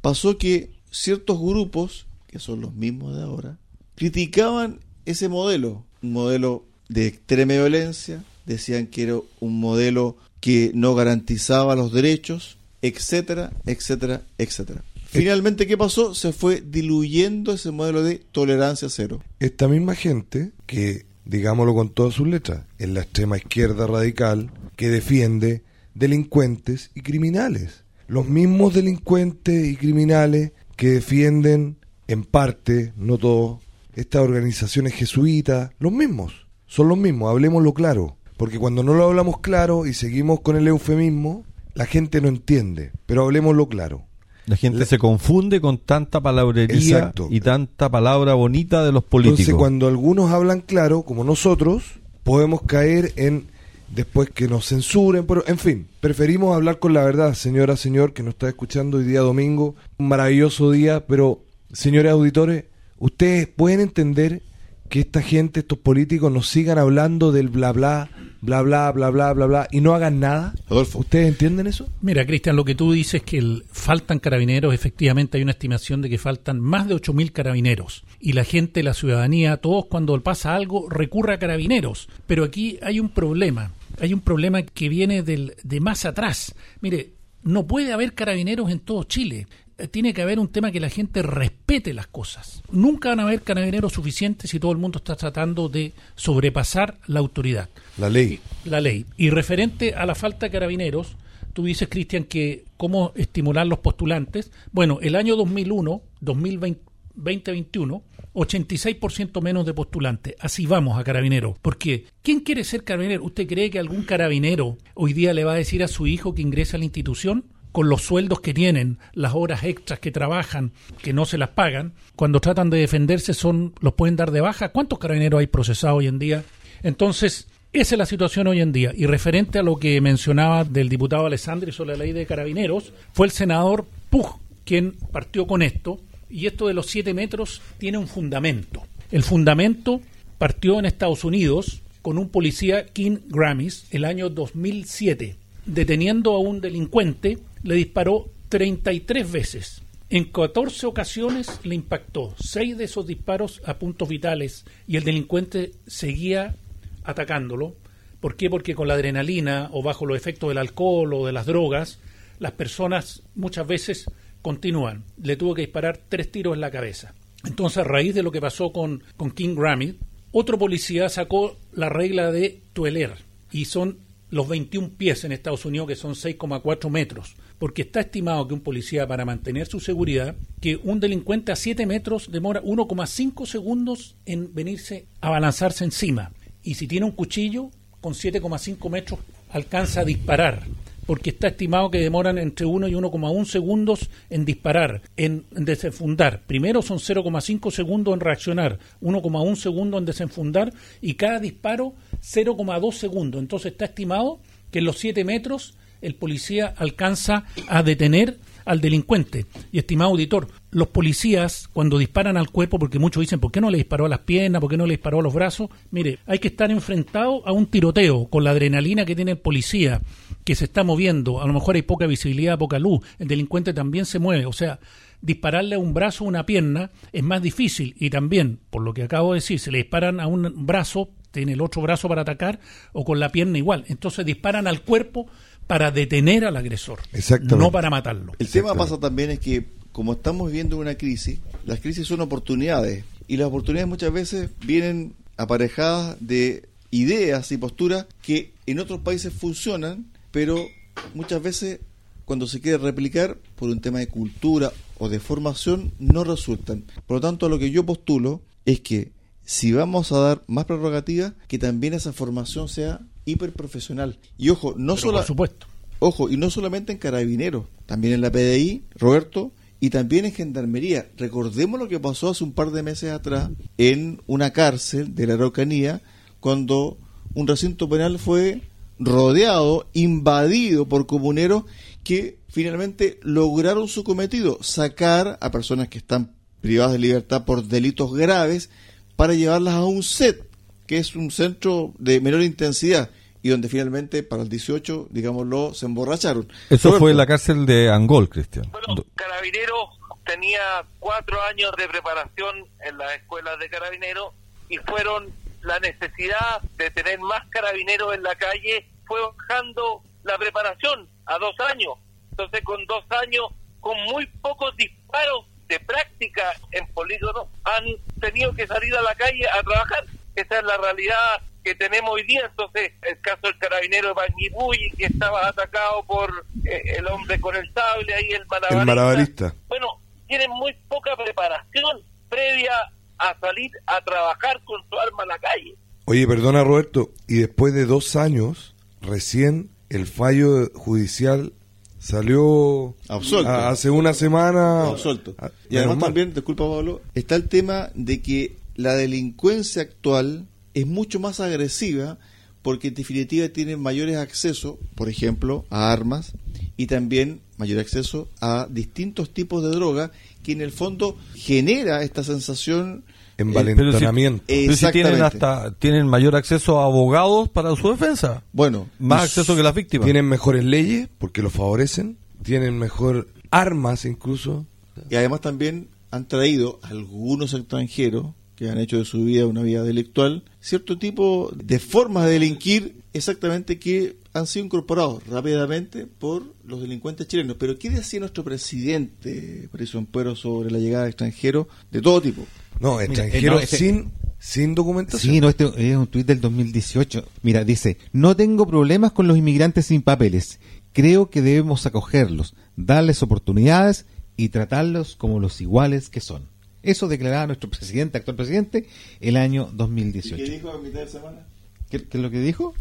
Pasó 0.00 0.36
que 0.36 0.72
ciertos 0.90 1.38
grupos, 1.40 2.06
que 2.26 2.40
son 2.40 2.60
los 2.60 2.74
mismos 2.74 3.16
de 3.16 3.22
ahora, 3.22 3.56
criticaban 3.94 4.80
ese 5.06 5.28
modelo, 5.28 5.84
un 6.02 6.12
modelo 6.12 6.64
de 6.88 7.06
extrema 7.06 7.54
violencia, 7.54 8.24
decían 8.46 8.88
que 8.88 9.04
era 9.04 9.16
un 9.38 9.60
modelo 9.60 10.16
que 10.40 10.72
no 10.74 10.96
garantizaba 10.96 11.76
los 11.76 11.92
derechos, 11.92 12.56
etcétera, 12.82 13.52
etcétera, 13.64 14.22
etcétera. 14.38 14.82
Finalmente, 15.14 15.66
¿qué 15.66 15.78
pasó? 15.78 16.14
Se 16.14 16.32
fue 16.32 16.60
diluyendo 16.60 17.52
ese 17.52 17.70
modelo 17.70 18.02
de 18.02 18.18
tolerancia 18.32 18.88
cero. 18.88 19.22
Esta 19.38 19.68
misma 19.68 19.94
gente 19.94 20.52
que, 20.66 21.06
digámoslo 21.24 21.74
con 21.74 21.90
todas 21.90 22.14
sus 22.14 22.26
letras, 22.26 22.64
es 22.78 22.88
la 22.88 23.02
extrema 23.02 23.36
izquierda 23.36 23.86
radical 23.86 24.50
que 24.76 24.88
defiende 24.88 25.62
delincuentes 25.94 26.90
y 26.94 27.02
criminales. 27.02 27.84
Los 28.08 28.28
mismos 28.28 28.74
delincuentes 28.74 29.66
y 29.66 29.76
criminales 29.76 30.52
que 30.76 30.90
defienden, 30.90 31.78
en 32.08 32.24
parte, 32.24 32.92
no 32.96 33.16
todos, 33.16 33.62
estas 33.94 34.22
organizaciones 34.22 34.94
jesuitas, 34.94 35.70
los 35.78 35.92
mismos, 35.92 36.46
son 36.66 36.88
los 36.88 36.98
mismos, 36.98 37.30
hablemoslo 37.30 37.72
claro. 37.72 38.16
Porque 38.36 38.58
cuando 38.58 38.82
no 38.82 38.94
lo 38.94 39.04
hablamos 39.04 39.38
claro 39.38 39.86
y 39.86 39.94
seguimos 39.94 40.40
con 40.40 40.56
el 40.56 40.66
eufemismo, 40.66 41.44
la 41.74 41.86
gente 41.86 42.20
no 42.20 42.28
entiende, 42.28 42.90
pero 43.06 43.22
hablemoslo 43.22 43.68
claro. 43.68 44.06
La 44.46 44.56
gente 44.56 44.80
La- 44.80 44.84
se 44.86 44.98
confunde 44.98 45.60
con 45.60 45.78
tanta 45.78 46.20
palabrería 46.20 46.76
Exacto. 46.76 47.28
y 47.30 47.40
tanta 47.40 47.88
palabra 47.88 48.34
bonita 48.34 48.84
de 48.84 48.92
los 48.92 49.02
políticos. 49.04 49.40
Entonces, 49.40 49.54
cuando 49.58 49.86
algunos 49.88 50.30
hablan 50.30 50.60
claro, 50.60 51.02
como 51.02 51.24
nosotros, 51.24 51.82
podemos 52.24 52.62
caer 52.62 53.12
en 53.16 53.46
después 53.88 54.28
que 54.30 54.48
nos 54.48 54.66
censuren, 54.68 55.24
pero 55.26 55.44
en 55.46 55.56
fin, 55.58 55.86
preferimos 56.00 56.54
hablar 56.54 56.78
con 56.78 56.92
la 56.94 57.04
verdad, 57.04 57.34
señora, 57.34 57.76
señor, 57.76 58.12
que 58.12 58.22
nos 58.22 58.34
está 58.34 58.48
escuchando 58.48 58.98
hoy 58.98 59.04
día 59.04 59.20
domingo, 59.20 59.76
un 59.98 60.08
maravilloso 60.08 60.70
día, 60.72 61.06
pero 61.06 61.40
señores 61.72 62.10
auditores, 62.12 62.64
ustedes 62.98 63.46
pueden 63.46 63.80
entender 63.80 64.42
que 64.88 65.00
esta 65.00 65.22
gente, 65.22 65.60
estos 65.60 65.78
políticos 65.78 66.30
nos 66.32 66.48
sigan 66.48 66.78
hablando 66.78 67.32
del 67.32 67.48
bla 67.48 67.72
bla, 67.72 68.10
bla 68.40 68.62
bla, 68.62 68.92
bla 68.92 69.10
bla, 69.10 69.32
bla 69.32 69.46
bla, 69.46 69.68
y 69.72 69.80
no 69.80 69.94
hagan 69.94 70.20
nada. 70.20 70.54
Adolfo. 70.68 70.98
¿Ustedes 71.00 71.26
entienden 71.28 71.66
eso? 71.66 71.88
Mira, 72.02 72.24
Cristian, 72.26 72.54
lo 72.56 72.64
que 72.64 72.74
tú 72.74 72.92
dices 72.92 73.22
que 73.22 73.38
el- 73.38 73.64
faltan 73.72 74.18
carabineros, 74.18 74.72
efectivamente 74.74 75.36
hay 75.38 75.42
una 75.42 75.52
estimación 75.52 76.02
de 76.02 76.10
que 76.10 76.18
faltan 76.18 76.60
más 76.60 76.86
de 76.86 76.94
8.000 76.94 77.32
carabineros. 77.32 78.04
Y 78.20 78.32
la 78.34 78.44
gente, 78.44 78.82
la 78.82 78.94
ciudadanía, 78.94 79.56
todos 79.56 79.86
cuando 79.86 80.20
pasa 80.22 80.54
algo 80.54 80.88
recurre 80.88 81.34
a 81.34 81.38
carabineros. 81.38 82.08
Pero 82.26 82.44
aquí 82.44 82.78
hay 82.82 83.00
un 83.00 83.08
problema. 83.08 83.72
Hay 84.00 84.12
un 84.12 84.20
problema 84.20 84.62
que 84.62 84.88
viene 84.88 85.22
del, 85.22 85.54
de 85.62 85.80
más 85.80 86.04
atrás. 86.04 86.54
Mire, 86.80 87.12
no 87.42 87.66
puede 87.66 87.92
haber 87.92 88.14
carabineros 88.14 88.70
en 88.70 88.80
todo 88.80 89.04
Chile. 89.04 89.46
Eh, 89.78 89.88
Tiene 89.88 90.14
que 90.14 90.22
haber 90.22 90.38
un 90.38 90.48
tema 90.48 90.70
que 90.70 90.80
la 90.80 90.88
gente 90.88 91.22
respete 91.22 91.92
las 91.94 92.06
cosas. 92.06 92.62
Nunca 92.70 93.08
van 93.10 93.20
a 93.20 93.22
haber 93.24 93.42
carabineros 93.42 93.92
suficientes 93.92 94.50
si 94.50 94.60
todo 94.60 94.72
el 94.72 94.78
mundo 94.78 94.98
está 94.98 95.16
tratando 95.16 95.68
de 95.68 95.92
sobrepasar 96.14 96.98
la 97.06 97.20
autoridad 97.20 97.68
La 97.98 98.08
ley. 98.08 98.40
la 98.64 98.80
ley. 98.80 99.06
Y 99.16 99.30
referente 99.30 99.94
a 99.94 100.06
la 100.06 100.14
falta 100.14 100.46
de 100.46 100.52
carabineros, 100.52 101.16
tú 101.52 101.64
dices, 101.64 101.88
Cristian, 101.88 102.24
que 102.24 102.64
cómo 102.76 103.12
estimular 103.16 103.66
los 103.66 103.78
postulantes. 103.80 104.50
Bueno, 104.72 104.98
el 105.02 105.16
año 105.16 105.36
2001, 105.36 106.02
2020, 106.20 106.80
2021, 107.16 108.02
86% 108.34 109.40
menos 109.40 109.64
de 109.64 109.74
postulantes. 109.74 110.34
Así 110.40 110.66
vamos 110.66 110.98
a 110.98 111.04
carabineros. 111.04 111.56
Porque, 111.62 112.06
¿quién 112.22 112.40
quiere 112.40 112.64
ser 112.64 112.82
carabinero? 112.84 113.24
¿Usted 113.24 113.46
cree 113.46 113.70
que 113.70 113.78
algún 113.78 114.02
carabinero 114.02 114.78
hoy 114.94 115.12
día 115.12 115.32
le 115.32 115.44
va 115.44 115.52
a 115.52 115.56
decir 115.56 115.82
a 115.84 115.88
su 115.88 116.06
hijo 116.08 116.34
que 116.34 116.42
ingrese 116.42 116.74
a 116.76 116.78
la 116.80 116.84
institución? 116.86 117.44
Con 117.74 117.88
los 117.88 118.02
sueldos 118.02 118.38
que 118.38 118.54
tienen, 118.54 118.98
las 119.14 119.34
horas 119.34 119.64
extras 119.64 119.98
que 119.98 120.12
trabajan, 120.12 120.70
que 121.02 121.12
no 121.12 121.26
se 121.26 121.38
las 121.38 121.48
pagan, 121.48 121.94
cuando 122.14 122.40
tratan 122.40 122.70
de 122.70 122.78
defenderse 122.78 123.34
son 123.34 123.74
los 123.80 123.94
pueden 123.94 124.14
dar 124.14 124.30
de 124.30 124.40
baja. 124.40 124.68
¿Cuántos 124.68 125.00
carabineros 125.00 125.40
hay 125.40 125.48
procesados 125.48 125.98
hoy 125.98 126.06
en 126.06 126.20
día? 126.20 126.44
Entonces, 126.84 127.48
esa 127.72 127.96
es 127.96 127.98
la 127.98 128.06
situación 128.06 128.46
hoy 128.46 128.60
en 128.60 128.70
día. 128.70 128.92
Y 128.94 129.06
referente 129.06 129.58
a 129.58 129.64
lo 129.64 129.76
que 129.76 130.00
mencionaba 130.00 130.62
del 130.62 130.88
diputado 130.88 131.26
Alessandri 131.26 131.72
sobre 131.72 131.96
la 131.96 132.04
ley 132.04 132.12
de 132.12 132.26
carabineros, 132.26 132.92
fue 133.12 133.26
el 133.26 133.32
senador 133.32 133.86
Pug 134.08 134.38
quien 134.64 134.92
partió 135.10 135.48
con 135.48 135.60
esto. 135.60 135.98
Y 136.30 136.46
esto 136.46 136.68
de 136.68 136.74
los 136.74 136.86
siete 136.86 137.12
metros 137.12 137.60
tiene 137.78 137.98
un 137.98 138.06
fundamento. 138.06 138.84
El 139.10 139.24
fundamento 139.24 140.00
partió 140.38 140.78
en 140.78 140.86
Estados 140.86 141.24
Unidos 141.24 141.82
con 142.02 142.18
un 142.18 142.28
policía 142.28 142.86
King 142.86 143.16
Grammys 143.26 143.88
el 143.90 144.04
año 144.04 144.30
2007. 144.30 145.34
Deteniendo 145.66 146.34
a 146.34 146.38
un 146.38 146.60
delincuente, 146.60 147.38
le 147.64 147.74
disparó 147.74 148.30
33 148.50 149.32
veces. 149.32 149.82
En 150.10 150.26
14 150.26 150.86
ocasiones 150.86 151.60
le 151.64 151.74
impactó. 151.74 152.34
Seis 152.38 152.76
de 152.78 152.84
esos 152.84 153.06
disparos 153.06 153.62
a 153.64 153.78
puntos 153.78 154.08
vitales 154.08 154.64
y 154.86 154.96
el 154.96 155.02
delincuente 155.02 155.72
seguía 155.86 156.54
atacándolo. 157.02 157.74
¿Por 158.20 158.36
qué? 158.36 158.48
Porque 158.48 158.74
con 158.74 158.86
la 158.86 158.94
adrenalina 158.94 159.70
o 159.72 159.82
bajo 159.82 160.06
los 160.06 160.16
efectos 160.16 160.50
del 160.50 160.58
alcohol 160.58 161.12
o 161.14 161.26
de 161.26 161.32
las 161.32 161.46
drogas, 161.46 161.98
las 162.38 162.52
personas 162.52 163.22
muchas 163.34 163.66
veces 163.66 164.04
continúan. 164.42 165.04
Le 165.20 165.36
tuvo 165.36 165.54
que 165.54 165.62
disparar 165.62 165.98
tres 166.08 166.30
tiros 166.30 166.54
en 166.54 166.60
la 166.60 166.70
cabeza. 166.70 167.14
Entonces, 167.44 167.78
a 167.78 167.84
raíz 167.84 168.14
de 168.14 168.22
lo 168.22 168.30
que 168.30 168.40
pasó 168.40 168.72
con, 168.72 169.02
con 169.16 169.30
King 169.30 169.54
Grammy, 169.56 169.98
otro 170.32 170.58
policía 170.58 171.08
sacó 171.08 171.56
la 171.72 171.88
regla 171.88 172.30
de 172.30 172.60
Tueler 172.72 173.14
y 173.50 173.64
son 173.66 173.98
los 174.30 174.48
21 174.48 174.90
pies 174.96 175.24
en 175.24 175.32
Estados 175.32 175.64
Unidos, 175.64 175.88
que 175.88 175.96
son 175.96 176.14
6,4 176.14 176.90
metros, 176.90 177.36
porque 177.64 177.80
está 177.80 178.00
estimado 178.00 178.46
que 178.46 178.52
un 178.52 178.60
policía 178.60 179.06
para 179.06 179.24
mantener 179.24 179.66
su 179.66 179.80
seguridad, 179.80 180.36
que 180.60 180.76
un 180.76 181.00
delincuente 181.00 181.50
a 181.50 181.56
7 181.56 181.86
metros 181.86 182.30
demora 182.30 182.62
1,5 182.62 183.46
segundos 183.46 184.16
en 184.26 184.54
venirse 184.54 185.06
a 185.22 185.30
balanzarse 185.30 185.82
encima 185.82 186.30
y 186.62 186.74
si 186.74 186.86
tiene 186.86 187.06
un 187.06 187.12
cuchillo, 187.12 187.70
con 188.02 188.12
7,5 188.12 188.90
metros 188.90 189.20
alcanza 189.48 190.02
a 190.02 190.04
disparar, 190.04 190.64
porque 191.06 191.30
está 191.30 191.48
estimado 191.48 191.90
que 191.90 192.00
demoran 192.00 192.36
entre 192.36 192.66
1 192.66 192.86
y 192.88 192.92
1,1 192.92 193.46
segundos 193.46 194.10
en 194.28 194.44
disparar, 194.44 195.00
en, 195.16 195.46
desenfundar. 195.52 196.42
Primero 196.46 196.82
son 196.82 196.98
0,5 196.98 197.70
segundos 197.70 198.12
en 198.12 198.20
reaccionar, 198.20 198.78
1,1 199.00 199.56
segundo 199.56 199.96
en 199.96 200.04
desenfundar 200.04 200.70
y 201.00 201.14
cada 201.14 201.40
disparo 201.40 201.94
0,2 202.20 202.92
segundos. 202.92 203.40
Entonces 203.40 203.72
está 203.72 203.86
estimado 203.86 204.40
que 204.70 204.80
en 204.80 204.84
los 204.84 204.98
7 204.98 205.24
metros 205.24 205.78
el 206.04 206.14
policía 206.14 206.74
alcanza 206.76 207.44
a 207.68 207.82
detener 207.82 208.38
al 208.64 208.80
delincuente. 208.80 209.46
Y 209.72 209.78
estimado 209.78 210.10
auditor, 210.10 210.48
los 210.70 210.88
policías 210.88 211.68
cuando 211.72 211.98
disparan 211.98 212.36
al 212.36 212.50
cuerpo, 212.50 212.78
porque 212.78 212.98
muchos 212.98 213.20
dicen, 213.20 213.40
¿por 213.40 213.52
qué 213.52 213.60
no 213.60 213.70
le 213.70 213.78
disparó 213.78 214.06
a 214.06 214.08
las 214.08 214.20
piernas? 214.20 214.60
¿Por 214.60 214.70
qué 214.70 214.76
no 214.76 214.86
le 214.86 214.94
disparó 214.94 215.20
a 215.20 215.22
los 215.22 215.34
brazos? 215.34 215.68
Mire, 215.90 216.18
hay 216.26 216.38
que 216.38 216.48
estar 216.48 216.70
enfrentado 216.70 217.46
a 217.46 217.52
un 217.52 217.66
tiroteo 217.66 218.26
con 218.26 218.44
la 218.44 218.50
adrenalina 218.50 219.04
que 219.04 219.16
tiene 219.16 219.32
el 219.32 219.38
policía, 219.38 220.00
que 220.44 220.54
se 220.54 220.64
está 220.64 220.84
moviendo. 220.84 221.42
A 221.42 221.46
lo 221.46 221.52
mejor 221.52 221.76
hay 221.76 221.82
poca 221.82 222.06
visibilidad, 222.06 222.58
poca 222.58 222.78
luz. 222.78 223.00
El 223.18 223.28
delincuente 223.28 223.72
también 223.72 224.06
se 224.06 224.18
mueve. 224.18 224.46
O 224.46 224.52
sea, 224.52 224.80
dispararle 225.20 225.76
a 225.76 225.78
un 225.78 225.94
brazo 225.94 226.24
o 226.24 226.28
una 226.28 226.46
pierna 226.46 226.90
es 227.12 227.22
más 227.22 227.42
difícil. 227.42 227.94
Y 227.98 228.10
también, 228.10 228.60
por 228.70 228.82
lo 228.82 228.94
que 228.94 229.02
acabo 229.02 229.32
de 229.32 229.38
decir, 229.38 229.58
se 229.58 229.70
le 229.70 229.78
disparan 229.78 230.20
a 230.20 230.26
un 230.26 230.66
brazo, 230.66 231.10
tiene 231.30 231.54
el 231.54 231.62
otro 231.62 231.82
brazo 231.82 232.08
para 232.08 232.22
atacar, 232.22 232.60
o 232.92 233.04
con 233.04 233.20
la 233.20 233.30
pierna 233.30 233.58
igual. 233.58 233.84
Entonces 233.88 234.24
disparan 234.24 234.66
al 234.66 234.82
cuerpo 234.82 235.26
para 235.66 235.90
detener 235.90 236.44
al 236.44 236.56
agresor, 236.56 237.00
no 237.42 237.70
para 237.70 237.90
matarlo. 237.90 238.32
El 238.38 238.48
tema 238.48 238.74
pasa 238.74 238.98
también 238.98 239.30
es 239.30 239.40
que 239.40 239.66
como 239.92 240.14
estamos 240.14 240.48
viviendo 240.48 240.76
una 240.76 240.96
crisis, 240.96 241.38
las 241.64 241.80
crisis 241.80 242.06
son 242.06 242.20
oportunidades 242.20 243.04
y 243.28 243.36
las 243.36 243.46
oportunidades 243.46 243.88
muchas 243.88 244.12
veces 244.12 244.50
vienen 244.66 245.14
aparejadas 245.36 246.16
de 246.20 246.68
ideas 246.90 247.52
y 247.52 247.58
posturas 247.58 248.06
que 248.22 248.52
en 248.66 248.80
otros 248.80 249.00
países 249.00 249.32
funcionan, 249.32 250.06
pero 250.30 250.66
muchas 251.14 251.42
veces 251.42 251.80
cuando 252.24 252.46
se 252.46 252.60
quiere 252.60 252.78
replicar 252.78 253.38
por 253.56 253.70
un 253.70 253.80
tema 253.80 253.98
de 253.98 254.08
cultura 254.08 254.72
o 254.98 255.08
de 255.08 255.20
formación 255.20 255.92
no 255.98 256.24
resultan. 256.24 256.84
Por 257.06 257.18
lo 257.18 257.20
tanto, 257.20 257.48
lo 257.48 257.58
que 257.58 257.70
yo 257.70 257.86
postulo 257.86 258.42
es 258.64 258.80
que 258.80 259.12
si 259.44 259.72
vamos 259.72 260.10
a 260.12 260.18
dar 260.18 260.42
más 260.46 260.64
prerrogativas, 260.64 261.34
que 261.48 261.58
también 261.58 261.94
esa 261.94 262.12
formación 262.12 262.68
sea 262.68 263.00
hiperprofesional. 263.24 264.18
Y 264.38 264.50
ojo, 264.50 264.74
no 264.76 264.96
solo 264.96 265.18
por 265.18 265.26
supuesto. 265.26 265.66
Ojo, 265.98 266.28
y 266.28 266.36
no 266.36 266.50
solamente 266.50 266.92
en 266.92 266.98
carabineros, 266.98 267.66
también 267.86 268.14
en 268.14 268.20
la 268.20 268.30
PDI, 268.30 268.84
Roberto, 268.96 269.52
y 269.80 269.90
también 269.90 270.24
en 270.24 270.32
gendarmería. 270.32 271.10
Recordemos 271.16 271.78
lo 271.78 271.88
que 271.88 272.00
pasó 272.00 272.30
hace 272.30 272.44
un 272.44 272.52
par 272.52 272.70
de 272.70 272.82
meses 272.82 273.12
atrás 273.12 273.50
en 273.78 274.22
una 274.26 274.50
cárcel 274.50 275.14
de 275.14 275.26
la 275.26 275.34
Araucanía, 275.34 276.02
cuando 276.40 276.98
un 277.34 277.46
recinto 277.46 277.88
penal 277.88 278.18
fue 278.18 278.62
rodeado, 278.98 279.88
invadido 279.92 280.88
por 280.88 281.06
comuneros 281.06 281.64
que 282.02 282.38
finalmente 282.48 283.18
lograron 283.22 283.88
su 283.88 284.04
cometido, 284.04 284.58
sacar 284.62 285.38
a 285.40 285.50
personas 285.50 285.88
que 285.88 285.98
están 285.98 286.34
privadas 286.60 286.92
de 286.92 286.98
libertad 286.98 287.44
por 287.44 287.64
delitos 287.64 288.14
graves 288.14 288.70
para 289.16 289.34
llevarlas 289.34 289.74
a 289.74 289.84
un 289.84 290.02
set 290.02 290.48
que 290.86 290.98
es 290.98 291.16
un 291.16 291.30
centro 291.30 291.92
de 291.98 292.20
menor 292.20 292.42
intensidad 292.42 293.10
y 293.42 293.50
donde 293.50 293.68
finalmente 293.68 294.22
para 294.22 294.42
el 294.42 294.48
18, 294.48 295.08
digámoslo, 295.10 295.74
se 295.74 295.86
emborracharon. 295.86 296.50
Eso 296.70 296.98
fue 296.98 297.10
en 297.10 297.18
la 297.18 297.26
cárcel 297.26 297.66
de 297.66 297.90
Angol, 297.90 298.28
Cristian. 298.28 298.70
Bueno, 298.70 299.04
Carabineros 299.14 299.90
tenía 300.24 300.84
cuatro 300.98 301.40
años 301.42 301.72
de 301.76 301.86
preparación 301.86 302.66
en 302.80 302.96
las 302.98 303.14
escuelas 303.16 303.58
de 303.58 303.68
Carabineros 303.68 304.32
y 304.68 304.78
fueron 304.78 305.32
la 305.64 305.78
necesidad 305.80 306.60
de 306.76 306.90
tener 306.90 307.18
más 307.20 307.42
carabineros 307.50 308.14
en 308.14 308.22
la 308.22 308.34
calle 308.34 308.86
fue 309.06 309.20
bajando 309.20 310.02
la 310.22 310.38
preparación 310.38 311.08
a 311.26 311.38
dos 311.38 311.54
años. 311.60 311.94
Entonces, 312.30 312.62
con 312.64 312.84
dos 312.86 313.04
años, 313.10 313.46
con 313.80 313.96
muy 314.04 314.26
pocos 314.40 314.76
disparos 314.76 315.46
de 315.68 315.80
práctica 315.80 316.54
en 316.72 316.86
polígono, 316.88 317.48
han 317.64 317.84
tenido 318.20 318.54
que 318.54 318.66
salir 318.66 318.94
a 318.96 319.02
la 319.02 319.14
calle 319.14 319.46
a 319.48 319.62
trabajar 319.62 320.04
esa 320.34 320.58
es 320.58 320.64
la 320.64 320.76
realidad 320.76 321.42
que 321.62 321.74
tenemos 321.74 322.10
hoy 322.12 322.24
día. 322.24 322.42
Entonces, 322.48 322.92
el 323.02 323.20
caso 323.20 323.40
del 323.42 323.58
carabinero 323.58 324.08
de 324.08 324.14
Panguipulli, 324.14 324.90
que 324.90 325.06
estaba 325.06 325.48
atacado 325.48 326.04
por 326.06 326.46
eh, 326.64 326.82
el 326.98 327.06
hombre 327.06 327.40
con 327.40 327.56
el 327.56 327.72
sable, 327.72 328.14
ahí 328.14 328.28
el 328.30 328.46
malabarista. 328.84 329.54
Bueno, 329.68 329.86
tienen 330.28 330.50
muy 330.50 330.74
poca 330.88 331.16
preparación 331.16 332.02
previa 332.28 332.72
a 333.18 333.38
salir 333.40 333.70
a 333.86 334.00
trabajar 334.04 334.60
con 334.64 334.80
su 334.88 334.98
arma 334.98 335.22
en 335.22 335.28
la 335.28 335.38
calle. 335.38 335.76
Oye, 336.06 336.26
perdona 336.26 336.64
Roberto, 336.64 337.10
y 337.26 337.36
después 337.36 337.72
de 337.72 337.86
dos 337.86 338.16
años, 338.16 338.74
recién 339.00 339.70
el 339.88 340.06
fallo 340.06 340.70
judicial 340.74 341.52
salió 341.98 342.94
Absuelto. 343.08 343.50
hace 343.50 343.88
una 343.88 344.12
semana. 344.12 344.88
Absuelto. 344.88 345.34
Y 345.70 345.78
además 345.78 345.98
también, 346.00 346.34
disculpa 346.34 346.64
Pablo, 346.64 347.00
está 347.14 347.36
el 347.36 347.48
tema 347.48 347.88
de 347.94 348.20
que 348.20 348.56
la 348.74 348.94
delincuencia 348.94 349.82
actual 349.82 350.46
es 350.74 350.86
mucho 350.86 351.20
más 351.20 351.40
agresiva 351.40 352.18
porque 352.62 352.88
en 352.88 352.94
definitiva 352.94 353.48
tiene 353.48 353.76
mayores 353.76 354.16
accesos, 354.16 354.76
por 354.94 355.08
ejemplo, 355.08 355.66
a 355.68 355.92
armas 355.92 356.32
y 356.76 356.86
también 356.86 357.40
mayor 357.58 357.78
acceso 357.78 358.30
a 358.40 358.66
distintos 358.70 359.32
tipos 359.32 359.62
de 359.62 359.68
droga 359.68 360.10
que 360.42 360.52
en 360.52 360.62
el 360.62 360.72
fondo 360.72 361.18
genera 361.34 362.02
esta 362.02 362.24
sensación 362.24 363.04
envalentonamiento. 363.36 364.44
Eh, 364.48 364.64
pero 364.66 364.76
si, 364.76 364.90
tienen 364.92 365.22
hasta 365.22 365.74
tienen 365.74 366.06
mayor 366.06 366.36
acceso 366.36 366.80
a 366.80 366.84
abogados 366.84 367.48
para 367.48 367.74
su 367.76 367.90
defensa. 367.90 368.42
Bueno, 368.52 368.88
más 368.98 369.24
acceso 369.24 369.56
que 369.56 369.62
las 369.62 369.74
víctimas. 369.74 370.06
Tienen 370.06 370.26
mejores 370.26 370.64
leyes 370.64 371.08
porque 371.18 371.42
los 371.42 371.52
favorecen, 371.52 372.16
tienen 372.42 372.78
mejor 372.78 373.28
armas 373.50 374.04
incluso. 374.04 374.66
Y 375.10 375.16
además 375.16 375.40
también 375.40 375.88
han 376.10 376.26
traído 376.28 376.78
algunos 376.82 377.54
extranjeros 377.54 378.28
que 378.56 378.68
han 378.70 378.78
hecho 378.78 378.98
de 378.98 379.04
su 379.04 379.24
vida 379.24 379.46
una 379.46 379.62
vida 379.62 379.82
delictual, 379.82 380.44
cierto 380.60 380.98
tipo 380.98 381.50
de 381.54 381.78
formas 381.78 382.26
de 382.26 382.32
delinquir 382.32 382.96
exactamente 383.12 383.78
que 383.78 384.16
han 384.32 384.46
sido 384.46 384.64
incorporados 384.66 385.26
rápidamente 385.28 386.06
por 386.06 386.54
los 386.64 386.80
delincuentes 386.80 387.28
chilenos. 387.28 387.56
Pero 387.58 387.78
¿qué 387.78 387.90
decía 387.90 388.20
nuestro 388.20 388.42
presidente, 388.44 389.68
Patricio 389.70 390.04
Puero, 390.04 390.34
sobre 390.36 390.70
la 390.70 390.78
llegada 390.78 391.04
de 391.04 391.10
extranjeros 391.10 391.66
de 391.90 392.02
todo 392.02 392.20
tipo? 392.20 392.42
No, 392.80 393.00
extranjeros 393.00 393.62
este- 393.62 393.76
sin, 393.76 394.12
sin 394.38 394.74
documentación. 394.74 395.34
Sí, 395.34 395.40
no, 395.40 395.48
este 395.48 395.70
es 395.76 395.96
un 395.96 396.06
tuit 396.08 396.26
del 396.26 396.40
2018. 396.40 397.24
Mira, 397.42 397.64
dice, 397.64 397.98
no 398.12 398.34
tengo 398.36 398.66
problemas 398.66 399.12
con 399.12 399.28
los 399.28 399.38
inmigrantes 399.38 399.86
sin 399.86 400.02
papeles. 400.02 400.58
Creo 400.92 401.30
que 401.30 401.42
debemos 401.42 401.86
acogerlos, 401.86 402.54
darles 402.76 403.22
oportunidades 403.22 404.06
y 404.36 404.48
tratarlos 404.48 405.14
como 405.16 405.38
los 405.38 405.60
iguales 405.60 406.08
que 406.08 406.20
son. 406.20 406.48
Eso 406.84 407.08
declaraba 407.08 407.46
nuestro 407.46 407.70
presidente, 407.70 408.18
actual 408.18 408.36
presidente, 408.36 408.86
el 409.20 409.36
año 409.36 409.70
2018. 409.72 410.36
¿Qué 410.36 410.50
dijo 410.50 410.70
a 410.70 410.78
mitad 410.78 411.00
de 411.00 411.08
semana? 411.08 411.46
¿Qué, 411.90 411.96
es 411.96 412.14
lo 412.14 412.30
que 412.30 412.40
dijo? 412.40 412.74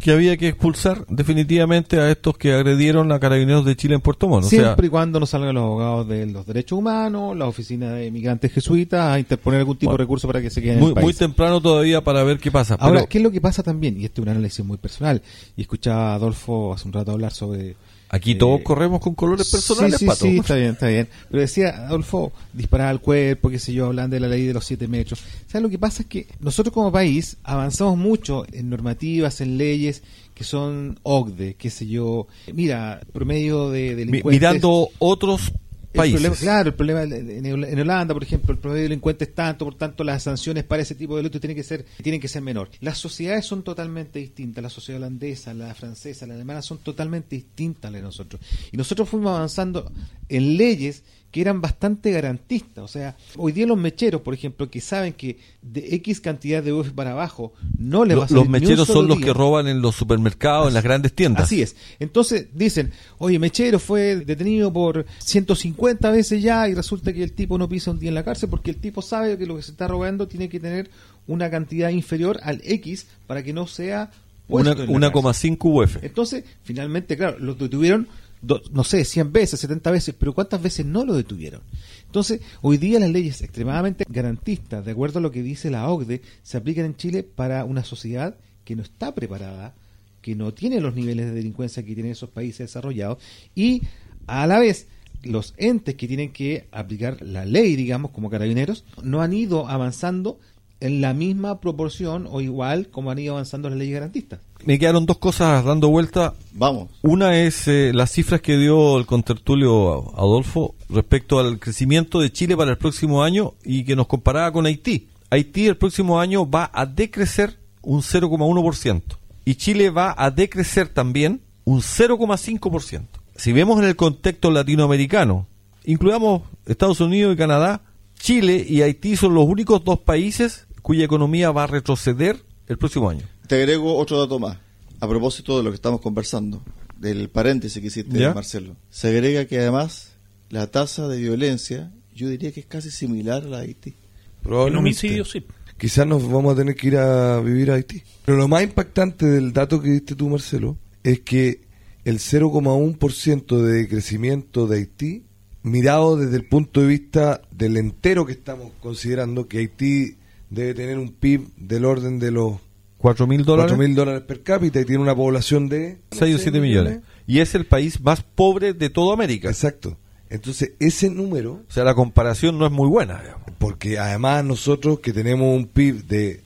que 0.00 0.10
había 0.12 0.36
que 0.36 0.48
expulsar 0.48 1.06
definitivamente 1.08 1.98
a 1.98 2.10
estos 2.10 2.36
que 2.36 2.52
agredieron 2.52 3.12
a 3.12 3.20
carabineros 3.20 3.64
de 3.64 3.76
Chile 3.76 3.94
en 3.94 4.00
Puerto 4.00 4.28
Montt. 4.28 4.46
Siempre 4.46 4.86
y 4.86 4.90
cuando 4.90 5.20
no 5.20 5.26
salgan 5.26 5.54
los 5.54 5.62
abogados 5.62 6.08
de 6.08 6.26
los 6.26 6.46
derechos 6.46 6.78
humanos, 6.78 7.36
la 7.36 7.46
oficina 7.46 7.92
de 7.92 8.10
migrantes 8.10 8.52
jesuitas, 8.52 9.00
a 9.00 9.18
interponer 9.18 9.60
algún 9.60 9.76
tipo 9.76 9.92
de 9.92 9.98
recurso 9.98 10.26
para 10.26 10.40
que 10.40 10.50
se 10.50 10.60
queden 10.60 10.78
muy, 10.78 10.86
en 10.86 10.88
el 10.90 10.94
país. 10.94 11.04
Muy 11.04 11.14
temprano 11.14 11.60
todavía 11.60 12.02
para 12.02 12.24
ver 12.24 12.38
qué 12.38 12.50
pasa. 12.50 12.74
Ahora, 12.74 13.06
¿qué 13.06 13.18
es 13.18 13.24
lo 13.24 13.30
que 13.30 13.40
pasa 13.40 13.62
también? 13.62 14.00
Y 14.00 14.04
este 14.04 14.20
es 14.20 14.26
un 14.26 14.30
análisis 14.30 14.64
muy 14.64 14.78
personal. 14.78 15.22
Y 15.56 15.62
escuchaba 15.62 16.12
a 16.12 16.14
Adolfo 16.14 16.72
hace 16.74 16.88
un 16.88 16.92
rato 16.92 17.12
hablar 17.12 17.32
sobre 17.32 17.76
Aquí 18.12 18.34
todos 18.34 18.60
corremos 18.62 19.00
con 19.00 19.14
colores 19.14 19.48
personales, 19.48 19.98
sí, 19.98 20.04
sí, 20.04 20.06
Pato. 20.06 20.24
Sí, 20.24 20.38
está 20.38 20.56
bien, 20.56 20.70
está 20.70 20.88
bien. 20.88 21.08
Pero 21.30 21.40
decía, 21.40 21.86
Adolfo, 21.86 22.32
disparar 22.52 22.88
al 22.88 23.00
cuerpo, 23.00 23.50
qué 23.50 23.60
sé 23.60 23.72
yo, 23.72 23.86
hablan 23.86 24.10
de 24.10 24.18
la 24.18 24.26
ley 24.26 24.46
de 24.46 24.52
los 24.52 24.64
siete 24.64 24.88
metros. 24.88 25.22
¿Sabes 25.46 25.62
lo 25.62 25.70
que 25.70 25.78
pasa? 25.78 26.02
Es 26.02 26.08
que 26.08 26.26
nosotros 26.40 26.74
como 26.74 26.90
país 26.90 27.36
avanzamos 27.44 27.96
mucho 27.96 28.44
en 28.52 28.68
normativas, 28.68 29.40
en 29.40 29.56
leyes 29.56 30.02
que 30.34 30.42
son 30.42 30.98
OCDE, 31.04 31.54
qué 31.54 31.70
sé 31.70 31.86
yo. 31.86 32.26
Mira, 32.52 33.00
promedio 33.12 33.70
de 33.70 33.94
delincuentes... 33.94 34.40
Mirando 34.40 34.88
otros 34.98 35.52
países. 35.92 36.20
Problema, 36.20 36.36
claro, 36.36 36.68
el 36.68 36.74
problema 36.74 37.02
en, 37.02 37.80
Holanda, 37.80 38.14
por 38.14 38.22
ejemplo, 38.22 38.52
el 38.52 38.58
promedio 38.58 38.82
de 38.82 38.88
delincuentes 38.88 39.28
es 39.28 39.34
tanto, 39.34 39.64
por 39.64 39.74
tanto 39.74 40.04
las 40.04 40.22
sanciones 40.22 40.64
para 40.64 40.82
ese 40.82 40.94
tipo 40.94 41.16
de 41.16 41.22
delitos 41.22 41.40
tienen 41.40 41.56
que 41.56 41.62
ser 41.62 41.84
tienen 42.02 42.20
que 42.20 42.28
ser 42.28 42.42
menor. 42.42 42.70
Las 42.80 42.98
sociedades 42.98 43.46
son 43.46 43.62
totalmente 43.62 44.18
distintas, 44.18 44.62
la 44.62 44.70
sociedad 44.70 45.00
holandesa, 45.00 45.54
la 45.54 45.74
francesa, 45.74 46.26
la 46.26 46.34
alemana 46.34 46.62
son 46.62 46.78
totalmente 46.78 47.36
distintas 47.36 47.88
a 47.88 47.92
las 47.92 48.00
de 48.00 48.06
nosotros. 48.06 48.40
Y 48.72 48.76
nosotros 48.76 49.08
fuimos 49.08 49.36
avanzando 49.36 49.90
en 50.28 50.56
leyes 50.56 51.02
que 51.30 51.40
eran 51.40 51.60
bastante 51.60 52.10
garantistas. 52.10 52.84
O 52.84 52.88
sea, 52.88 53.16
hoy 53.36 53.52
día 53.52 53.66
los 53.66 53.78
mecheros, 53.78 54.20
por 54.22 54.34
ejemplo, 54.34 54.68
que 54.68 54.80
saben 54.80 55.12
que 55.12 55.38
de 55.62 55.94
X 55.96 56.20
cantidad 56.20 56.62
de 56.62 56.72
UF 56.72 56.90
para 56.90 57.12
abajo 57.12 57.52
no 57.78 58.04
les 58.04 58.18
va 58.18 58.24
a 58.24 58.28
salir 58.28 58.42
Los 58.42 58.48
mecheros 58.48 58.88
son 58.88 59.06
los 59.06 59.18
día. 59.18 59.26
que 59.26 59.32
roban 59.32 59.68
en 59.68 59.80
los 59.80 59.94
supermercados, 59.94 60.68
en 60.68 60.74
las 60.74 60.82
grandes 60.82 61.12
tiendas. 61.12 61.44
Así 61.44 61.62
es. 61.62 61.76
Entonces 62.00 62.48
dicen, 62.54 62.92
oye, 63.18 63.38
Mechero 63.38 63.78
fue 63.78 64.16
detenido 64.16 64.72
por 64.72 65.06
150 65.18 66.10
veces 66.10 66.42
ya 66.42 66.68
y 66.68 66.74
resulta 66.74 67.12
que 67.12 67.22
el 67.22 67.32
tipo 67.32 67.58
no 67.58 67.68
pisa 67.68 67.90
un 67.90 67.98
día 67.98 68.08
en 68.08 68.14
la 68.14 68.24
cárcel 68.24 68.48
porque 68.48 68.70
el 68.70 68.78
tipo 68.78 69.00
sabe 69.02 69.38
que 69.38 69.46
lo 69.46 69.56
que 69.56 69.62
se 69.62 69.70
está 69.70 69.86
robando 69.86 70.26
tiene 70.26 70.48
que 70.48 70.58
tener 70.58 70.90
una 71.26 71.48
cantidad 71.50 71.90
inferior 71.90 72.40
al 72.42 72.60
X 72.64 73.06
para 73.26 73.42
que 73.42 73.52
no 73.52 73.66
sea... 73.66 74.10
Una, 74.48 74.74
puesto 74.74 74.92
en 74.92 75.00
la 75.00 75.12
cárcel. 75.12 75.58
1,5 75.58 75.84
UF. 75.84 75.96
Entonces, 76.02 76.44
finalmente, 76.64 77.16
claro, 77.16 77.38
los 77.38 77.56
detuvieron, 77.56 78.08
no 78.42 78.84
sé, 78.84 79.04
100 79.04 79.32
veces, 79.32 79.60
70 79.60 79.90
veces, 79.90 80.14
pero 80.18 80.32
¿cuántas 80.32 80.62
veces 80.62 80.86
no 80.86 81.04
lo 81.04 81.14
detuvieron? 81.14 81.60
Entonces, 82.06 82.40
hoy 82.62 82.78
día 82.78 82.98
las 82.98 83.10
leyes 83.10 83.42
extremadamente 83.42 84.04
garantistas, 84.08 84.84
de 84.84 84.92
acuerdo 84.92 85.18
a 85.18 85.22
lo 85.22 85.30
que 85.30 85.42
dice 85.42 85.70
la 85.70 85.88
OCDE, 85.88 86.22
se 86.42 86.56
aplican 86.56 86.86
en 86.86 86.96
Chile 86.96 87.22
para 87.22 87.64
una 87.64 87.84
sociedad 87.84 88.36
que 88.64 88.76
no 88.76 88.82
está 88.82 89.14
preparada, 89.14 89.74
que 90.22 90.34
no 90.34 90.52
tiene 90.54 90.80
los 90.80 90.94
niveles 90.94 91.26
de 91.26 91.32
delincuencia 91.32 91.82
que 91.82 91.94
tienen 91.94 92.12
esos 92.12 92.30
países 92.30 92.68
desarrollados, 92.68 93.18
y 93.54 93.82
a 94.26 94.46
la 94.46 94.58
vez 94.58 94.86
los 95.22 95.54
entes 95.58 95.96
que 95.96 96.08
tienen 96.08 96.32
que 96.32 96.66
aplicar 96.72 97.20
la 97.20 97.44
ley, 97.44 97.76
digamos, 97.76 98.10
como 98.10 98.30
carabineros, 98.30 98.84
no 99.02 99.20
han 99.20 99.32
ido 99.32 99.68
avanzando 99.68 100.38
en 100.80 101.00
la 101.00 101.14
misma 101.14 101.60
proporción 101.60 102.26
o 102.30 102.40
igual 102.40 102.88
como 102.88 103.10
han 103.10 103.18
ido 103.18 103.34
avanzando 103.34 103.68
las 103.68 103.78
leyes 103.78 103.94
garantistas. 103.94 104.40
Me 104.64 104.78
quedaron 104.78 105.06
dos 105.06 105.18
cosas 105.18 105.64
dando 105.64 105.88
vuelta. 105.88 106.34
Vamos. 106.52 106.88
Una 107.02 107.38
es 107.38 107.66
eh, 107.68 107.92
las 107.94 108.10
cifras 108.10 108.40
que 108.40 108.56
dio 108.56 108.98
el 108.98 109.06
contertulio 109.06 110.12
Adolfo 110.18 110.74
respecto 110.88 111.38
al 111.38 111.58
crecimiento 111.58 112.20
de 112.20 112.32
Chile 112.32 112.56
para 112.56 112.72
el 112.72 112.78
próximo 112.78 113.22
año 113.22 113.54
y 113.64 113.84
que 113.84 113.96
nos 113.96 114.06
comparaba 114.06 114.52
con 114.52 114.66
Haití. 114.66 115.08
Haití 115.30 115.66
el 115.66 115.76
próximo 115.76 116.20
año 116.20 116.48
va 116.48 116.70
a 116.72 116.86
decrecer 116.86 117.58
un 117.82 118.02
0,1% 118.02 119.02
y 119.44 119.54
Chile 119.54 119.90
va 119.90 120.14
a 120.16 120.30
decrecer 120.30 120.88
también 120.88 121.40
un 121.64 121.80
0,5%. 121.80 123.06
Si 123.36 123.52
vemos 123.52 123.78
en 123.78 123.86
el 123.86 123.96
contexto 123.96 124.50
latinoamericano, 124.50 125.46
incluyamos 125.84 126.42
Estados 126.66 127.00
Unidos 127.00 127.34
y 127.34 127.38
Canadá, 127.38 127.80
Chile 128.18 128.64
y 128.68 128.82
Haití 128.82 129.16
son 129.16 129.34
los 129.34 129.46
únicos 129.46 129.82
dos 129.82 130.00
países 130.00 130.66
cuya 130.82 131.04
economía 131.04 131.50
va 131.50 131.64
a 131.64 131.66
retroceder 131.66 132.42
el 132.66 132.78
próximo 132.78 133.10
año. 133.10 133.26
Te 133.46 133.56
agrego 133.56 133.96
otro 133.96 134.18
dato 134.18 134.38
más. 134.38 134.58
A 135.00 135.08
propósito 135.08 135.56
de 135.56 135.64
lo 135.64 135.70
que 135.70 135.76
estamos 135.76 136.00
conversando, 136.00 136.62
del 136.98 137.30
paréntesis 137.30 137.80
que 137.80 137.88
hiciste, 137.88 138.18
¿Ya? 138.18 138.34
Marcelo. 138.34 138.76
Se 138.90 139.08
agrega 139.08 139.46
que 139.46 139.58
además 139.58 140.12
la 140.50 140.66
tasa 140.66 141.08
de 141.08 141.18
violencia, 141.18 141.90
yo 142.14 142.28
diría 142.28 142.52
que 142.52 142.60
es 142.60 142.66
casi 142.66 142.90
similar 142.90 143.44
a 143.44 143.48
la 143.48 143.58
de 143.60 143.66
Haití. 143.66 143.90
En 143.90 143.96
Probablemente. 144.42 144.78
homicidio, 144.78 145.24
sí. 145.24 145.44
Quizás 145.78 146.06
nos 146.06 146.30
vamos 146.30 146.52
a 146.52 146.56
tener 146.56 146.74
que 146.74 146.88
ir 146.88 146.96
a 146.98 147.40
vivir 147.40 147.70
a 147.70 147.74
Haití. 147.74 148.02
Pero 148.26 148.36
lo 148.36 148.48
más 148.48 148.62
impactante 148.62 149.24
del 149.24 149.52
dato 149.54 149.80
que 149.80 149.88
diste 149.88 150.14
tú, 150.14 150.28
Marcelo, 150.28 150.76
es 151.02 151.20
que 151.20 151.62
el 152.04 152.18
0,1% 152.18 153.62
de 153.62 153.88
crecimiento 153.88 154.66
de 154.66 154.78
Haití, 154.78 155.24
mirado 155.62 156.16
desde 156.16 156.36
el 156.36 156.46
punto 156.46 156.82
de 156.82 156.86
vista 156.86 157.40
del 157.50 157.78
entero 157.78 158.26
que 158.26 158.32
estamos 158.32 158.72
considerando, 158.80 159.48
que 159.48 159.58
Haití 159.58 160.16
debe 160.50 160.74
tener 160.74 160.98
un 160.98 161.10
PIB 161.12 161.48
del 161.56 161.84
orden 161.84 162.18
de 162.18 162.30
los 162.32 162.54
¿Cuatro 162.98 163.26
mil 163.26 163.44
dólares? 163.46 163.72
4 163.72 163.86
mil 163.88 163.94
dólares 163.96 164.22
per 164.22 164.42
cápita 164.42 164.78
y 164.80 164.84
tiene 164.84 165.00
una 165.02 165.14
población 165.16 165.70
de 165.70 166.00
6 166.10 166.34
o 166.34 166.38
7 166.38 166.60
millones. 166.60 167.00
Y 167.26 167.38
es 167.38 167.54
el 167.54 167.64
país 167.64 167.98
más 168.02 168.22
pobre 168.22 168.74
de 168.74 168.90
toda 168.90 169.14
América. 169.14 169.48
Exacto. 169.48 169.96
Entonces, 170.28 170.72
ese 170.80 171.08
número, 171.08 171.62
O 171.68 171.72
sea, 171.72 171.82
la 171.84 171.94
comparación 171.94 172.58
no 172.58 172.66
es 172.66 172.72
muy 172.72 172.88
buena. 172.88 173.22
digamos. 173.22 173.42
porque 173.58 173.98
además 173.98 174.44
nosotros 174.44 175.00
que 175.00 175.12
tenemos 175.14 175.56
un 175.56 175.66
PIB 175.66 176.04
de 176.06 176.40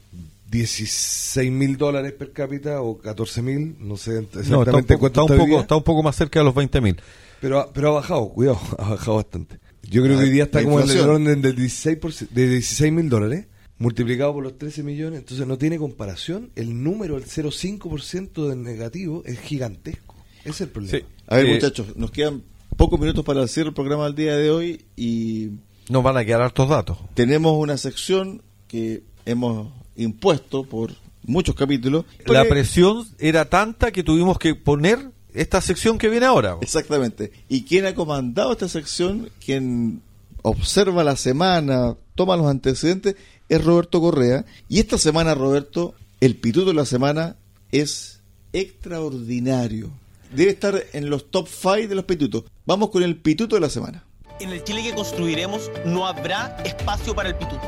16 0.51 1.51
mil 1.51 1.77
dólares 1.77 2.13
per 2.13 2.33
cápita 2.33 2.81
o 2.81 2.99
14 2.99 3.43
mil, 3.43 3.77
no 3.81 3.97
sé 3.97 4.13
No, 4.13 4.21
está, 4.21 4.39
un 4.39 4.43
exactamente 4.45 4.95
poco, 4.95 5.01
cuánto 5.01 5.23
está 5.35 5.37
poco, 5.37 5.61
está 5.61 5.77
un 5.77 5.83
poco 5.83 6.03
más 6.05 6.17
cerca 6.17 6.39
de 6.39 6.45
los 6.45 6.55
20 6.55 6.81
mil. 6.81 6.97
pero, 7.41 7.59
ha- 7.61 7.73
pero 7.73 7.89
ha 7.89 7.93
bajado, 7.95 8.29
cuidado, 8.29 8.61
ha 8.79 8.91
bajado 8.91 9.17
bastante. 9.17 9.59
Yo 9.83 10.03
creo 10.03 10.17
Ah, 10.17 10.21
que 10.21 10.25
hoy 10.27 10.31
día 10.33 10.45
está 10.45 10.63
como 10.63 10.81
en 10.81 10.89
el 10.89 11.01
orden 11.01 11.43
del 11.43 11.57
16 11.57 11.99
por 11.99 12.13
ci- 12.13 12.29
de 12.29 12.49
16 12.49 12.93
mil 12.93 13.09
dólares 13.09 13.47
multiplicado 13.79 14.33
por 14.35 14.43
los 14.45 14.57
13 14.59 14.83
millones, 14.83 15.21
entonces 15.21 15.47
no 15.47 15.59
tiene 15.59 15.79
comparación. 15.79 16.51
El 16.55 16.83
número, 16.83 17.17
el 17.17 17.25
0,5% 17.25 18.49
del 18.49 18.63
negativo 18.63 19.23
es 19.27 19.39
gigantesco. 19.41 20.15
Ese 20.41 20.51
es 20.51 20.61
el 20.63 20.69
problema. 20.69 21.07
A 21.27 21.37
ver, 21.37 21.47
Eh, 21.47 21.55
muchachos, 21.55 21.97
nos 21.97 22.11
quedan 22.11 22.43
pocos 22.77 22.99
minutos 23.01 23.25
para 23.25 23.43
el 23.43 23.49
cierre 23.49 23.67
del 23.69 23.75
programa 23.75 24.05
del 24.05 24.15
día 24.15 24.37
de 24.37 24.51
hoy 24.51 24.85
y 24.97 25.51
Nos 25.89 26.03
van 26.03 26.17
a 26.17 26.25
quedar 26.25 26.43
hartos 26.43 26.69
datos. 26.69 26.99
tenemos 27.15 27.57
una 27.57 27.77
sección 27.77 28.43
que 28.69 29.03
hemos 29.27 29.73
impuesto 29.97 30.65
por 30.65 30.93
muchos 31.23 31.55
capítulos. 31.55 32.05
La 32.27 32.45
presión 32.45 33.07
era 33.19 33.49
tanta 33.49 33.91
que 33.93 34.03
tuvimos 34.03 34.39
que 34.39 34.55
poner 34.55 35.11
esta 35.33 35.61
sección 35.61 35.99
que 35.99 36.09
viene 36.09 36.27
ahora. 36.27 36.57
Exactamente. 36.61 37.33
¿Y 37.49 37.63
quién 37.65 37.87
ha 37.87 37.95
comandado 37.95 38.53
esta 38.53 38.69
sección? 38.69 39.31
Quien 39.45 40.01
observa 40.43 41.03
la 41.05 41.17
semana, 41.17 41.97
toma 42.15 42.37
los 42.37 42.47
antecedentes, 42.47 43.17
es 43.49 43.65
Roberto 43.65 44.01
Correa. 44.01 44.45
Y 44.69 44.81
esta 44.81 44.99
semana, 44.99 45.35
Roberto, 45.35 45.95
el 46.21 46.37
pituto 46.37 46.67
de 46.67 46.75
la 46.75 46.87
semana 46.87 47.37
es 47.73 48.21
extraordinario. 48.53 49.91
Debe 50.35 50.51
estar 50.51 50.83
en 50.93 51.11
los 51.11 51.31
top 51.31 51.49
5 51.49 51.89
de 51.89 51.95
los 51.95 52.05
pitutos. 52.05 52.45
Vamos 52.67 52.91
con 52.91 53.03
el 53.03 53.17
pituto 53.17 53.57
de 53.57 53.61
la 53.61 53.71
semana. 53.71 54.05
En 54.41 54.51
el 54.51 54.65
Chile 54.65 54.83
que 54.83 54.95
construiremos 54.95 55.71
no 55.85 56.07
habrá 56.07 56.57
espacio 56.65 57.15
para 57.15 57.29
el 57.29 57.37
pituto. 57.37 57.63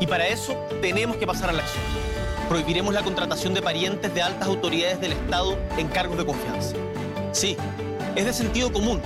Y 0.00 0.06
para 0.06 0.28
eso 0.28 0.54
tenemos 0.82 1.16
que 1.16 1.26
pasar 1.26 1.48
a 1.48 1.52
la 1.52 1.62
acción. 1.62 1.82
Prohibiremos 2.48 2.92
la 2.92 3.02
contratación 3.02 3.54
de 3.54 3.62
parientes 3.62 4.12
de 4.14 4.22
altas 4.22 4.46
autoridades 4.46 5.00
del 5.00 5.12
Estado 5.12 5.58
en 5.78 5.88
cargos 5.88 6.18
de 6.18 6.26
confianza. 6.26 6.76
Sí, 7.32 7.56
es 8.14 8.24
de 8.24 8.32
sentido 8.32 8.72
común, 8.72 9.00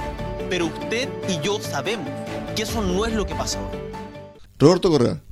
pero 0.49 0.67
usted 0.67 1.09
y 1.29 1.41
yo 1.45 1.61
sabemos 1.61 2.09
que 2.57 2.63
eso 2.63 2.83
no 2.83 3.07
es 3.07 3.13
lo 3.15 3.25
que 3.25 3.35
pasa 3.35 3.61
hoy. 3.61 3.79
Roberto 4.59 4.91
Correa. 4.91 5.23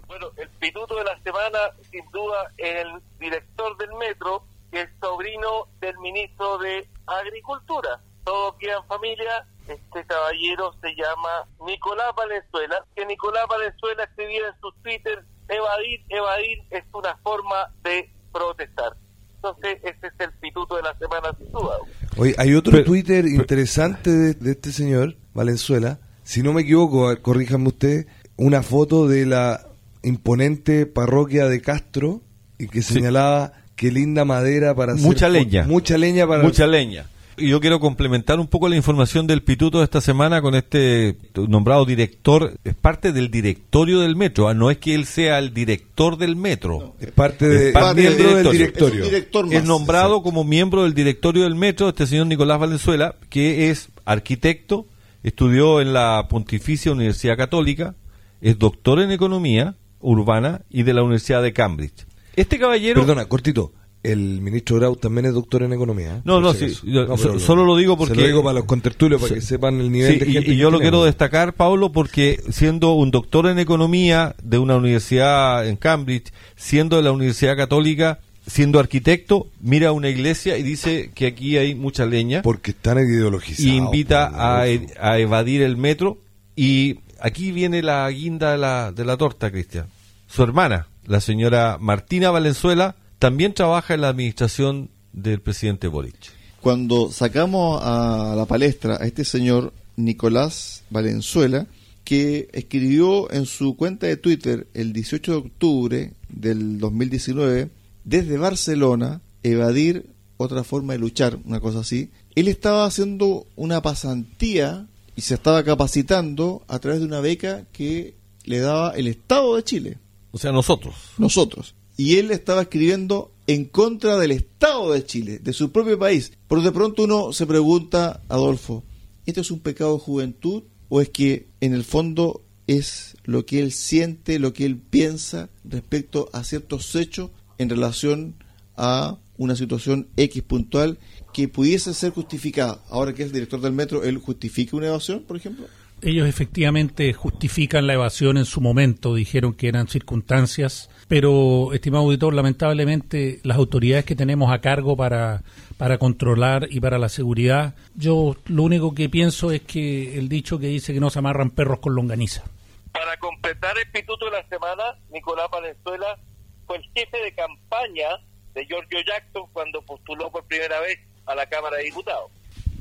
Pituto 0.59 0.97
de 0.97 1.05
la 1.05 1.19
semana, 1.23 1.59
sin 1.91 2.05
duda, 2.11 2.51
es 2.57 2.85
el 2.85 2.89
director 3.19 3.77
del 3.79 3.93
metro, 3.95 4.45
que 4.73 4.83
es 4.83 4.89
sobrino 5.01 5.67
del 5.81 5.97
ministro 5.99 6.59
de 6.59 6.89
Agricultura. 7.07 8.01
Todos 8.25 8.55
quedan 8.59 8.85
familia. 8.87 9.47
Este 9.69 10.05
caballero 10.07 10.73
se 10.81 10.89
llama 10.95 11.47
Nicolás 11.67 12.11
Valenzuela, 12.17 12.85
que 12.97 13.05
Nicolás 13.07 13.45
Valenzuela 13.49 14.05
escribía 14.05 14.49
en 14.49 14.61
su 14.61 14.73
Twitter, 14.83 15.25
evadir, 15.49 16.01
evadir 16.09 16.59
es 16.71 16.85
una 16.93 17.17
forma 17.19 17.71
de 17.85 18.11
protestar. 18.33 18.97
Entonces, 19.37 19.79
ese 19.85 20.07
es 20.09 20.13
el 20.19 20.33
pituto 20.41 20.77
de 20.77 20.83
la 20.83 20.97
semana, 20.99 21.31
sin 21.39 21.53
duda. 21.53 21.77
Oye, 22.17 22.35
hay 22.39 22.55
otro 22.55 22.73
Pero- 22.73 22.85
Twitter 22.85 23.27
interesante 23.27 24.11
de, 24.11 24.35
de 24.35 24.51
este 24.53 24.73
señor, 24.73 25.17
Valenzuela. 25.35 26.01
Si 26.25 26.43
no 26.43 26.53
me 26.53 26.63
equivoco, 26.63 27.15
corríjame 27.23 27.69
usted, 27.69 28.07
una 28.37 28.63
foto 28.63 29.07
de 29.07 29.27
la 29.27 29.68
imponente 30.03 30.87
parroquia 30.87 31.47
de 31.49 31.61
Castro 31.61 32.23
y 32.59 32.69
que 32.69 32.83
Sí. 32.83 32.95
señalaba 32.95 33.53
qué 33.77 33.91
linda 33.93 34.25
madera 34.25 34.75
para 34.75 34.93
hacer 34.93 35.05
Mucha 35.07 35.29
leña. 35.29 35.65
Mucha 35.65 35.97
leña 35.99 36.27
para 36.27 36.43
Mucha 36.43 36.67
leña. 36.67 37.07
Y 37.41 37.51
yo 37.51 37.61
quiero 37.61 37.79
complementar 37.79 38.41
un 38.41 38.49
poco 38.49 38.69
la 38.69 38.75
información 38.75 39.29
del 39.29 39.45
Pituto 39.45 39.79
de 39.79 39.85
esta 39.85 40.01
semana 40.01 40.43
con 40.43 40.57
este 40.57 41.17
nombrado 41.37 41.85
director. 41.85 42.55
Es 42.65 42.75
parte 42.75 43.13
del 43.13 43.31
directorio 43.31 44.01
del 44.01 44.17
metro. 44.17 44.49
¿ah? 44.49 44.55
No 44.55 44.73
es 44.73 44.79
que 44.79 44.93
él 44.97 45.05
sea 45.07 45.39
el 45.39 45.55
director 45.55 46.19
del 46.19 46.35
metro. 46.35 46.97
Es 46.99 47.13
parte, 47.13 47.47
de, 47.47 47.69
Es 47.69 47.73
parte 47.75 48.01
miembro 48.01 48.35
del 48.35 48.43
del 48.43 48.53
directorio. 48.53 48.59
directorio. 48.59 49.01
Es 49.03 49.07
un 49.07 49.11
director 49.15 49.47
más. 49.47 49.55
Es 49.55 49.65
nombrado 49.65 50.23
como 50.25 50.43
miembro 50.43 50.83
del 50.83 50.95
directorio 50.95 51.45
del 51.45 51.55
metro 51.55 51.89
este 51.91 52.09
señor 52.09 52.27
Nicolás 52.27 52.59
Valenzuela, 52.59 53.15
que 53.31 53.71
es 53.71 53.89
arquitecto, 54.05 54.87
estudió 55.23 55.81
en 55.81 55.93
la 55.93 56.27
Pontificia 56.29 56.91
Universidad 56.91 57.37
Católica, 57.37 57.95
es 58.41 58.59
doctor 58.59 58.99
en 59.01 59.13
economía 59.13 59.77
urbana 60.01 60.63
y 60.71 60.83
de 60.85 60.95
la 60.95 61.03
Universidad 61.03 61.43
de 61.43 61.53
Cambridge. 61.53 62.07
Este 62.37 62.59
caballero... 62.59 63.01
Perdona, 63.01 63.25
cortito. 63.27 63.73
El 64.01 64.41
ministro 64.41 64.77
Grau 64.77 64.95
también 64.95 65.27
es 65.27 65.35
doctor 65.35 65.65
en 65.65 65.73
economía. 65.73 66.19
¿eh? 66.19 66.21
No, 66.25 66.41
no, 66.41 66.55
sí, 66.55 66.71
so- 66.71 67.39
solo 67.41 67.65
lo 67.65 67.77
digo 67.77 67.97
porque- 67.99 68.15
Se 68.15 68.21
lo 68.21 68.27
digo 68.29 68.43
para 68.45 68.55
los 68.55 68.65
contertulios, 68.65 69.21
para 69.21 69.35
que 69.35 69.41
sepan 69.41 69.81
el 69.81 69.91
nivel 69.91 70.13
Sí, 70.15 70.19
de 70.21 70.33
gente 70.33 70.53
y, 70.53 70.57
yo 70.57 70.71
lo 70.71 70.79
tenemos. 70.79 70.81
quiero 70.83 71.05
destacar, 71.05 71.55
Pablo, 71.55 71.91
porque 71.91 72.41
siendo 72.49 72.93
un 72.93 73.11
doctor 73.11 73.49
en 73.49 73.59
economía 73.59 74.37
de 74.41 74.59
una 74.59 74.77
universidad 74.77 75.67
en 75.67 75.75
Cambridge, 75.77 76.33
siendo 76.55 76.97
de 76.97 77.03
la 77.03 77.11
Universidad 77.11 77.57
Católica, 77.57 78.21
siendo 78.47 78.79
arquitecto, 78.79 79.49
mira 79.61 79.91
una 79.91 80.09
iglesia 80.09 80.57
y 80.59 80.63
dice 80.63 81.11
que 81.13 81.27
aquí 81.27 81.57
hay 81.59 81.75
mucha 81.75 82.07
leña 82.07 82.43
Porque 82.43 82.71
están 82.71 82.99
ideologizados. 82.99 83.65
y 83.67 83.77
invita 83.77 84.31
a, 84.61 84.69
e- 84.69 84.87
a 85.01 85.19
evadir 85.19 85.61
el 85.61 85.77
metro. 85.77 86.19
Y 86.55 87.01
aquí 87.21 87.53
viene 87.53 87.83
la 87.83 88.11
guinda 88.11 88.53
de 88.53 88.59
la, 88.59 88.93
de 88.93 89.05
la 89.05 89.17
torta, 89.17 89.51
Cristian. 89.51 89.87
Su 90.27 90.43
hermana, 90.43 90.89
la 91.05 91.21
señora 91.21 91.79
Martina 91.81 92.31
Valenzuela, 92.31 92.97
también 93.19 93.55
trabaja 93.55 93.95
en 93.95 94.03
la 94.03 94.09
administración 94.09 94.91
del 95.13 95.41
presidente 95.41 95.89
Boric. 95.89 96.33
Cuando 96.61 97.11
sacamos 97.11 97.81
a 97.83 98.35
la 98.37 98.45
palestra 98.47 98.99
a 99.01 99.07
este 99.07 99.25
señor 99.25 99.73
Nicolás 99.97 100.85
Valenzuela, 100.91 101.67
que 102.05 102.49
escribió 102.53 103.31
en 103.33 103.47
su 103.47 103.77
cuenta 103.77 104.07
de 104.07 104.17
Twitter 104.17 104.67
el 104.75 104.93
18 104.93 105.33
de 105.33 105.39
octubre 105.39 106.13
del 106.29 106.79
2019, 106.79 107.71
desde 108.05 108.39
Barcelona, 108.39 109.21
evadir 109.43 110.07
otra 110.37 110.65
forma 110.65 110.95
de 110.95 111.01
luchar, 111.01 111.39
una 111.45 111.61
cosa 111.61 111.81
así, 111.81 112.11
él 112.35 112.49
estaba 112.49 112.87
haciendo 112.87 113.47
una 113.57 113.83
pasantía 113.83 114.87
y 115.19 115.21
se 115.21 115.35
estaba 115.35 115.65
capacitando 115.65 116.63
a 116.69 116.79
través 116.79 117.01
de 117.01 117.07
una 117.07 117.19
beca 117.19 117.67
que 117.73 118.15
le 118.45 118.61
daba 118.61 118.93
el 118.93 119.09
Estado 119.09 119.57
de 119.57 119.65
Chile 119.65 119.99
O 120.31 120.39
sea, 120.39 120.53
nosotros. 120.53 120.95
nosotros. 121.19 121.75
Y 121.97 122.19
él 122.19 122.31
estaba 122.31 122.63
escribiendo 122.63 123.33
en 123.49 123.65
contra 123.65 124.17
del 124.17 124.31
Estado 124.31 124.93
de 124.93 125.05
Chile, 125.05 125.41
de 125.41 125.53
su 125.53 125.73
propio 125.73 125.99
país. 125.99 126.31
Pero 126.47 126.63
de 126.63 126.71
pronto 126.71 127.03
uno 127.03 127.33
se 127.33 127.47
pregunta, 127.47 128.23
Adolfo, 128.29 128.85
¿esto 129.27 129.41
es 129.41 129.51
un 129.51 129.59
pecado 129.59 129.95
de 129.95 130.05
juventud 130.05 130.63
o 130.89 131.01
es 131.01 131.09
que 131.09 131.49
en 131.61 131.75
el 131.75 131.83
fondo 131.83 132.45
es 132.69 133.17
lo 133.25 133.45
que 133.45 133.59
él 133.59 133.73
siente, 133.73 134.39
lo 134.39 134.53
que 134.53 134.67
él 134.67 134.77
piensa 134.77 135.51
respecto 135.65 136.29
a 136.33 136.45
ciertos 136.45 136.95
hechos 136.95 137.33
en 137.59 137.69
relación 137.71 138.37
a 138.77 139.19
una 139.37 139.57
situación 139.57 140.07
X 140.17 140.45
puntual 140.45 141.01
que 141.39 141.47
pudiese 141.47 141.95
ser 141.95 142.11
justificada? 142.11 142.81
Ahora 142.91 143.13
que 143.13 143.23
es 143.23 143.33
director 143.33 143.61
del 143.61 143.73
metro, 143.73 144.03
¿él 144.03 144.19
justifica 144.19 144.77
una 144.77 144.89
evasión, 144.89 145.23
por 145.23 145.37
ejemplo? 145.37 145.67
Ellos 146.03 146.27
efectivamente 146.29 147.13
justifican 147.13 147.87
la 147.87 147.95
evasión 147.95 148.39
en 148.39 148.45
su 148.45 148.61
momento, 148.61 149.15
dijeron 149.15 149.55
que 149.55 149.69
eran 149.69 149.87
circunstancias, 149.87 150.91
pero, 151.07 151.73
estimado 151.73 152.07
auditor, 152.07 152.35
lamentablemente 152.35 153.39
las 153.45 153.57
autoridades 153.57 154.05
que 154.05 154.17
tenemos 154.17 154.53
a 154.53 154.61
cargo 154.61 154.97
para, 154.97 155.45
para 155.77 155.99
controlar 155.99 156.67
y 156.71 156.81
para 156.81 156.99
la 156.99 157.09
seguridad, 157.09 157.77
yo 157.95 158.37
lo 158.47 158.65
único 158.65 158.93
que 158.93 159.09
pienso 159.09 159.53
es 159.53 159.63
que 159.63 160.19
el 160.19 160.29
dicho 160.29 160.59
que 160.59 160.67
dice 160.67 160.93
que 160.93 160.99
no 160.99 161.09
se 161.09 161.21
amarran 161.21 161.51
perros 161.51 161.79
con 161.79 161.95
longaniza. 161.95 162.43
Para 162.91 163.17
completar 163.19 163.79
el 163.79 163.89
pituto 163.93 164.25
de 164.25 164.33
la 164.33 164.49
semana, 164.49 164.83
Nicolás 165.13 165.47
Valenzuela 165.53 166.19
fue 166.67 166.79
el 166.79 166.83
jefe 166.97 167.17
de 167.23 167.33
campaña 167.33 168.09
de 168.55 168.67
Giorgio 168.67 168.99
Jackson 169.07 169.45
cuando 169.53 169.83
postuló 169.83 170.33
por 170.33 170.45
primera 170.47 170.81
vez 170.81 170.99
a 171.29 171.35
la 171.35 171.47
Cámara 171.47 171.77
de 171.77 171.85
Diputados. 171.85 172.31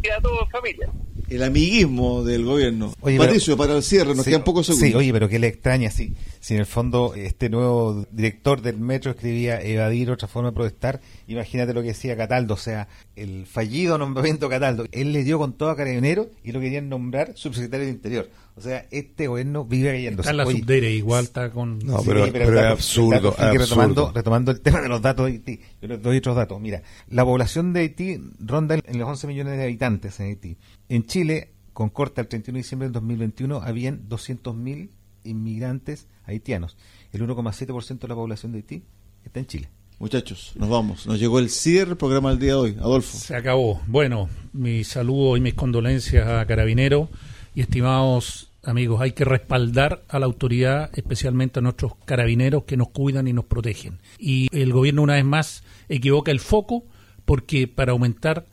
Queda 0.02 0.20
todo 0.22 0.42
en 0.44 0.50
familia. 0.50 0.90
El 1.30 1.44
amiguismo 1.44 2.24
del 2.24 2.46
gobierno. 2.46 2.94
Oye, 3.02 3.18
Patricio, 3.18 3.58
pero- 3.58 3.68
para 3.68 3.78
el 3.78 3.84
cierre, 3.84 4.16
nos 4.16 4.24
Sí, 4.24 4.30
quedan 4.32 4.46
pocos 4.46 4.66
segundos. 4.68 4.88
Sí, 4.90 4.96
oye, 4.96 5.12
pero 5.12 5.28
qué 5.28 5.40
le 5.40 5.48
extraña, 5.48 5.92
sí. 5.92 6.14
Si 6.40 6.54
en 6.54 6.62
el 6.62 6.66
fondo 6.66 7.16
este 7.16 7.50
nuevo 7.50 8.06
director 8.12 8.62
del 8.62 8.78
metro 8.78 9.12
escribía 9.12 9.60
evadir 9.62 10.10
otra 10.10 10.30
forma 10.30 10.52
de 10.52 10.56
protestar, 10.56 11.02
imagínate 11.28 11.74
lo 11.74 11.82
que 11.82 11.90
decía 11.90 12.16
Cataldo, 12.16 12.54
o 12.54 12.58
sea, 12.58 12.88
el 13.18 13.46
fallido 13.46 13.98
nombramiento 13.98 14.48
Cataldo. 14.48 14.86
Él 14.94 15.12
le 15.12 15.26
dio 15.26 15.38
con 15.38 15.52
todo 15.52 15.70
a 15.70 15.76
Carabinero 15.76 16.30
y 16.46 16.54
lo 16.54 16.62
querían 16.62 16.88
nombrar 16.88 17.34
subsecretario 17.36 17.88
de 17.88 17.92
Interior. 17.92 18.30
O 18.58 18.62
sea, 18.62 18.88
este 18.90 19.28
gobierno 19.28 19.66
vive 19.66 19.92
cayéndose. 19.92 20.22
Está 20.30 20.32
en 20.32 20.38
la 20.38 20.46
Oye, 20.46 20.60
subdere, 20.62 20.92
igual 20.92 21.26
está 21.26 21.52
con... 21.52 21.78
No, 21.78 22.00
Sí, 22.00 22.10
pero, 22.10 22.60
es 22.60 22.66
absurdo. 22.66 23.36
retomando, 23.38 24.02
absurdo. 24.02 24.12
retomando 24.16 24.52
el 24.52 24.62
tema 24.62 24.82
de 24.82 24.90
los 24.90 25.00
datos 25.02 25.28
de 25.28 25.34
Haití, 25.34 25.60
yo 25.80 25.88
les 25.88 26.02
doy 26.02 26.18
otros 26.18 26.36
datos. 26.36 26.60
Mira, 26.60 26.82
la 27.10 27.24
población 27.24 27.72
de 27.72 27.82
Haití 27.82 28.20
ronda 28.40 28.74
en 28.84 28.98
los 29.00 29.08
11 29.08 29.28
millones 29.28 29.58
de 29.58 29.64
habitantes 29.64 30.20
en 30.20 30.26
Haití. 30.28 30.58
En 30.90 31.06
Chile, 31.06 31.54
con 31.74 31.90
corte 31.90 32.20
al 32.20 32.28
31 32.28 32.56
de 32.56 32.64
diciembre 32.64 32.86
del 32.88 32.94
2021, 32.94 33.62
habían 33.62 34.10
200.000 34.10 34.90
inmigrantes 35.24 36.08
haitianos. 36.26 36.78
El 37.14 37.22
1,7% 37.28 38.00
de 38.00 38.08
la 38.08 38.16
población 38.16 38.54
de 38.54 38.58
Haití 38.58 38.84
está 39.24 39.40
en 39.40 39.46
Chile. 39.46 39.70
Muchachos, 40.00 40.54
nos 40.56 40.70
vamos. 40.70 41.06
Nos 41.06 41.20
llegó 41.20 41.38
el 41.40 41.50
cierre 41.50 41.90
del 41.90 41.98
programa 41.98 42.30
del 42.32 42.40
día 42.40 42.50
de 42.54 42.56
hoy. 42.56 42.76
Adolfo. 42.80 43.18
Se 43.18 43.36
acabó. 43.36 43.82
Bueno, 43.88 44.30
mi 44.54 44.84
saludo 44.84 45.38
y 45.38 45.42
mis 45.42 45.54
condolencias 45.54 46.28
a 46.28 46.46
Carabinero 46.46 47.10
y 47.56 47.62
estimados 47.62 48.47
amigos, 48.68 49.02
hay 49.02 49.14
que 49.14 49.26
respaldar 49.26 50.04
a 50.10 50.20
la 50.20 50.26
autoridad, 50.26 50.90
especialmente 50.94 51.60
a 51.60 51.62
nuestros 51.62 51.94
carabineros 52.06 52.64
que 52.64 52.78
nos 52.78 52.90
cuidan 52.90 53.28
y 53.28 53.34
nos 53.34 53.46
protegen. 53.46 54.00
Y 54.20 54.48
el 54.52 54.74
gobierno 54.74 55.04
una 55.04 55.16
vez 55.16 55.26
más 55.26 55.64
equivoca 55.90 56.32
el 56.32 56.40
foco 56.40 56.86
porque 57.26 57.68
para 57.68 57.94
aumentar 57.94 58.46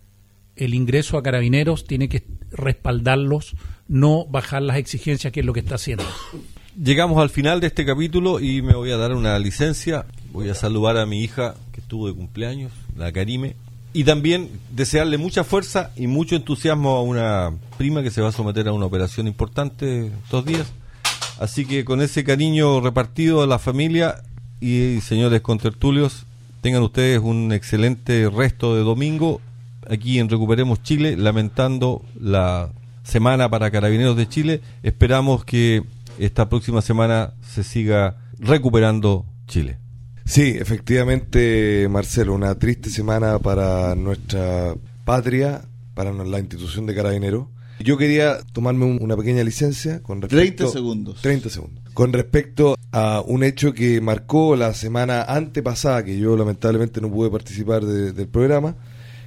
el 0.57 0.75
ingreso 0.75 1.19
a 1.19 1.23
carabineros 1.23 1.85
tiene 1.85 2.09
que 2.09 2.25
respaldarlos, 2.51 3.55
no 3.89 4.27
bajar 4.27 4.63
las 4.63 4.77
exigencias, 4.77 5.33
que 5.33 5.41
es 5.41 5.47
lo 5.47 5.53
que 5.53 5.61
está 5.61 5.75
haciendo. 5.77 6.05
Llegamos 6.83 7.23
al 7.23 7.31
final 7.31 7.61
de 7.61 7.69
este 7.69 7.85
capítulo 7.85 8.41
y 8.41 8.63
me 8.63 8.75
voy 8.75 8.91
a 8.91 8.97
dar 8.97 9.13
una 9.13 9.39
licencia. 9.39 10.07
Voy 10.33 10.49
a 10.49 10.55
saludar 10.55 10.97
a 10.97 11.07
mi 11.07 11.23
hija 11.23 11.55
que 11.73 11.81
estuvo 11.81 12.09
de 12.09 12.15
cumpleaños, 12.15 12.73
la 12.97 13.13
Karime. 13.13 13.55
Y 13.97 14.03
también 14.05 14.51
desearle 14.73 15.19
mucha 15.19 15.45
fuerza 15.45 15.93
y 15.97 16.09
mucho 16.09 16.35
entusiasmo 16.35 16.97
a 16.97 17.03
una 17.03 17.53
prima 17.79 18.03
que 18.03 18.11
se 18.11 18.21
va 18.21 18.29
a 18.29 18.33
someter 18.33 18.67
a 18.67 18.73
una 18.73 18.87
operación 18.87 19.29
importante 19.29 20.09
estos 20.09 20.45
días. 20.45 20.73
Así 21.39 21.65
que 21.65 21.85
con 21.85 22.03
ese 22.03 22.25
cariño 22.25 22.81
repartido 22.81 23.43
a 23.43 23.47
la 23.47 23.61
familia 23.61 24.17
y 24.61 25.01
señores 25.01 25.41
contertulios, 25.43 26.27
tengan 26.61 26.83
ustedes 26.83 27.21
un 27.21 27.53
excelente 27.53 28.29
resto 28.29 28.75
de 28.75 28.83
domingo 28.83 29.41
aquí 29.89 30.19
en 30.19 30.29
Recuperemos 30.29 30.83
Chile, 30.83 31.17
lamentando 31.17 32.03
la 32.19 32.71
semana 33.05 33.49
para 33.49 33.71
Carabineros 33.71 34.17
de 34.17 34.29
Chile. 34.29 34.61
Esperamos 34.83 35.45
que 35.45 35.85
esta 36.19 36.49
próxima 36.49 36.83
semana 36.83 37.35
se 37.43 37.63
siga 37.63 38.17
recuperando 38.41 39.25
Chile. 39.47 39.84
Sí, 40.25 40.55
efectivamente, 40.59 41.87
Marcelo, 41.91 42.35
una 42.35 42.55
triste 42.59 42.91
semana 42.91 43.39
para 43.39 43.95
nuestra 43.95 44.75
patria, 45.05 45.63
para 45.95 46.13
la 46.13 46.39
institución 46.39 46.87
de 46.87 46.95
Carabineros. 46.95 47.47
Yo 47.81 47.99
quería 47.99 48.39
tomarme 48.53 48.85
un- 48.87 48.99
una 49.03 49.17
pequeña 49.17 49.43
licencia 49.45 50.01
con 50.03 50.23
respecto 50.23 50.65
30 50.65 50.69
segundos. 50.73 51.21
30 51.21 51.51
segundos. 51.51 51.85
Con 51.93 52.13
respecto 52.13 52.77
a 52.93 53.21
un 53.27 53.43
hecho 53.45 53.75
que 53.75 54.01
marcó 54.01 54.57
la 54.57 54.73
semana 54.75 55.23
antepasada, 55.25 56.05
que 56.05 56.19
yo 56.19 56.37
lamentablemente 56.37 57.01
no 57.01 57.11
pude 57.11 57.31
participar 57.31 57.85
de- 57.85 58.13
del 58.13 58.29
programa, 58.29 58.77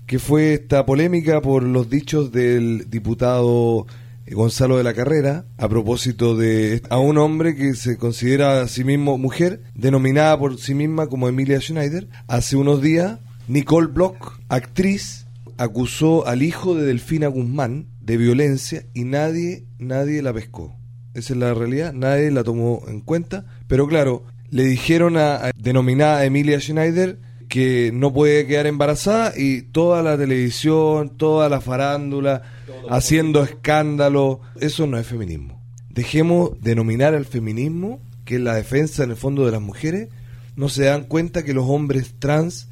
que 0.05 0.19
fue 0.19 0.53
esta 0.53 0.85
polémica 0.85 1.41
por 1.41 1.61
los 1.63 1.89
dichos 1.89 2.31
del 2.31 2.89
diputado 2.89 3.85
Gonzalo 4.31 4.77
de 4.77 4.83
la 4.83 4.93
Carrera 4.93 5.45
a 5.57 5.69
propósito 5.69 6.35
de 6.35 6.81
a 6.89 6.99
un 6.99 7.17
hombre 7.17 7.55
que 7.55 7.73
se 7.75 7.97
considera 7.97 8.61
a 8.61 8.67
sí 8.67 8.83
mismo 8.83 9.17
mujer, 9.17 9.61
denominada 9.75 10.37
por 10.37 10.57
sí 10.59 10.73
misma 10.73 11.07
como 11.07 11.27
Emilia 11.27 11.59
Schneider. 11.61 12.07
Hace 12.27 12.55
unos 12.55 12.81
días, 12.81 13.19
Nicole 13.47 13.87
Bloch, 13.87 14.39
actriz, 14.49 15.27
acusó 15.57 16.27
al 16.27 16.43
hijo 16.43 16.75
de 16.75 16.85
Delfina 16.85 17.27
Guzmán 17.27 17.87
de 18.01 18.17
violencia 18.17 18.85
y 18.93 19.03
nadie, 19.03 19.65
nadie 19.79 20.21
la 20.21 20.33
pescó. 20.33 20.75
Esa 21.13 21.33
es 21.33 21.39
la 21.39 21.53
realidad, 21.53 21.93
nadie 21.93 22.29
la 22.31 22.43
tomó 22.43 22.83
en 22.87 23.01
cuenta. 23.01 23.45
Pero 23.67 23.87
claro, 23.87 24.23
le 24.49 24.63
dijeron 24.63 25.17
a, 25.17 25.35
a 25.35 25.51
denominada 25.55 26.23
Emilia 26.25 26.59
Schneider 26.59 27.19
que 27.47 27.91
no 27.93 28.13
puede 28.13 28.45
quedar 28.45 28.67
embarazada 28.67 29.33
y 29.37 29.61
toda 29.61 30.03
la 30.03 30.17
televisión, 30.17 31.17
toda 31.17 31.49
la 31.49 31.61
farándula, 31.61 32.43
haciendo 32.89 33.43
escándalo, 33.43 34.41
eso 34.59 34.87
no 34.87 34.97
es 34.97 35.07
feminismo. 35.07 35.61
Dejemos 35.89 36.51
denominar 36.61 37.15
al 37.15 37.25
feminismo, 37.25 38.01
que 38.25 38.35
es 38.35 38.41
la 38.41 38.55
defensa 38.55 39.03
en 39.03 39.11
el 39.11 39.15
fondo 39.15 39.45
de 39.45 39.51
las 39.51 39.61
mujeres, 39.61 40.09
no 40.55 40.69
se 40.69 40.85
dan 40.85 41.03
cuenta 41.03 41.43
que 41.43 41.53
los 41.53 41.65
hombres 41.67 42.15
trans 42.19 42.67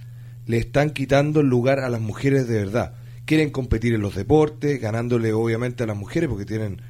le 0.45 0.57
están 0.57 0.91
quitando 0.91 1.39
el 1.39 1.47
lugar 1.47 1.79
a 1.79 1.89
las 1.89 2.01
mujeres 2.01 2.47
de 2.47 2.57
verdad, 2.57 2.93
quieren 3.25 3.49
competir 3.49 3.93
en 3.93 4.01
los 4.01 4.15
deportes, 4.15 4.79
ganándole 4.79 5.33
obviamente 5.33 5.83
a 5.83 5.87
las 5.87 5.97
mujeres 5.97 6.29
porque 6.29 6.45
tienen 6.45 6.81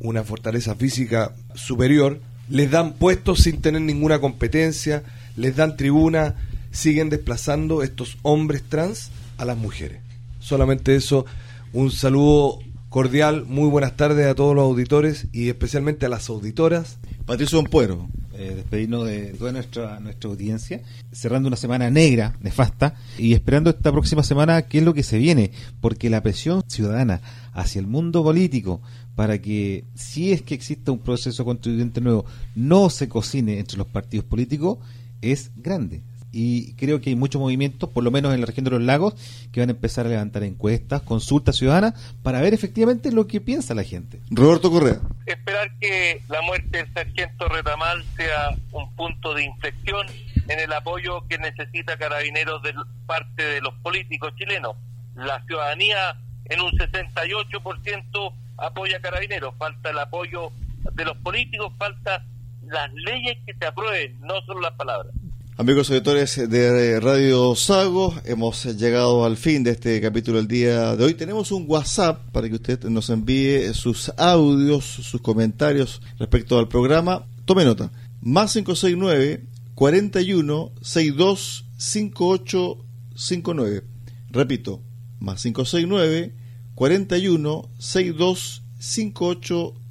una 0.00 0.24
fortaleza 0.24 0.74
física 0.74 1.34
superior, 1.54 2.20
les 2.48 2.70
dan 2.70 2.94
puestos 2.94 3.40
sin 3.40 3.60
tener 3.60 3.82
ninguna 3.82 4.20
competencia, 4.20 5.02
les 5.36 5.56
dan 5.56 5.76
tribuna, 5.76 6.34
siguen 6.74 7.08
desplazando 7.08 7.82
estos 7.82 8.18
hombres 8.22 8.62
trans 8.68 9.10
a 9.38 9.44
las 9.44 9.56
mujeres. 9.56 10.00
Solamente 10.40 10.94
eso, 10.96 11.24
un 11.72 11.90
saludo 11.90 12.58
cordial, 12.90 13.44
muy 13.46 13.68
buenas 13.70 13.96
tardes 13.96 14.26
a 14.26 14.34
todos 14.34 14.54
los 14.54 14.64
auditores 14.64 15.28
y 15.32 15.48
especialmente 15.48 16.04
a 16.04 16.08
las 16.08 16.28
auditoras. 16.28 16.98
Patricio 17.24 17.62
Puero. 17.64 18.08
Eh, 18.36 18.52
despedirnos 18.56 19.06
de 19.06 19.26
toda 19.34 19.52
nuestra, 19.52 20.00
nuestra 20.00 20.28
audiencia, 20.28 20.82
cerrando 21.12 21.46
una 21.46 21.56
semana 21.56 21.88
negra, 21.88 22.36
nefasta, 22.40 22.96
y 23.16 23.32
esperando 23.32 23.70
esta 23.70 23.92
próxima 23.92 24.24
semana 24.24 24.62
qué 24.62 24.78
es 24.78 24.84
lo 24.84 24.92
que 24.92 25.04
se 25.04 25.18
viene, 25.18 25.52
porque 25.80 26.10
la 26.10 26.20
presión 26.20 26.64
ciudadana 26.66 27.20
hacia 27.52 27.78
el 27.78 27.86
mundo 27.86 28.24
político 28.24 28.82
para 29.14 29.40
que, 29.40 29.84
si 29.94 30.32
es 30.32 30.42
que 30.42 30.54
exista 30.54 30.90
un 30.90 30.98
proceso 30.98 31.44
constituyente 31.44 32.00
nuevo, 32.00 32.24
no 32.56 32.90
se 32.90 33.08
cocine 33.08 33.60
entre 33.60 33.78
los 33.78 33.86
partidos 33.86 34.26
políticos, 34.26 34.78
es 35.22 35.52
grande 35.54 36.02
y 36.34 36.74
creo 36.74 37.00
que 37.00 37.10
hay 37.10 37.16
muchos 37.16 37.40
movimientos, 37.40 37.88
por 37.88 38.02
lo 38.02 38.10
menos 38.10 38.34
en 38.34 38.40
la 38.40 38.46
región 38.46 38.64
de 38.64 38.72
los 38.72 38.82
lagos, 38.82 39.14
que 39.52 39.60
van 39.60 39.68
a 39.68 39.72
empezar 39.72 40.06
a 40.06 40.08
levantar 40.08 40.42
encuestas, 40.42 41.02
consultas 41.02 41.56
ciudadanas, 41.56 41.94
para 42.24 42.40
ver 42.40 42.54
efectivamente 42.54 43.12
lo 43.12 43.28
que 43.28 43.40
piensa 43.40 43.72
la 43.72 43.84
gente. 43.84 44.20
Roberto 44.30 44.70
Correa. 44.70 45.00
Esperar 45.26 45.70
que 45.78 46.22
la 46.28 46.42
muerte 46.42 46.78
del 46.78 46.92
sargento 46.92 47.48
Retamal 47.48 48.04
sea 48.16 48.56
un 48.72 48.92
punto 48.96 49.32
de 49.32 49.44
inflexión 49.44 50.06
en 50.48 50.58
el 50.58 50.72
apoyo 50.72 51.24
que 51.28 51.38
necesita 51.38 51.96
Carabineros 51.96 52.62
de 52.62 52.74
parte 53.06 53.44
de 53.44 53.60
los 53.60 53.74
políticos 53.74 54.34
chilenos. 54.36 54.76
La 55.14 55.40
ciudadanía 55.46 56.16
en 56.46 56.60
un 56.60 56.72
68% 56.72 58.32
apoya 58.58 58.96
a 58.96 59.00
Carabineros, 59.00 59.54
falta 59.56 59.90
el 59.90 59.98
apoyo 60.00 60.50
de 60.92 61.04
los 61.04 61.16
políticos, 61.18 61.72
falta 61.78 62.24
las 62.66 62.92
leyes 62.92 63.38
que 63.46 63.54
se 63.54 63.66
aprueben, 63.66 64.20
no 64.20 64.40
solo 64.42 64.60
las 64.60 64.72
palabras. 64.72 65.12
Amigos 65.56 65.88
auditores 65.88 66.50
de 66.50 66.98
Radio 66.98 67.54
Sago, 67.54 68.12
hemos 68.24 68.64
llegado 68.76 69.24
al 69.24 69.36
fin 69.36 69.62
de 69.62 69.70
este 69.70 70.00
capítulo 70.00 70.38
del 70.38 70.48
día 70.48 70.96
de 70.96 71.04
hoy. 71.04 71.14
Tenemos 71.14 71.52
un 71.52 71.66
WhatsApp 71.68 72.28
para 72.32 72.48
que 72.48 72.56
usted 72.56 72.82
nos 72.86 73.08
envíe 73.08 73.72
sus 73.72 74.10
audios, 74.16 74.84
sus 74.84 75.20
comentarios 75.20 76.02
respecto 76.18 76.58
al 76.58 76.66
programa. 76.66 77.28
Tome 77.44 77.64
nota. 77.64 77.92
Más 78.20 78.52
569 78.52 79.44
41 79.76 80.72
62 80.82 81.66
5859. 81.76 83.84
Repito, 84.30 84.82
más 85.20 85.40
569 85.40 86.34
41 86.74 87.68
62 87.78 88.62
5859. 88.80 89.83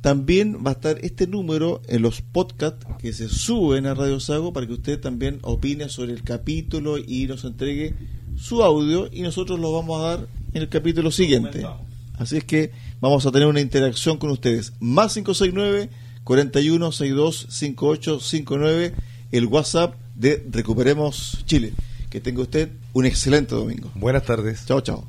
También 0.00 0.64
va 0.66 0.70
a 0.70 0.74
estar 0.74 0.98
este 1.02 1.26
número 1.26 1.80
en 1.88 2.02
los 2.02 2.20
podcasts 2.20 2.86
que 2.98 3.12
se 3.12 3.28
suben 3.28 3.86
a 3.86 3.94
Radio 3.94 4.20
Sago 4.20 4.52
para 4.52 4.66
que 4.66 4.72
usted 4.72 5.00
también 5.00 5.38
opine 5.42 5.88
sobre 5.88 6.12
el 6.12 6.22
capítulo 6.22 6.98
y 6.98 7.26
nos 7.26 7.44
entregue 7.44 7.94
su 8.36 8.62
audio 8.62 9.08
y 9.12 9.22
nosotros 9.22 9.60
lo 9.60 9.72
vamos 9.72 10.00
a 10.00 10.08
dar 10.08 10.26
en 10.52 10.62
el 10.62 10.68
capítulo 10.68 11.10
siguiente. 11.10 11.66
Así 12.14 12.36
es 12.36 12.44
que 12.44 12.72
vamos 13.00 13.26
a 13.26 13.32
tener 13.32 13.48
una 13.48 13.60
interacción 13.60 14.18
con 14.18 14.30
ustedes. 14.30 14.72
Más 14.80 15.14
569 15.14 15.90
4162 16.24 17.46
5859 17.50 18.94
el 19.32 19.46
WhatsApp 19.46 19.94
de 20.14 20.44
Recuperemos 20.50 21.44
Chile. 21.44 21.72
Que 22.08 22.20
tenga 22.20 22.42
usted 22.42 22.70
un 22.92 23.06
excelente 23.06 23.54
domingo. 23.54 23.90
Buenas 23.96 24.24
tardes. 24.24 24.64
Chao, 24.66 24.80
chao. 24.80 25.08